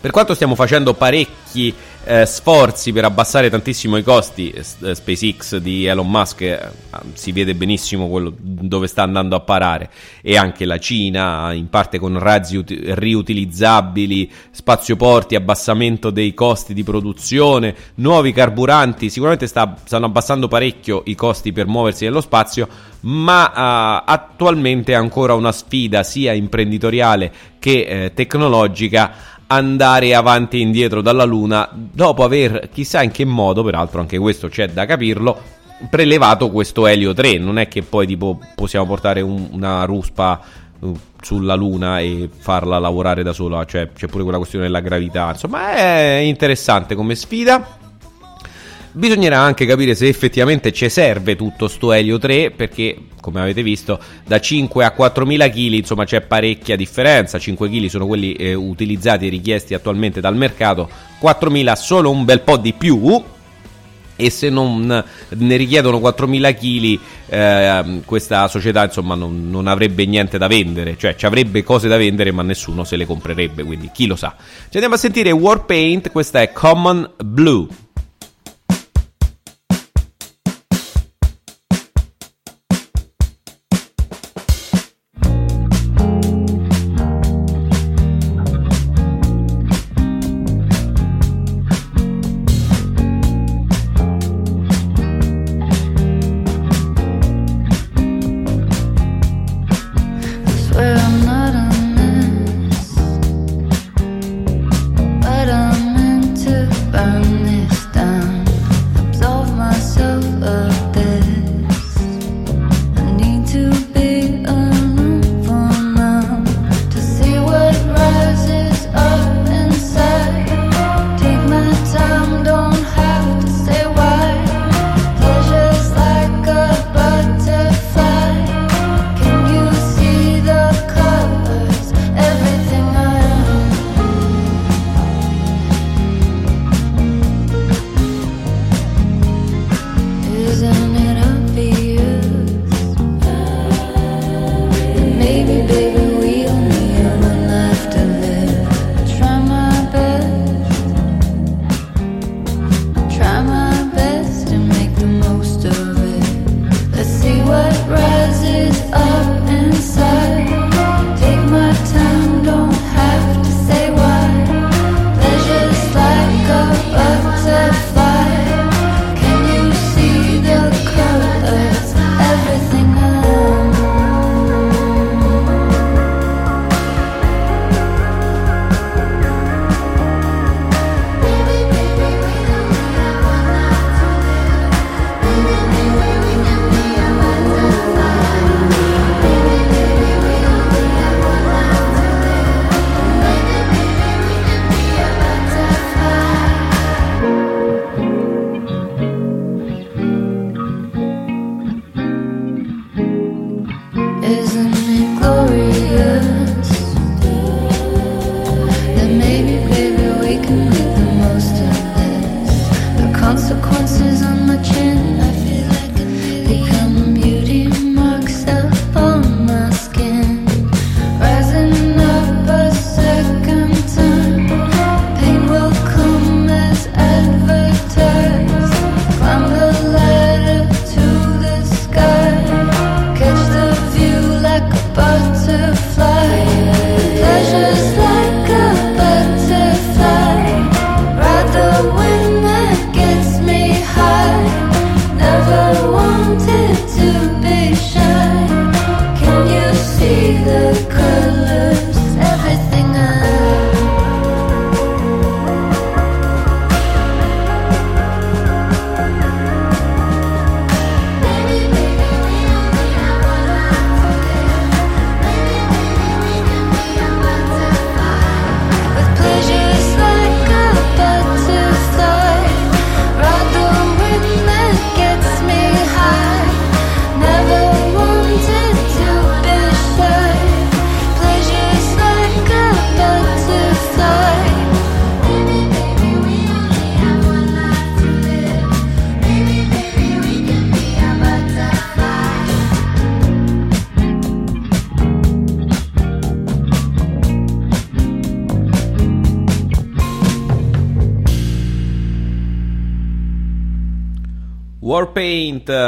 per 0.00 0.12
quanto 0.12 0.34
stiamo 0.34 0.54
facendo 0.54 0.94
parecchi 0.94 1.74
eh, 2.06 2.24
sforzi 2.24 2.92
per 2.92 3.04
abbassare 3.04 3.50
tantissimo 3.50 3.96
i 3.96 4.04
costi, 4.04 4.50
eh, 4.50 4.62
SpaceX 4.62 5.56
di 5.56 5.86
Elon 5.86 6.08
Musk 6.08 6.40
eh, 6.42 6.70
si 7.14 7.32
vede 7.32 7.56
benissimo 7.56 8.08
quello 8.08 8.32
dove 8.38 8.86
sta 8.86 9.02
andando 9.02 9.34
a 9.34 9.40
parare. 9.40 9.90
E 10.22 10.36
anche 10.36 10.64
la 10.64 10.78
Cina, 10.78 11.52
in 11.52 11.68
parte 11.68 11.98
con 11.98 12.16
razzi 12.16 12.56
ut- 12.56 12.70
riutilizzabili, 12.70 14.30
spazioporti, 14.52 15.34
abbassamento 15.34 16.10
dei 16.10 16.32
costi 16.32 16.74
di 16.74 16.84
produzione, 16.84 17.74
nuovi 17.96 18.32
carburanti, 18.32 19.10
sicuramente 19.10 19.48
sta, 19.48 19.74
stanno 19.84 20.06
abbassando 20.06 20.46
parecchio 20.46 21.02
i 21.06 21.16
costi 21.16 21.52
per 21.52 21.66
muoversi 21.66 22.04
nello 22.04 22.20
spazio, 22.20 22.68
ma 23.00 23.46
uh, 23.46 24.02
attualmente 24.06 24.92
è 24.92 24.96
ancora 24.96 25.34
una 25.34 25.52
sfida 25.52 26.04
sia 26.04 26.32
imprenditoriale 26.32 27.32
che 27.58 27.80
eh, 27.80 28.12
tecnologica 28.14 29.34
andare 29.48 30.14
avanti 30.14 30.58
e 30.58 30.60
indietro 30.60 31.00
dalla 31.00 31.24
Luna 31.24 31.68
dopo 31.72 32.24
aver, 32.24 32.68
chissà 32.72 33.02
in 33.02 33.10
che 33.10 33.24
modo, 33.24 33.62
peraltro 33.62 34.00
anche 34.00 34.18
questo 34.18 34.48
c'è 34.48 34.68
da 34.68 34.86
capirlo, 34.86 35.40
prelevato 35.90 36.50
questo 36.50 36.86
Elio 36.86 37.12
3. 37.12 37.38
Non 37.38 37.58
è 37.58 37.68
che 37.68 37.82
poi 37.82 38.06
tipo 38.06 38.38
possiamo 38.54 38.86
portare 38.86 39.20
un, 39.20 39.48
una 39.52 39.84
ruspa 39.84 40.40
uh, 40.80 40.98
sulla 41.20 41.54
Luna 41.54 42.00
e 42.00 42.28
farla 42.36 42.78
lavorare 42.78 43.22
da 43.22 43.32
sola, 43.32 43.64
cioè 43.64 43.90
c'è 43.92 44.06
pure 44.06 44.22
quella 44.22 44.38
questione 44.38 44.66
della 44.66 44.80
gravità. 44.80 45.30
Insomma, 45.30 45.74
è 45.74 46.18
interessante 46.24 46.94
come 46.94 47.14
sfida. 47.14 47.84
Bisognerà 48.96 49.40
anche 49.40 49.66
capire 49.66 49.94
se 49.94 50.08
effettivamente 50.08 50.72
ci 50.72 50.88
serve 50.88 51.36
tutto 51.36 51.68
sto 51.68 51.92
Elio 51.92 52.16
3 52.16 52.52
perché 52.52 52.96
come 53.20 53.42
avete 53.42 53.62
visto 53.62 54.00
da 54.24 54.40
5 54.40 54.86
a 54.86 54.94
4.000 54.96 55.50
kg 55.50 55.56
insomma 55.74 56.06
c'è 56.06 56.22
parecchia 56.22 56.76
differenza. 56.76 57.38
5 57.38 57.68
kg 57.68 57.84
sono 57.88 58.06
quelli 58.06 58.32
eh, 58.32 58.54
utilizzati 58.54 59.26
e 59.26 59.28
richiesti 59.28 59.74
attualmente 59.74 60.22
dal 60.22 60.34
mercato. 60.34 60.88
4.000 61.20 61.74
solo 61.74 62.10
un 62.10 62.24
bel 62.24 62.40
po' 62.40 62.56
di 62.56 62.72
più. 62.72 63.22
E 64.18 64.30
se 64.30 64.48
non 64.48 64.86
ne 65.28 65.56
richiedono 65.56 65.98
4.000 65.98 66.54
kg 66.54 67.00
eh, 67.28 68.00
questa 68.06 68.48
società 68.48 68.84
insomma 68.84 69.14
non, 69.14 69.50
non, 69.50 69.66
avrebbe 69.66 70.06
niente 70.06 70.38
da 70.38 70.46
vendere. 70.46 70.96
Cioè 70.96 71.16
ci 71.16 71.26
avrebbe 71.26 71.62
cose 71.62 71.86
da 71.86 71.98
vendere 71.98 72.32
ma 72.32 72.40
nessuno 72.40 72.82
se 72.82 72.96
le 72.96 73.04
comprerebbe 73.04 73.62
quindi 73.62 73.90
chi 73.92 74.06
lo 74.06 74.16
sa. 74.16 74.34
Ci 74.38 74.70
andiamo 74.72 74.94
a 74.94 74.98
sentire 74.98 75.32
Warpaint 75.32 76.10
questa 76.10 76.40
è 76.40 76.50
Common 76.50 77.10
Blue 77.22 77.84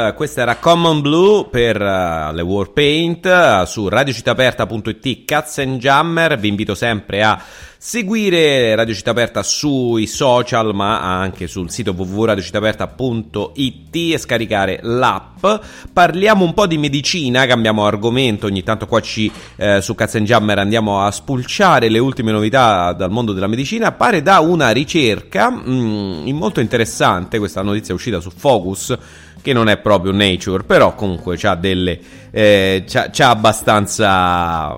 Eh, 0.09 0.13
questa 0.13 0.41
era 0.41 0.57
Common 0.57 1.01
Blue 1.01 1.47
per 1.49 1.79
uh, 1.79 2.33
le 2.33 2.41
Warpaint 2.41 3.25
uh, 3.25 3.65
su 3.65 3.87
radiocittaperta.it 3.87 5.25
Cats 5.25 5.59
and 5.59 5.77
Jammer, 5.77 6.37
vi 6.37 6.47
invito 6.47 6.75
sempre 6.75 7.23
a 7.23 7.41
seguire 7.81 8.75
Radio 8.75 8.93
Città 8.93 9.11
Aperta 9.11 9.41
sui 9.41 10.05
social 10.05 10.75
ma 10.75 11.17
anche 11.17 11.47
sul 11.47 11.71
sito 11.71 11.93
www.radiocittaperta.it 11.93 13.95
e 13.95 14.17
scaricare 14.17 14.79
l'app. 14.81 15.45
Parliamo 15.93 16.43
un 16.43 16.53
po' 16.53 16.67
di 16.67 16.77
medicina, 16.77 17.45
cambiamo 17.45 17.85
argomento, 17.85 18.47
ogni 18.47 18.63
tanto 18.63 18.85
qua 18.85 18.99
ci, 18.99 19.31
eh, 19.55 19.79
su 19.81 19.95
Cats 19.95 20.17
Jammer 20.17 20.59
andiamo 20.59 21.05
a 21.05 21.11
spulciare 21.11 21.87
le 21.87 21.99
ultime 21.99 22.33
novità 22.33 22.91
dal 22.93 23.11
mondo 23.11 23.31
della 23.31 23.47
medicina. 23.47 23.93
Pare 23.93 24.21
da 24.21 24.39
una 24.39 24.71
ricerca 24.71 25.49
mh, 25.49 26.29
molto 26.31 26.59
interessante, 26.59 27.39
questa 27.39 27.61
notizia 27.61 27.93
è 27.93 27.95
uscita 27.95 28.19
su 28.19 28.29
Focus 28.29 28.97
che 29.41 29.53
non 29.53 29.69
è 29.69 29.77
proprio 29.77 30.11
Nature, 30.11 30.63
però 30.63 30.95
comunque 30.95 31.37
c'ha 31.37 31.55
delle 31.55 31.99
eh, 32.31 32.83
c'ha, 32.87 33.09
c'ha 33.11 33.29
abbastanza 33.29 34.77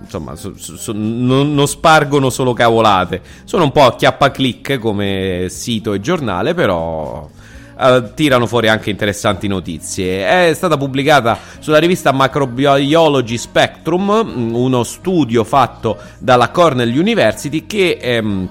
insomma, 0.00 0.36
so, 0.36 0.54
so, 0.56 0.92
non, 0.94 1.52
non, 1.54 1.66
spargono 1.66 2.30
solo 2.30 2.52
cavolate. 2.52 3.20
Sono 3.44 3.64
un 3.64 3.72
po' 3.72 3.84
a 3.84 3.96
chiappa 3.96 4.30
click 4.30 4.78
come 4.78 5.46
sito 5.48 5.92
e 5.92 6.00
giornale, 6.00 6.54
però 6.54 7.28
uh, 7.76 8.14
tirano 8.14 8.46
fuori 8.46 8.68
anche 8.68 8.90
interessanti 8.90 9.48
notizie. 9.48 10.48
È 10.48 10.54
stata 10.54 10.76
pubblicata 10.76 11.38
sulla 11.58 11.78
rivista 11.78 12.12
Microbiology 12.14 13.36
Spectrum 13.36 14.52
uno 14.54 14.82
studio 14.84 15.44
fatto 15.44 15.98
dalla 16.18 16.50
Cornell 16.50 16.96
University 16.96 17.66
che. 17.66 18.20
Um, 18.22 18.48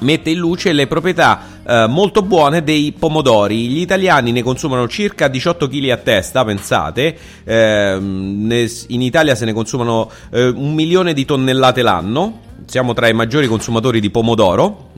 mette 0.00 0.30
in 0.30 0.38
luce 0.38 0.72
le 0.72 0.86
proprietà 0.86 1.40
eh, 1.66 1.86
molto 1.88 2.22
buone 2.22 2.62
dei 2.62 2.92
pomodori. 2.96 3.68
Gli 3.68 3.80
italiani 3.80 4.32
ne 4.32 4.42
consumano 4.42 4.88
circa 4.88 5.28
18 5.28 5.68
kg 5.68 5.88
a 5.90 5.96
testa, 5.96 6.44
pensate, 6.44 7.16
eh, 7.44 7.96
in 7.96 9.02
Italia 9.02 9.34
se 9.34 9.44
ne 9.44 9.52
consumano 9.52 10.10
eh, 10.30 10.48
un 10.48 10.74
milione 10.74 11.12
di 11.12 11.24
tonnellate 11.24 11.82
l'anno, 11.82 12.40
siamo 12.66 12.92
tra 12.92 13.08
i 13.08 13.12
maggiori 13.12 13.46
consumatori 13.46 14.00
di 14.00 14.10
pomodoro 14.10 14.88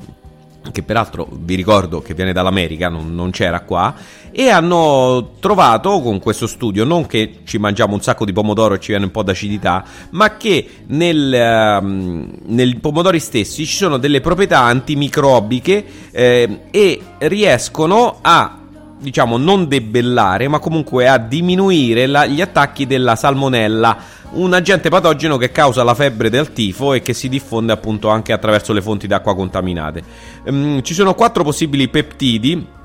che 0.71 0.83
peraltro 0.83 1.27
vi 1.31 1.57
ricordo 1.57 2.01
che 2.01 2.15
viene 2.15 2.33
dall'America, 2.33 2.89
non, 2.89 3.15
non, 3.15 3.31
c'era 3.31 3.61
qua, 3.63 3.95
e 4.33 4.49
hanno 4.49 5.35
trovato 5.39 6.01
con 6.01 6.19
questo 6.19 6.47
studio 6.47 6.85
non 6.85 7.07
che 7.07 7.41
ci 7.45 7.59
mangiamo 7.59 7.95
un 7.95 8.01
sacco 8.01 8.25
di 8.25 8.33
pomodoro 8.33 8.75
e 8.75 8.81
ci 8.81 8.89
viene 8.89 9.05
un 9.05 9.11
po' 9.11 9.23
d'acidità, 9.23 9.85
ma 10.11 10.37
che 10.37 10.67
nel, 10.87 11.79
um, 11.81 12.33
nei 12.47 12.75
pomodori 12.77 13.21
stessi 13.21 13.67
ci 13.67 13.77
sono 13.77 13.99
delle 13.99 14.21
proprietà 14.21 14.61
antimicrobiche 14.61 15.85
eh, 16.11 16.61
e 16.71 17.01
riescono 17.19 18.19
a 18.23 18.57
diciamo 18.99 19.37
non 19.37 19.69
debellare, 19.69 20.49
ma 20.49 20.61
comunque 20.61 21.09
a 21.09 21.19
diminuire 21.19 22.07
la, 22.07 22.25
gli 22.25 22.41
attacchi 22.41 22.87
della 22.87 23.17
salmonella 23.17 24.21
un 24.33 24.55
agente 24.55 24.89
patogeno 24.89 25.37
che 25.37 25.51
causa 25.51 25.83
la 25.83 25.95
febbre 25.95 26.31
del 26.31 26.55
tifo 26.55 26.95
e 26.95 27.03
che 27.03 27.13
si 27.13 27.29
diffonde 27.29 27.73
appunto 27.73 28.09
anche 28.09 28.33
attraverso 28.33 28.73
le 28.73 28.81
fonti 28.81 29.07
d'acqua 29.07 29.35
contaminate. 29.35 30.03
Um, 30.45 30.81
ci 30.83 30.95
sono 30.95 31.15
quattro 31.15 31.45
possibili 31.45 31.89
peptidi 31.89 32.81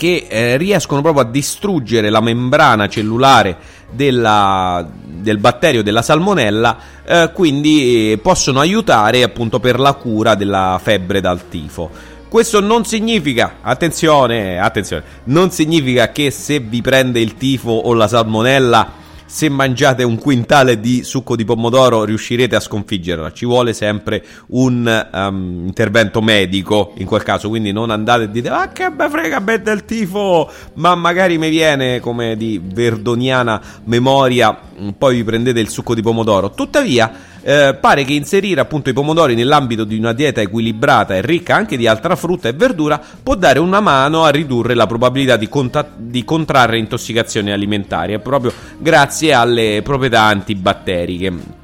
che 0.00 0.28
eh, 0.30 0.56
riescono 0.56 1.02
proprio 1.02 1.24
a 1.24 1.26
distruggere 1.26 2.08
la 2.08 2.22
membrana 2.22 2.88
cellulare 2.88 3.54
della, 3.90 4.88
del 5.04 5.36
batterio 5.36 5.82
della 5.82 6.00
salmonella, 6.00 6.78
eh, 7.04 7.30
quindi 7.34 8.18
possono 8.22 8.60
aiutare 8.60 9.22
appunto 9.22 9.60
per 9.60 9.78
la 9.78 9.92
cura 9.92 10.34
della 10.36 10.80
febbre 10.82 11.20
dal 11.20 11.50
tifo. 11.50 11.90
Questo 12.30 12.60
non 12.60 12.86
significa, 12.86 13.56
attenzione, 13.60 14.58
attenzione, 14.58 15.02
non 15.24 15.50
significa 15.50 16.12
che 16.12 16.30
se 16.30 16.60
vi 16.60 16.80
prende 16.80 17.20
il 17.20 17.34
tifo 17.34 17.68
o 17.70 17.92
la 17.92 18.08
salmonella 18.08 18.92
se 19.30 19.48
mangiate 19.48 20.02
un 20.02 20.18
quintale 20.18 20.80
di 20.80 21.04
succo 21.04 21.36
di 21.36 21.44
pomodoro 21.44 22.02
riuscirete 22.02 22.56
a 22.56 22.60
sconfiggerla. 22.60 23.32
Ci 23.32 23.46
vuole 23.46 23.72
sempre 23.72 24.24
un 24.48 25.08
um, 25.12 25.62
intervento 25.66 26.20
medico 26.20 26.94
in 26.96 27.06
quel 27.06 27.22
caso, 27.22 27.48
quindi 27.48 27.70
non 27.70 27.90
andate 27.90 28.24
e 28.24 28.30
dite 28.30 28.48
ah 28.48 28.70
che 28.70 28.90
me 28.90 29.08
frega 29.08 29.38
me 29.38 29.62
del 29.62 29.84
tifo, 29.84 30.50
ma 30.74 30.96
magari 30.96 31.38
mi 31.38 31.48
viene 31.48 32.00
come 32.00 32.36
di 32.36 32.60
verdoniana 32.60 33.62
memoria, 33.84 34.58
poi 34.98 35.14
vi 35.14 35.22
prendete 35.22 35.60
il 35.60 35.68
succo 35.68 35.94
di 35.94 36.02
pomodoro. 36.02 36.50
Tuttavia 36.50 37.29
eh, 37.42 37.76
pare 37.80 38.04
che 38.04 38.12
inserire 38.12 38.60
appunto 38.60 38.90
i 38.90 38.92
pomodori 38.92 39.34
nell'ambito 39.34 39.84
di 39.84 39.96
una 39.96 40.12
dieta 40.12 40.40
equilibrata 40.40 41.14
e 41.14 41.22
ricca 41.22 41.54
anche 41.54 41.76
di 41.76 41.86
altra 41.86 42.16
frutta 42.16 42.48
e 42.48 42.52
verdura 42.52 43.00
può 43.22 43.34
dare 43.34 43.58
una 43.58 43.80
mano 43.80 44.24
a 44.24 44.30
ridurre 44.30 44.74
la 44.74 44.86
probabilità 44.86 45.36
di, 45.36 45.48
conta- 45.48 45.88
di 45.96 46.24
contrarre 46.24 46.78
intossicazioni 46.78 47.50
alimentari, 47.50 48.18
proprio 48.20 48.52
grazie 48.78 49.32
alle 49.32 49.80
proprietà 49.82 50.22
antibatteriche 50.22 51.58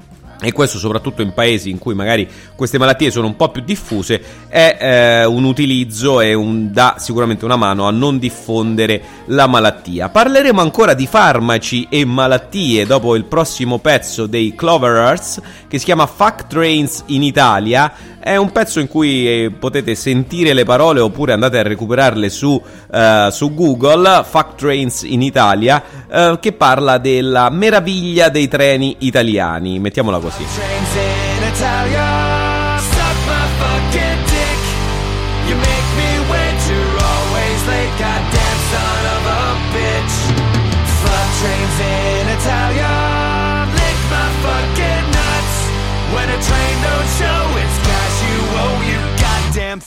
e 0.47 0.53
questo 0.53 0.79
soprattutto 0.79 1.23
in 1.23 1.33
paesi 1.35 1.71
in 1.71 1.81
cui 1.81 1.93
magari 1.93 2.29
queste 2.55 2.79
malattie 2.79 3.11
sono 3.11 3.27
un 3.27 3.35
po' 3.35 3.49
più 3.49 3.63
diffuse, 3.63 4.23
è 4.47 4.77
eh, 4.81 5.25
un 5.25 5.43
utilizzo 5.43 6.21
e 6.21 6.35
un, 6.35 6.71
dà 6.71 6.95
sicuramente 6.99 7.45
una 7.45 7.57
mano 7.57 7.89
a 7.89 7.91
non 7.91 8.21
diffondere 8.21 9.03
la 9.27 9.49
malattia. 9.49 10.09
Parleremo 10.09 10.61
ancora 10.61 10.95
di 10.95 11.09
farmaci 11.09 11.89
e 11.91 12.05
malattie 12.05 12.87
dopo 12.87 13.17
il 13.17 13.25
prossimo 13.25 13.79
pezzo 13.79 14.27
dei 14.27 14.55
Cloverers 14.55 15.41
che 15.67 15.79
si 15.81 15.85
chiama 15.85 16.07
Fact 16.07 16.47
Trains 16.47 17.03
in 17.07 17.25
Italia 17.25 18.16
è 18.27 18.35
un 18.35 18.51
pezzo 18.51 18.81
in 18.81 18.89
cui 18.89 19.29
eh, 19.29 19.53
potete 19.57 19.95
sentire 19.95 20.53
le 20.53 20.65
parole 20.65 20.99
oppure 20.99 21.33
andate 21.33 21.61
a 21.61 21.63
recuperarle 21.63 22.29
su, 22.29 22.61
uh, 22.61 23.31
su 23.31 23.55
Google, 23.55 24.25
Fact 24.29 24.59
Trains 24.59 25.03
in 25.03 25.23
Italia, 25.23 25.81
uh, 26.11 26.37
che 26.41 26.53
parla 26.53 26.99
della 26.99 27.49
meraviglia 27.51 28.29
dei 28.29 28.49
treni 28.49 28.97
italiani. 28.99 29.79
Mettiamola 29.79 30.19
così. 30.19 30.45
Trains 30.45 32.36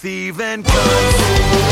thieving 0.02 0.64
cunts. 0.64 1.69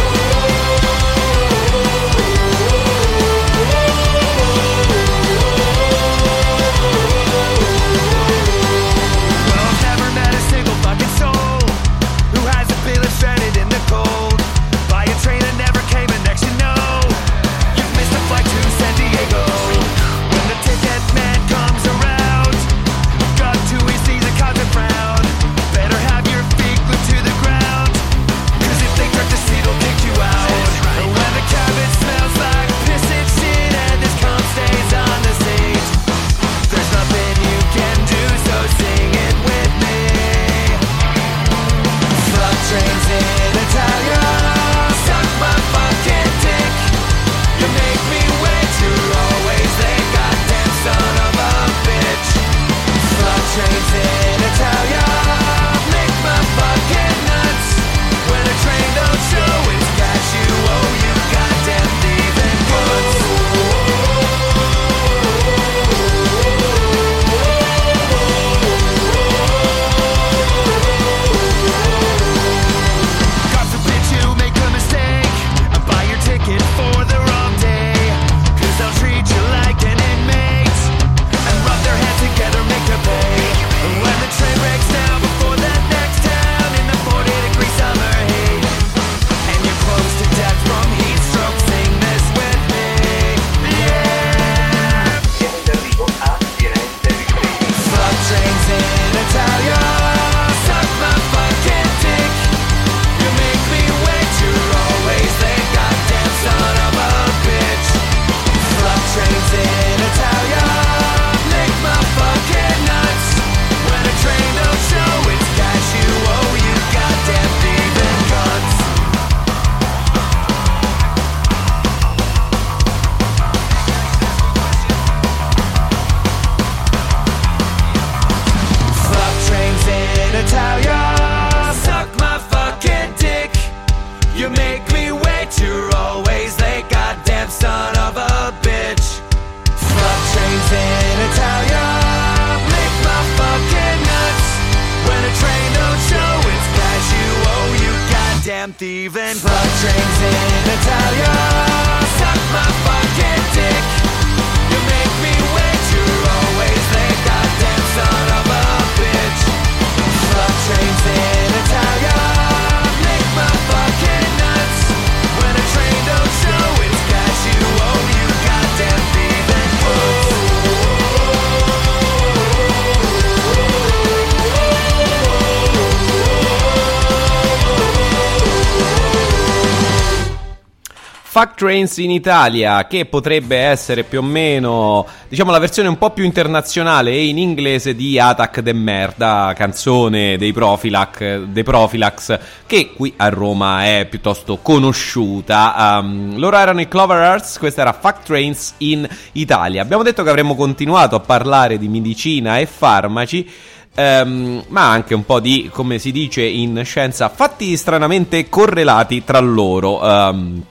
Trains 181.58 181.98
in 181.98 182.12
Italia, 182.12 182.86
che 182.86 183.06
potrebbe 183.06 183.58
essere 183.58 184.04
più 184.04 184.20
o 184.20 184.22
meno, 184.22 185.08
diciamo, 185.28 185.50
la 185.50 185.58
versione 185.58 185.90
un 185.90 185.98
po' 185.98 186.12
più 186.12 186.24
internazionale 186.24 187.10
e 187.10 187.26
in 187.26 187.40
inglese 187.40 187.96
di 187.96 188.20
Attack 188.20 188.60
de 188.60 188.74
Merda, 188.74 189.54
canzone 189.56 190.38
dei 190.38 190.54
Profilax, 190.54 191.40
dei 191.46 191.64
Profilax, 191.64 192.40
che 192.68 192.92
qui 192.94 193.12
a 193.18 193.30
Roma 193.30 193.86
è 193.86 194.06
piuttosto 194.08 194.58
conosciuta. 194.58 195.98
Um, 196.00 196.38
loro 196.38 196.58
erano 196.58 196.80
i 196.80 196.88
Clover 196.88 197.18
Hearts, 197.18 197.58
questa 197.58 197.82
era 197.82 197.94
Fuck 197.94 198.22
Trains 198.22 198.76
in 198.78 199.10
Italia. 199.32 199.82
Abbiamo 199.82 200.04
detto 200.04 200.22
che 200.22 200.30
avremmo 200.30 200.54
continuato 200.54 201.16
a 201.16 201.22
parlare 201.22 201.80
di 201.80 201.88
medicina 201.88 202.60
e 202.60 202.68
farmaci. 202.68 203.50
Ehm, 203.96 204.64
ma 204.68 204.92
anche 204.92 205.16
un 205.16 205.26
po' 205.26 205.40
di, 205.40 205.72
come 205.74 205.98
si 205.98 206.12
dice 206.12 206.44
in 206.44 206.84
scienza, 206.86 207.30
fatti 207.30 207.76
stranamente 207.76 208.48
correlati 208.48 209.24
tra 209.24 209.40
loro. 209.40 210.08
Ehm, 210.08 210.64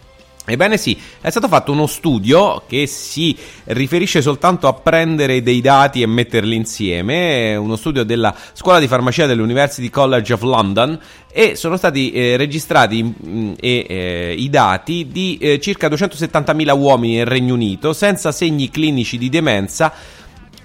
Ebbene 0.48 0.76
sì, 0.76 0.96
è 1.20 1.28
stato 1.28 1.48
fatto 1.48 1.72
uno 1.72 1.88
studio 1.88 2.62
che 2.68 2.86
si 2.86 3.36
riferisce 3.64 4.22
soltanto 4.22 4.68
a 4.68 4.74
prendere 4.74 5.42
dei 5.42 5.60
dati 5.60 6.02
e 6.02 6.06
metterli 6.06 6.54
insieme, 6.54 7.56
uno 7.56 7.74
studio 7.74 8.04
della 8.04 8.32
scuola 8.52 8.78
di 8.78 8.86
farmacia 8.86 9.26
dell'University 9.26 9.90
College 9.90 10.34
of 10.34 10.42
London 10.42 10.98
e 11.32 11.56
sono 11.56 11.76
stati 11.76 12.12
eh, 12.12 12.36
registrati 12.36 13.02
mh, 13.02 13.54
e, 13.58 13.86
eh, 13.88 14.34
i 14.38 14.48
dati 14.48 15.08
di 15.10 15.36
eh, 15.40 15.58
circa 15.58 15.88
270.000 15.88 16.78
uomini 16.78 17.16
nel 17.16 17.26
Regno 17.26 17.54
Unito 17.54 17.92
senza 17.92 18.30
segni 18.30 18.70
clinici 18.70 19.18
di 19.18 19.28
demenza 19.28 19.92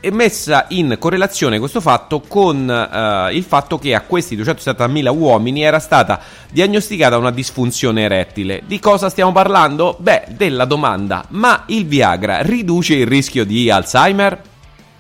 è 0.02 0.10
messa 0.10 0.65
in 0.69 0.98
correlazione 0.99 1.60
questo 1.60 1.80
fatto 1.80 2.22
con 2.22 2.57
uh, 2.68 3.32
il 3.34 3.44
fatto 3.44 3.78
che 3.78 3.94
a 3.94 4.02
questi 4.02 4.36
270.000 4.36 5.15
uomini 5.15 5.61
era 5.61 5.80
stata 5.80 6.19
diagnosticata 6.49 7.18
una 7.18 7.30
disfunzione 7.30 8.02
erettile. 8.02 8.64
Di 8.65 8.80
cosa 8.80 9.10
stiamo 9.10 9.32
parlando? 9.32 9.95
Beh, 9.99 10.23
della 10.30 10.65
domanda, 10.65 11.23
ma 11.30 11.64
il 11.68 11.86
Viagra 11.86 12.41
riduce 12.41 12.95
il 12.95 13.06
rischio 13.06 13.45
di 13.45 13.69
Alzheimer? 13.69 14.41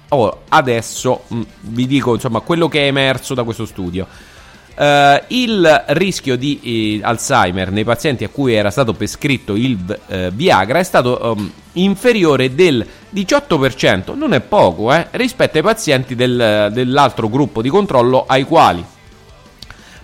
Oh, 0.09 0.41
adesso 0.49 1.23
mh, 1.27 1.41
vi 1.61 1.87
dico 1.87 2.13
insomma 2.13 2.41
quello 2.41 2.67
che 2.67 2.83
è 2.83 2.87
emerso 2.87 3.33
da 3.33 3.43
questo 3.43 3.65
studio. 3.65 4.07
Uh, 4.81 5.21
il 5.27 5.83
rischio 5.89 6.35
di 6.35 6.97
eh, 6.99 7.05
Alzheimer 7.05 7.69
nei 7.69 7.83
pazienti 7.83 8.23
a 8.23 8.29
cui 8.29 8.55
era 8.55 8.71
stato 8.71 8.93
prescritto 8.93 9.55
il 9.55 9.77
uh, 9.77 10.31
Viagra 10.31 10.79
è 10.79 10.83
stato 10.83 11.35
um, 11.37 11.51
inferiore 11.73 12.55
del 12.55 12.83
18%, 13.13 14.15
non 14.15 14.33
è 14.33 14.39
poco, 14.39 14.91
eh, 14.91 15.05
rispetto 15.11 15.57
ai 15.57 15.63
pazienti 15.63 16.15
del, 16.15 16.71
dell'altro 16.73 17.29
gruppo 17.29 17.61
di 17.61 17.69
controllo 17.69 18.25
ai 18.25 18.43
quali 18.43 18.83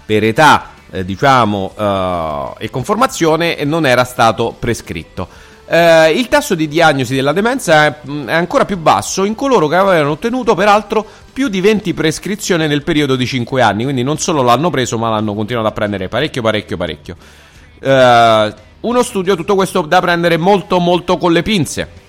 per 0.06 0.24
età, 0.24 0.70
eh, 0.92 1.04
diciamo, 1.04 1.74
uh, 1.76 2.56
e 2.60 2.70
conformazione 2.70 3.64
non 3.64 3.86
era 3.88 4.04
stato 4.04 4.56
prescritto. 4.60 5.28
Uh, 5.68 6.16
il 6.16 6.30
tasso 6.30 6.56
di 6.56 6.70
diagnosi 6.70 7.14
della 7.14 7.34
demenza 7.34 7.86
è, 7.86 8.00
è, 8.26 8.32
ancora 8.32 8.64
più 8.64 8.78
basso 8.78 9.26
in 9.26 9.36
coloro 9.36 9.68
che 9.68 9.76
avevano 9.76 10.12
ottenuto 10.12 10.56
peraltro 10.56 11.06
più 11.34 11.50
di 11.50 11.60
20 11.60 11.94
prescrizioni 11.94 12.68
nel 12.68 12.84
periodo 12.84 13.18
di 13.18 13.26
5 13.26 13.62
anni, 13.62 13.84
quindi 13.84 14.02
non 14.02 14.18
solo 14.18 14.42
l'hanno 14.44 14.70
preso 14.70 14.98
ma 14.98 15.10
l'hanno 15.10 15.34
continuato 15.34 15.68
a 15.68 15.72
prendere 15.74 16.08
parecchio, 16.08 16.42
parecchio, 16.42 16.78
parecchio. 16.78 17.16
Uh, 17.82 18.54
uno 18.88 19.04
studio, 19.04 19.36
tutto 19.36 19.56
questo 19.56 19.82
da 19.82 20.00
prendere 20.00 20.38
molto, 20.38 20.80
molto 20.80 21.18
con 21.18 21.34
le 21.34 21.44
pinze 21.44 22.06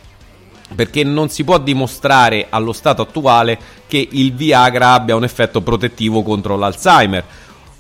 perché 0.74 1.02
non 1.02 1.28
si 1.28 1.44
può 1.44 1.59
dimostrare 1.59 2.47
allo 2.51 2.72
stato 2.72 3.02
attuale 3.02 3.59
che 3.86 4.06
il 4.10 4.35
Viagra 4.35 4.93
abbia 4.93 5.16
un 5.16 5.24
effetto 5.24 5.62
protettivo 5.62 6.22
contro 6.22 6.56
l'Alzheimer. 6.56 7.24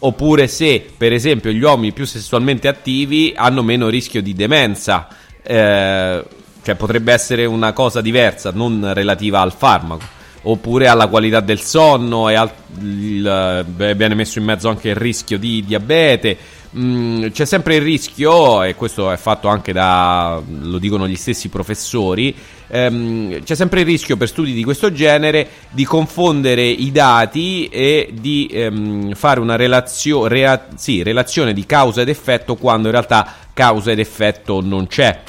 Oppure 0.00 0.46
se, 0.46 0.86
per 0.96 1.12
esempio, 1.12 1.50
gli 1.50 1.62
uomini 1.62 1.92
più 1.92 2.06
sessualmente 2.06 2.68
attivi 2.68 3.34
hanno 3.36 3.62
meno 3.62 3.88
rischio 3.88 4.22
di 4.22 4.32
demenza. 4.32 5.08
Eh, 5.42 6.24
cioè 6.62 6.74
potrebbe 6.74 7.12
essere 7.12 7.46
una 7.46 7.72
cosa 7.72 8.00
diversa, 8.00 8.50
non 8.52 8.90
relativa 8.92 9.40
al 9.40 9.52
farmaco. 9.52 10.16
Oppure 10.42 10.86
alla 10.86 11.08
qualità 11.08 11.40
del 11.40 11.60
sonno 11.60 12.28
e 12.28 12.34
al, 12.34 12.50
il, 12.80 13.64
viene 13.74 14.14
messo 14.14 14.38
in 14.38 14.44
mezzo 14.44 14.68
anche 14.68 14.90
il 14.90 14.94
rischio 14.94 15.38
di 15.38 15.64
diabete. 15.64 16.36
Mm, 16.76 17.28
c'è 17.28 17.46
sempre 17.46 17.76
il 17.76 17.80
rischio, 17.80 18.62
e 18.62 18.74
questo 18.74 19.10
è 19.10 19.16
fatto 19.16 19.48
anche 19.48 19.72
da, 19.72 20.40
lo 20.46 20.76
dicono 20.76 21.08
gli 21.08 21.16
stessi 21.16 21.48
professori, 21.48 22.34
ehm, 22.66 23.42
c'è 23.42 23.54
sempre 23.54 23.80
il 23.80 23.86
rischio 23.86 24.18
per 24.18 24.28
studi 24.28 24.52
di 24.52 24.62
questo 24.64 24.92
genere 24.92 25.48
di 25.70 25.84
confondere 25.86 26.62
i 26.66 26.92
dati 26.92 27.68
e 27.68 28.10
di 28.12 28.50
ehm, 28.52 29.14
fare 29.14 29.40
una 29.40 29.56
relazio- 29.56 30.26
rea- 30.26 30.68
sì, 30.76 31.02
relazione 31.02 31.54
di 31.54 31.64
causa 31.64 32.02
ed 32.02 32.10
effetto 32.10 32.56
quando 32.56 32.88
in 32.88 32.92
realtà 32.92 33.34
causa 33.58 33.90
ed 33.90 33.98
effetto 33.98 34.60
non 34.60 34.86
c'è. 34.86 35.20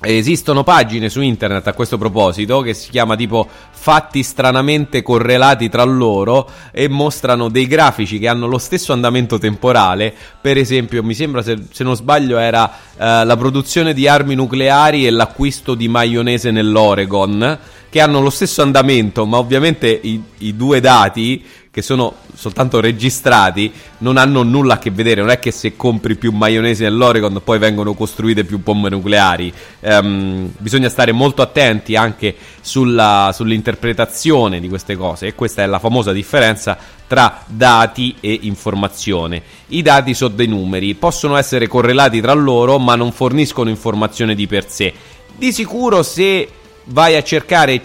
Esistono 0.00 0.62
pagine 0.64 1.08
su 1.08 1.22
internet 1.22 1.66
a 1.66 1.72
questo 1.72 1.96
proposito 1.96 2.60
che 2.60 2.74
si 2.74 2.90
chiama 2.90 3.16
tipo 3.16 3.48
fatti 3.70 4.22
stranamente 4.22 5.02
correlati 5.02 5.70
tra 5.70 5.82
loro 5.82 6.48
e 6.70 6.88
mostrano 6.88 7.48
dei 7.48 7.66
grafici 7.66 8.18
che 8.18 8.28
hanno 8.28 8.46
lo 8.46 8.58
stesso 8.58 8.92
andamento 8.92 9.38
temporale. 9.38 10.14
Per 10.40 10.58
esempio, 10.58 11.02
mi 11.02 11.14
sembra 11.14 11.40
se, 11.40 11.56
se 11.72 11.84
non 11.84 11.96
sbaglio 11.96 12.36
era 12.36 12.70
eh, 12.70 13.24
la 13.24 13.36
produzione 13.38 13.94
di 13.94 14.06
armi 14.06 14.34
nucleari 14.34 15.06
e 15.06 15.10
l'acquisto 15.10 15.74
di 15.74 15.88
maionese 15.88 16.50
nell'Oregon 16.50 17.58
che 17.88 18.00
hanno 18.02 18.20
lo 18.20 18.30
stesso 18.30 18.60
andamento, 18.60 19.24
ma 19.24 19.38
ovviamente 19.38 19.88
i, 19.88 20.22
i 20.40 20.54
due 20.54 20.80
dati 20.80 21.42
che 21.78 21.82
sono 21.82 22.14
soltanto 22.34 22.80
registrati 22.80 23.72
non 23.98 24.16
hanno 24.16 24.42
nulla 24.42 24.74
a 24.74 24.78
che 24.78 24.90
vedere. 24.90 25.20
Non 25.20 25.30
è 25.30 25.38
che 25.38 25.52
se 25.52 25.76
compri 25.76 26.16
più 26.16 26.32
maionese 26.32 26.82
nell'Oregon 26.82 27.40
poi 27.44 27.60
vengono 27.60 27.94
costruite 27.94 28.42
più 28.42 28.60
bombe 28.60 28.90
nucleari. 28.90 29.52
Um, 29.80 30.52
bisogna 30.58 30.88
stare 30.88 31.12
molto 31.12 31.40
attenti 31.40 31.94
anche 31.94 32.34
sulla, 32.60 33.30
sull'interpretazione 33.32 34.58
di 34.58 34.68
queste 34.68 34.96
cose. 34.96 35.28
E 35.28 35.34
questa 35.36 35.62
è 35.62 35.66
la 35.66 35.78
famosa 35.78 36.10
differenza 36.10 36.76
tra 37.06 37.44
dati 37.46 38.16
e 38.18 38.36
informazione. 38.42 39.40
I 39.68 39.82
dati 39.82 40.14
sono 40.14 40.34
dei 40.34 40.48
numeri, 40.48 40.94
possono 40.94 41.36
essere 41.36 41.68
correlati 41.68 42.20
tra 42.20 42.32
loro, 42.32 42.80
ma 42.80 42.96
non 42.96 43.12
forniscono 43.12 43.70
informazione 43.70 44.34
di 44.34 44.48
per 44.48 44.68
sé. 44.68 44.92
Di 45.36 45.52
sicuro 45.52 46.02
se 46.02 46.48
vai 46.86 47.14
a 47.14 47.22
cercare 47.22 47.80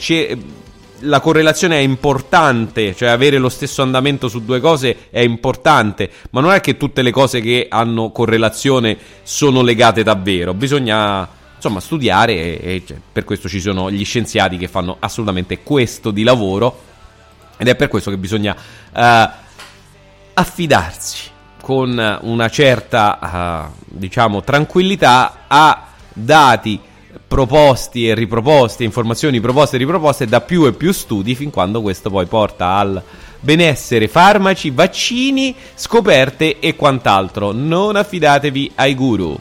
la 1.03 1.19
correlazione 1.19 1.77
è 1.77 1.81
importante, 1.81 2.95
cioè 2.95 3.09
avere 3.09 3.37
lo 3.37 3.49
stesso 3.49 3.81
andamento 3.81 4.27
su 4.27 4.43
due 4.43 4.59
cose 4.59 5.09
è 5.09 5.19
importante, 5.19 6.09
ma 6.31 6.41
non 6.41 6.51
è 6.51 6.61
che 6.61 6.77
tutte 6.77 7.01
le 7.01 7.11
cose 7.11 7.41
che 7.41 7.67
hanno 7.69 8.11
correlazione 8.11 8.97
sono 9.23 9.61
legate 9.61 10.03
davvero, 10.03 10.53
bisogna 10.53 11.27
insomma 11.55 11.79
studiare 11.79 12.33
e, 12.33 12.59
e 12.61 12.83
cioè, 12.85 12.97
per 13.11 13.23
questo 13.23 13.47
ci 13.47 13.61
sono 13.61 13.89
gli 13.89 14.03
scienziati 14.03 14.57
che 14.57 14.67
fanno 14.67 14.97
assolutamente 14.99 15.59
questo 15.63 16.11
di 16.11 16.23
lavoro 16.23 16.91
ed 17.55 17.67
è 17.67 17.75
per 17.75 17.87
questo 17.87 18.09
che 18.09 18.17
bisogna 18.17 18.53
uh, 18.53 19.29
affidarsi 20.33 21.31
con 21.61 22.19
una 22.21 22.49
certa 22.49 23.71
uh, 23.71 23.83
diciamo 23.85 24.43
tranquillità 24.43 25.45
a 25.47 25.87
dati 26.11 26.79
proposti 27.33 28.07
e 28.07 28.13
riproposti, 28.13 28.83
informazioni 28.83 29.41
proposte 29.41 29.75
e 29.75 29.79
riproposte 29.79 30.27
da 30.27 30.41
più 30.41 30.67
e 30.67 30.73
più 30.73 30.91
studi 30.91 31.33
fin 31.33 31.49
quando 31.49 31.81
questo 31.81 32.11
poi 32.11 32.27
porta 32.27 32.75
al 32.75 33.01
benessere, 33.39 34.07
farmaci, 34.07 34.69
vaccini, 34.69 35.55
scoperte 35.73 36.59
e 36.59 36.75
quant'altro. 36.75 37.51
Non 37.51 37.95
affidatevi 37.95 38.73
ai 38.75 38.93
guru. 38.93 39.35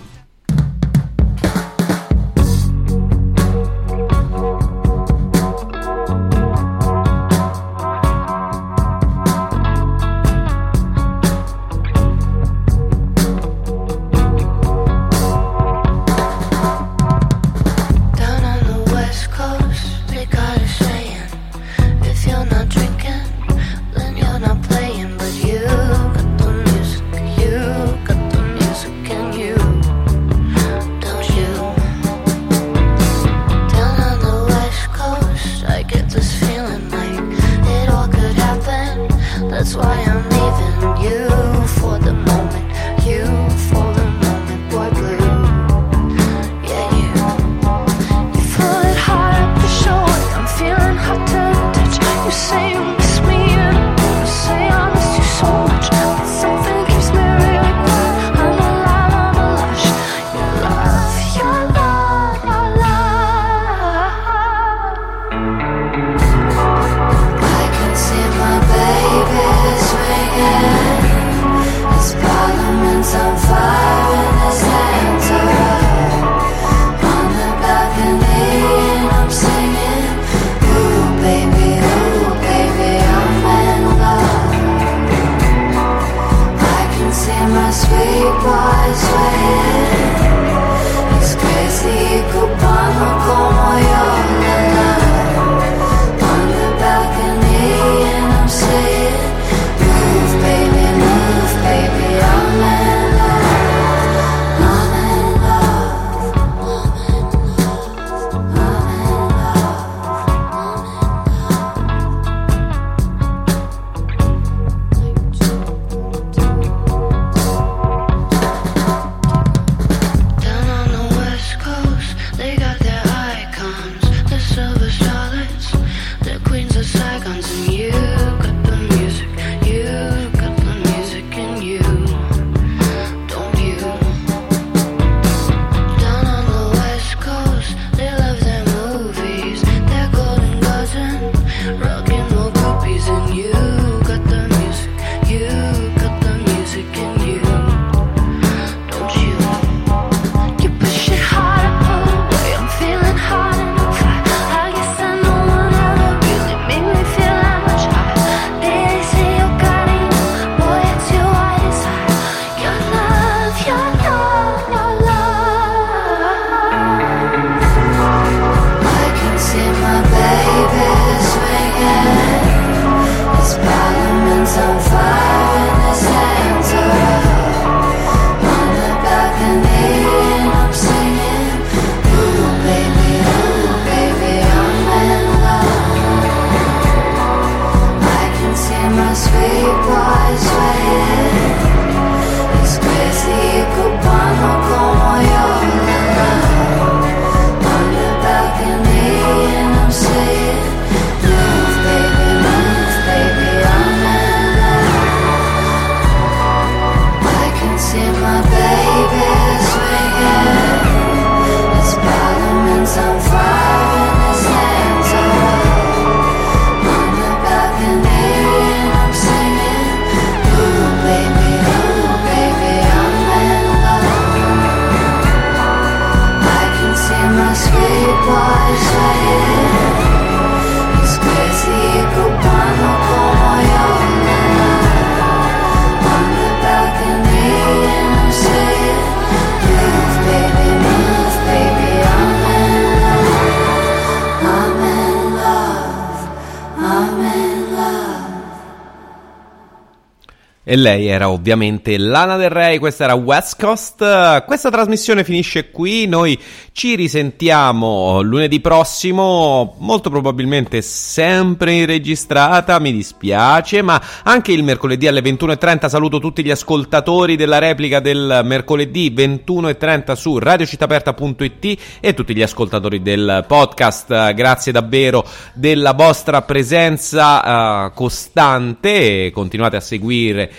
E 250.73 250.77
lei 250.77 251.07
era 251.07 251.28
ovviamente 251.28 251.99
Lana 251.99 252.39
Del 252.39 252.49
Rey, 252.49 252.78
questa 252.78 253.05
era 253.05 253.12
West 253.12 253.61
Coast. 253.61 254.43
Questa 254.47 254.70
trasmissione 254.70 255.23
finisce 255.23 255.70
qui, 255.70 256.07
noi 256.07 256.39
ci 256.73 256.94
risentiamo 256.94 258.23
lunedì 258.23 258.61
prossimo, 258.61 259.77
molto 259.78 260.09
probabilmente 260.09 260.81
sempre 260.81 261.73
in 261.74 261.86
registrata, 261.86 262.78
mi 262.81 262.93
dispiace, 262.93 263.82
ma 263.82 264.03
anche 264.24 264.53
il 264.53 264.65
mercoledì 264.65 265.07
alle 265.07 265.20
21.30 265.20 265.89
saluto 265.89 266.19
tutti 266.19 266.43
gli 266.43 266.51
ascoltatori 266.51 267.36
della 267.36 267.59
replica 267.59 268.01
del 268.01 268.40
mercoledì 268.44 269.12
21.30 269.15 270.12
su 270.15 270.39
radiocittaperta.it 270.39 271.81
e 272.01 272.15
tutti 272.15 272.35
gli 272.35 272.43
ascoltatori 272.43 273.03
del 273.03 273.44
podcast. 273.47 274.32
Grazie 274.32 274.73
davvero 274.73 275.27
della 275.53 275.93
vostra 275.93 276.40
presenza 276.40 277.85
eh, 277.86 277.93
costante, 277.93 279.31
continuate 279.31 279.77
a 279.77 279.81
seguire 279.81 280.51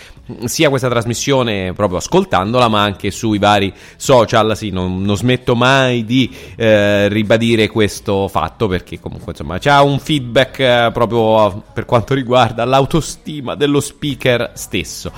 sia 0.46 0.70
questa 0.70 0.88
trasmissione 0.88 1.74
proprio 1.74 1.98
ascoltandola 1.98 2.68
ma 2.70 2.82
anche 2.82 3.12
sui 3.12 3.38
vari 3.38 3.74
social. 3.98 4.56
Sì, 4.56 4.70
non, 4.70 5.02
non 5.02 5.18
smetto 5.18 5.56
mai 5.56 6.06
di 6.06 6.34
eh, 6.56 7.08
ribadire 7.10 7.68
questo 7.68 8.28
fatto 8.28 8.68
perché 8.68 9.00
comunque 9.00 9.32
insomma 9.32 9.58
c'è 9.58 9.78
un 9.82 10.00
feedback 10.00 10.60
eh, 10.60 10.90
proprio 10.94 11.64
per 11.74 11.86
quanto 11.86 12.14
riguarda 12.14 12.64
l'autostima 12.66 13.56
dello 13.56 13.80
speaker 13.80 14.52
stesso. 14.54 15.12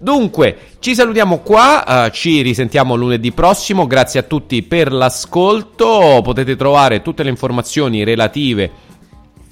Dunque, 0.00 0.56
ci 0.78 0.94
salutiamo 0.94 1.38
qua, 1.40 2.06
eh, 2.06 2.12
ci 2.12 2.40
risentiamo 2.40 2.94
lunedì 2.94 3.32
prossimo, 3.32 3.86
grazie 3.86 4.20
a 4.20 4.22
tutti 4.22 4.62
per 4.62 4.92
l'ascolto, 4.92 6.20
potete 6.22 6.54
trovare 6.54 7.02
tutte 7.02 7.24
le 7.24 7.30
informazioni 7.30 8.04
relative 8.04 8.86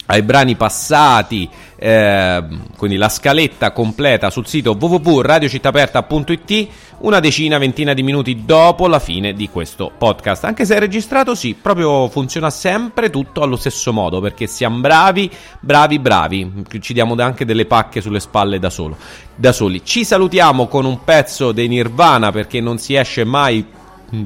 ai 0.06 0.22
brani 0.22 0.54
passati, 0.56 1.48
eh, 1.76 2.44
quindi 2.76 2.96
la 2.96 3.08
scaletta 3.08 3.72
completa 3.72 4.30
sul 4.30 4.46
sito 4.46 4.76
www.radiocittaperta.it 4.78 6.68
una 6.98 7.20
decina, 7.20 7.58
ventina 7.58 7.92
di 7.92 8.02
minuti 8.02 8.44
dopo 8.46 8.86
la 8.86 8.98
fine 8.98 9.34
di 9.34 9.50
questo 9.50 9.92
podcast. 9.96 10.44
Anche 10.44 10.64
se 10.64 10.76
è 10.76 10.78
registrato, 10.78 11.34
sì, 11.34 11.54
proprio 11.60 12.08
funziona 12.08 12.48
sempre 12.48 13.10
tutto 13.10 13.42
allo 13.42 13.56
stesso 13.56 13.92
modo, 13.92 14.20
perché 14.20 14.46
siamo 14.46 14.78
bravi, 14.78 15.30
bravi, 15.60 15.98
bravi. 15.98 16.64
Ci 16.80 16.94
diamo 16.94 17.14
anche 17.18 17.44
delle 17.44 17.66
pacche 17.66 18.00
sulle 18.00 18.20
spalle 18.20 18.58
da, 18.58 18.70
solo, 18.70 18.96
da 19.34 19.52
soli. 19.52 19.84
Ci 19.84 20.04
salutiamo 20.04 20.68
con 20.68 20.86
un 20.86 21.04
pezzo 21.04 21.52
dei 21.52 21.68
Nirvana, 21.68 22.32
perché 22.32 22.60
non 22.62 22.78
si 22.78 22.94
esce 22.94 23.24
mai 23.24 23.64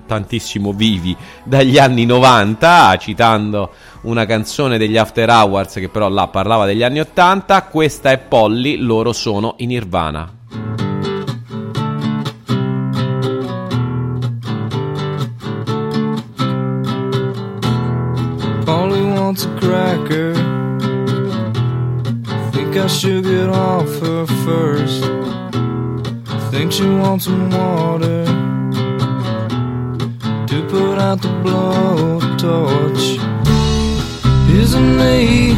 tantissimo 0.07 0.73
vivi 0.73 1.17
dagli 1.45 1.79
anni 1.79 2.05
90, 2.05 2.97
citando 2.99 3.73
una 4.03 4.27
canzone 4.27 4.79
degli 4.79 4.97
After 4.97 5.29
Hours 5.29 5.75
che 5.75 5.89
però 5.89 6.09
là 6.09 6.29
parlava 6.29 6.67
degli 6.67 6.83
anni 6.83 7.01
80. 7.01 7.63
Questa 7.65 8.11
è 8.11 8.19
Polly, 8.19 8.77
loro 8.77 9.13
sono 9.13 9.55
in 9.59 9.69
Nirvana. 9.69 10.33
Polly 18.65 19.03
wants 19.03 19.45
a 19.45 19.55
cracker. 19.59 20.35
Think 22.53 22.77
I 22.77 22.87
should 22.87 23.25
get 23.25 23.49
off 23.49 24.01
her 24.01 24.27
first. 24.45 25.05
Think 26.51 26.73
she 26.73 26.85
wants 26.85 27.25
some 27.25 27.49
water 27.51 28.60
to 30.51 30.67
put 30.67 30.99
out 30.99 31.23
the 31.23 31.29
blowtorch. 31.45 33.05
Isn't 34.53 34.97
me 34.97 35.55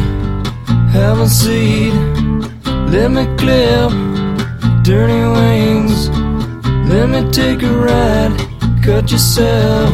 have 0.91 1.19
a 1.19 1.27
seed? 1.27 1.95
Let 2.93 3.09
me 3.09 3.25
clip 3.35 3.91
dirty 4.83 5.23
wings. 5.37 6.09
Let 6.91 7.09
me 7.09 7.27
take 7.31 7.63
a 7.63 7.73
ride. 7.73 8.37
Cut 8.83 9.11
yourself. 9.11 9.91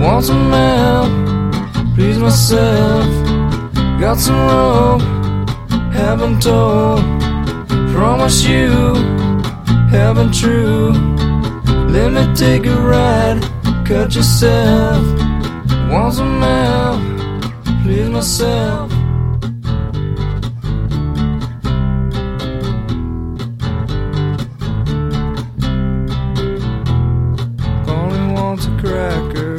Want 0.00 0.24
some 0.24 0.50
help? 0.50 1.94
Please 1.94 2.18
myself. 2.18 3.06
Got 4.00 4.18
some 4.18 4.40
rope. 4.50 5.02
Haven't 5.92 6.42
told. 6.42 6.98
Promise 7.94 8.42
you. 8.42 8.70
Haven't 9.88 10.34
true. 10.34 10.90
Let 11.94 12.10
me 12.10 12.34
take 12.34 12.66
a 12.66 12.74
ride. 12.74 13.59
Cut 13.90 14.14
yourself. 14.14 15.04
Want 15.90 16.20
a 16.20 16.22
help? 16.22 17.00
Please 17.82 18.08
myself. 18.08 18.92
Only 27.88 28.32
wants 28.32 28.66
a 28.66 28.70
cracker. 28.78 29.58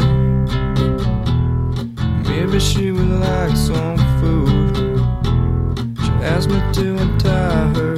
Maybe 2.23 2.57
she 2.61 2.91
would 2.93 3.11
like 3.19 3.57
some 3.57 3.97
food. 4.21 4.77
She 6.05 6.11
asked 6.23 6.49
me 6.49 6.61
to 6.71 6.95
untie 6.95 7.73
her. 7.75 7.97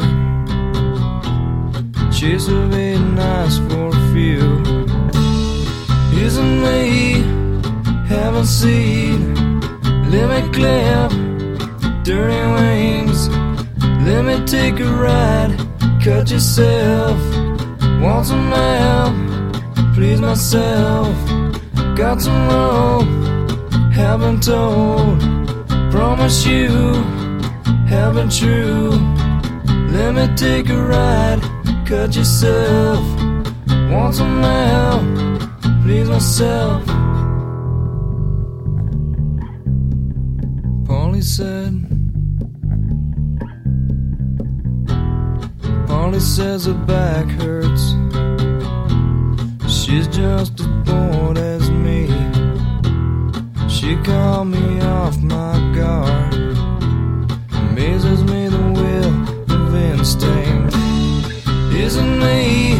She's 2.12 2.48
a 2.48 2.63
Haven't 8.34 8.48
seen? 8.48 9.36
Let 10.10 10.28
me 10.28 10.42
clip, 10.52 11.12
dirty 12.04 12.42
wings. 12.56 13.30
Let 14.08 14.26
me 14.26 14.44
take 14.48 14.80
a 14.80 14.90
ride, 14.90 15.56
cut 16.04 16.32
yourself. 16.32 17.16
Want 18.02 18.26
some 18.26 18.52
help, 18.52 19.14
please 19.94 20.20
myself. 20.20 21.16
Got 21.96 22.24
some 22.24 22.48
rope, 22.50 23.08
haven't 23.94 24.42
told. 24.42 25.20
Promise 25.92 26.44
you, 26.48 26.70
haven't 27.88 28.32
true. 28.32 28.90
Let 29.92 30.16
me 30.16 30.36
take 30.36 30.70
a 30.70 30.82
ride, 30.82 31.40
cut 31.86 32.16
yourself. 32.16 33.06
Want 33.92 34.16
some 34.16 34.42
help, 34.42 35.04
please 35.84 36.10
myself. 36.10 36.93
Said. 41.24 41.74
Polly 45.88 46.20
says 46.20 46.66
her 46.66 46.74
back 46.74 47.26
hurts. 47.40 47.92
She's 49.74 50.08
just 50.08 50.60
as 50.60 50.68
bored 50.86 51.38
as 51.38 51.70
me. 51.72 52.08
She 53.70 53.96
called 54.04 54.48
me 54.48 54.82
off 54.82 55.18
my 55.20 55.56
guard. 55.74 56.34
Amazes 57.54 58.24
me 58.26 58.50
the 58.50 58.66
will 58.80 59.16
of 59.56 59.76
instinct. 59.76 60.76
Isn't 61.74 62.20
me 62.20 62.76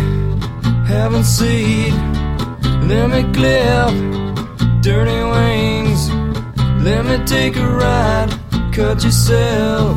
having 0.86 1.24
seed? 1.24 1.94
Let 2.90 3.10
me 3.10 3.24
clip 3.34 3.94
dirty 4.82 5.24
wings. 5.32 5.73
Let 6.84 7.06
me 7.06 7.18
take 7.26 7.56
a 7.56 7.66
ride, 7.66 8.30
cut 8.74 9.02
yourself. 9.06 9.96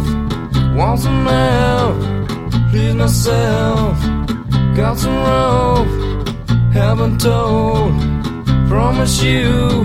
Want 0.77 1.01
some 1.01 1.27
help, 1.27 1.97
please 2.71 2.95
myself. 2.95 3.99
Got 4.77 4.97
some 4.97 5.17
rope, 5.17 5.89
haven't 6.73 7.21
told. 7.21 7.93
Promise 8.69 9.21
you, 9.21 9.83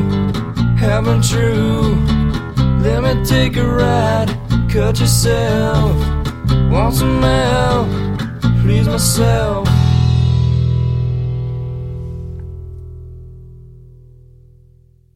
haven't 0.78 1.24
true. 1.24 1.96
Let 2.84 3.02
me 3.02 3.26
take 3.26 3.58
a 3.58 3.66
ride, 3.66 4.30
cut 4.70 5.00
yourself. 5.00 5.96
Want 6.70 6.94
some 6.94 7.20
help, 7.24 7.88
please 8.62 8.88
myself. 8.88 9.71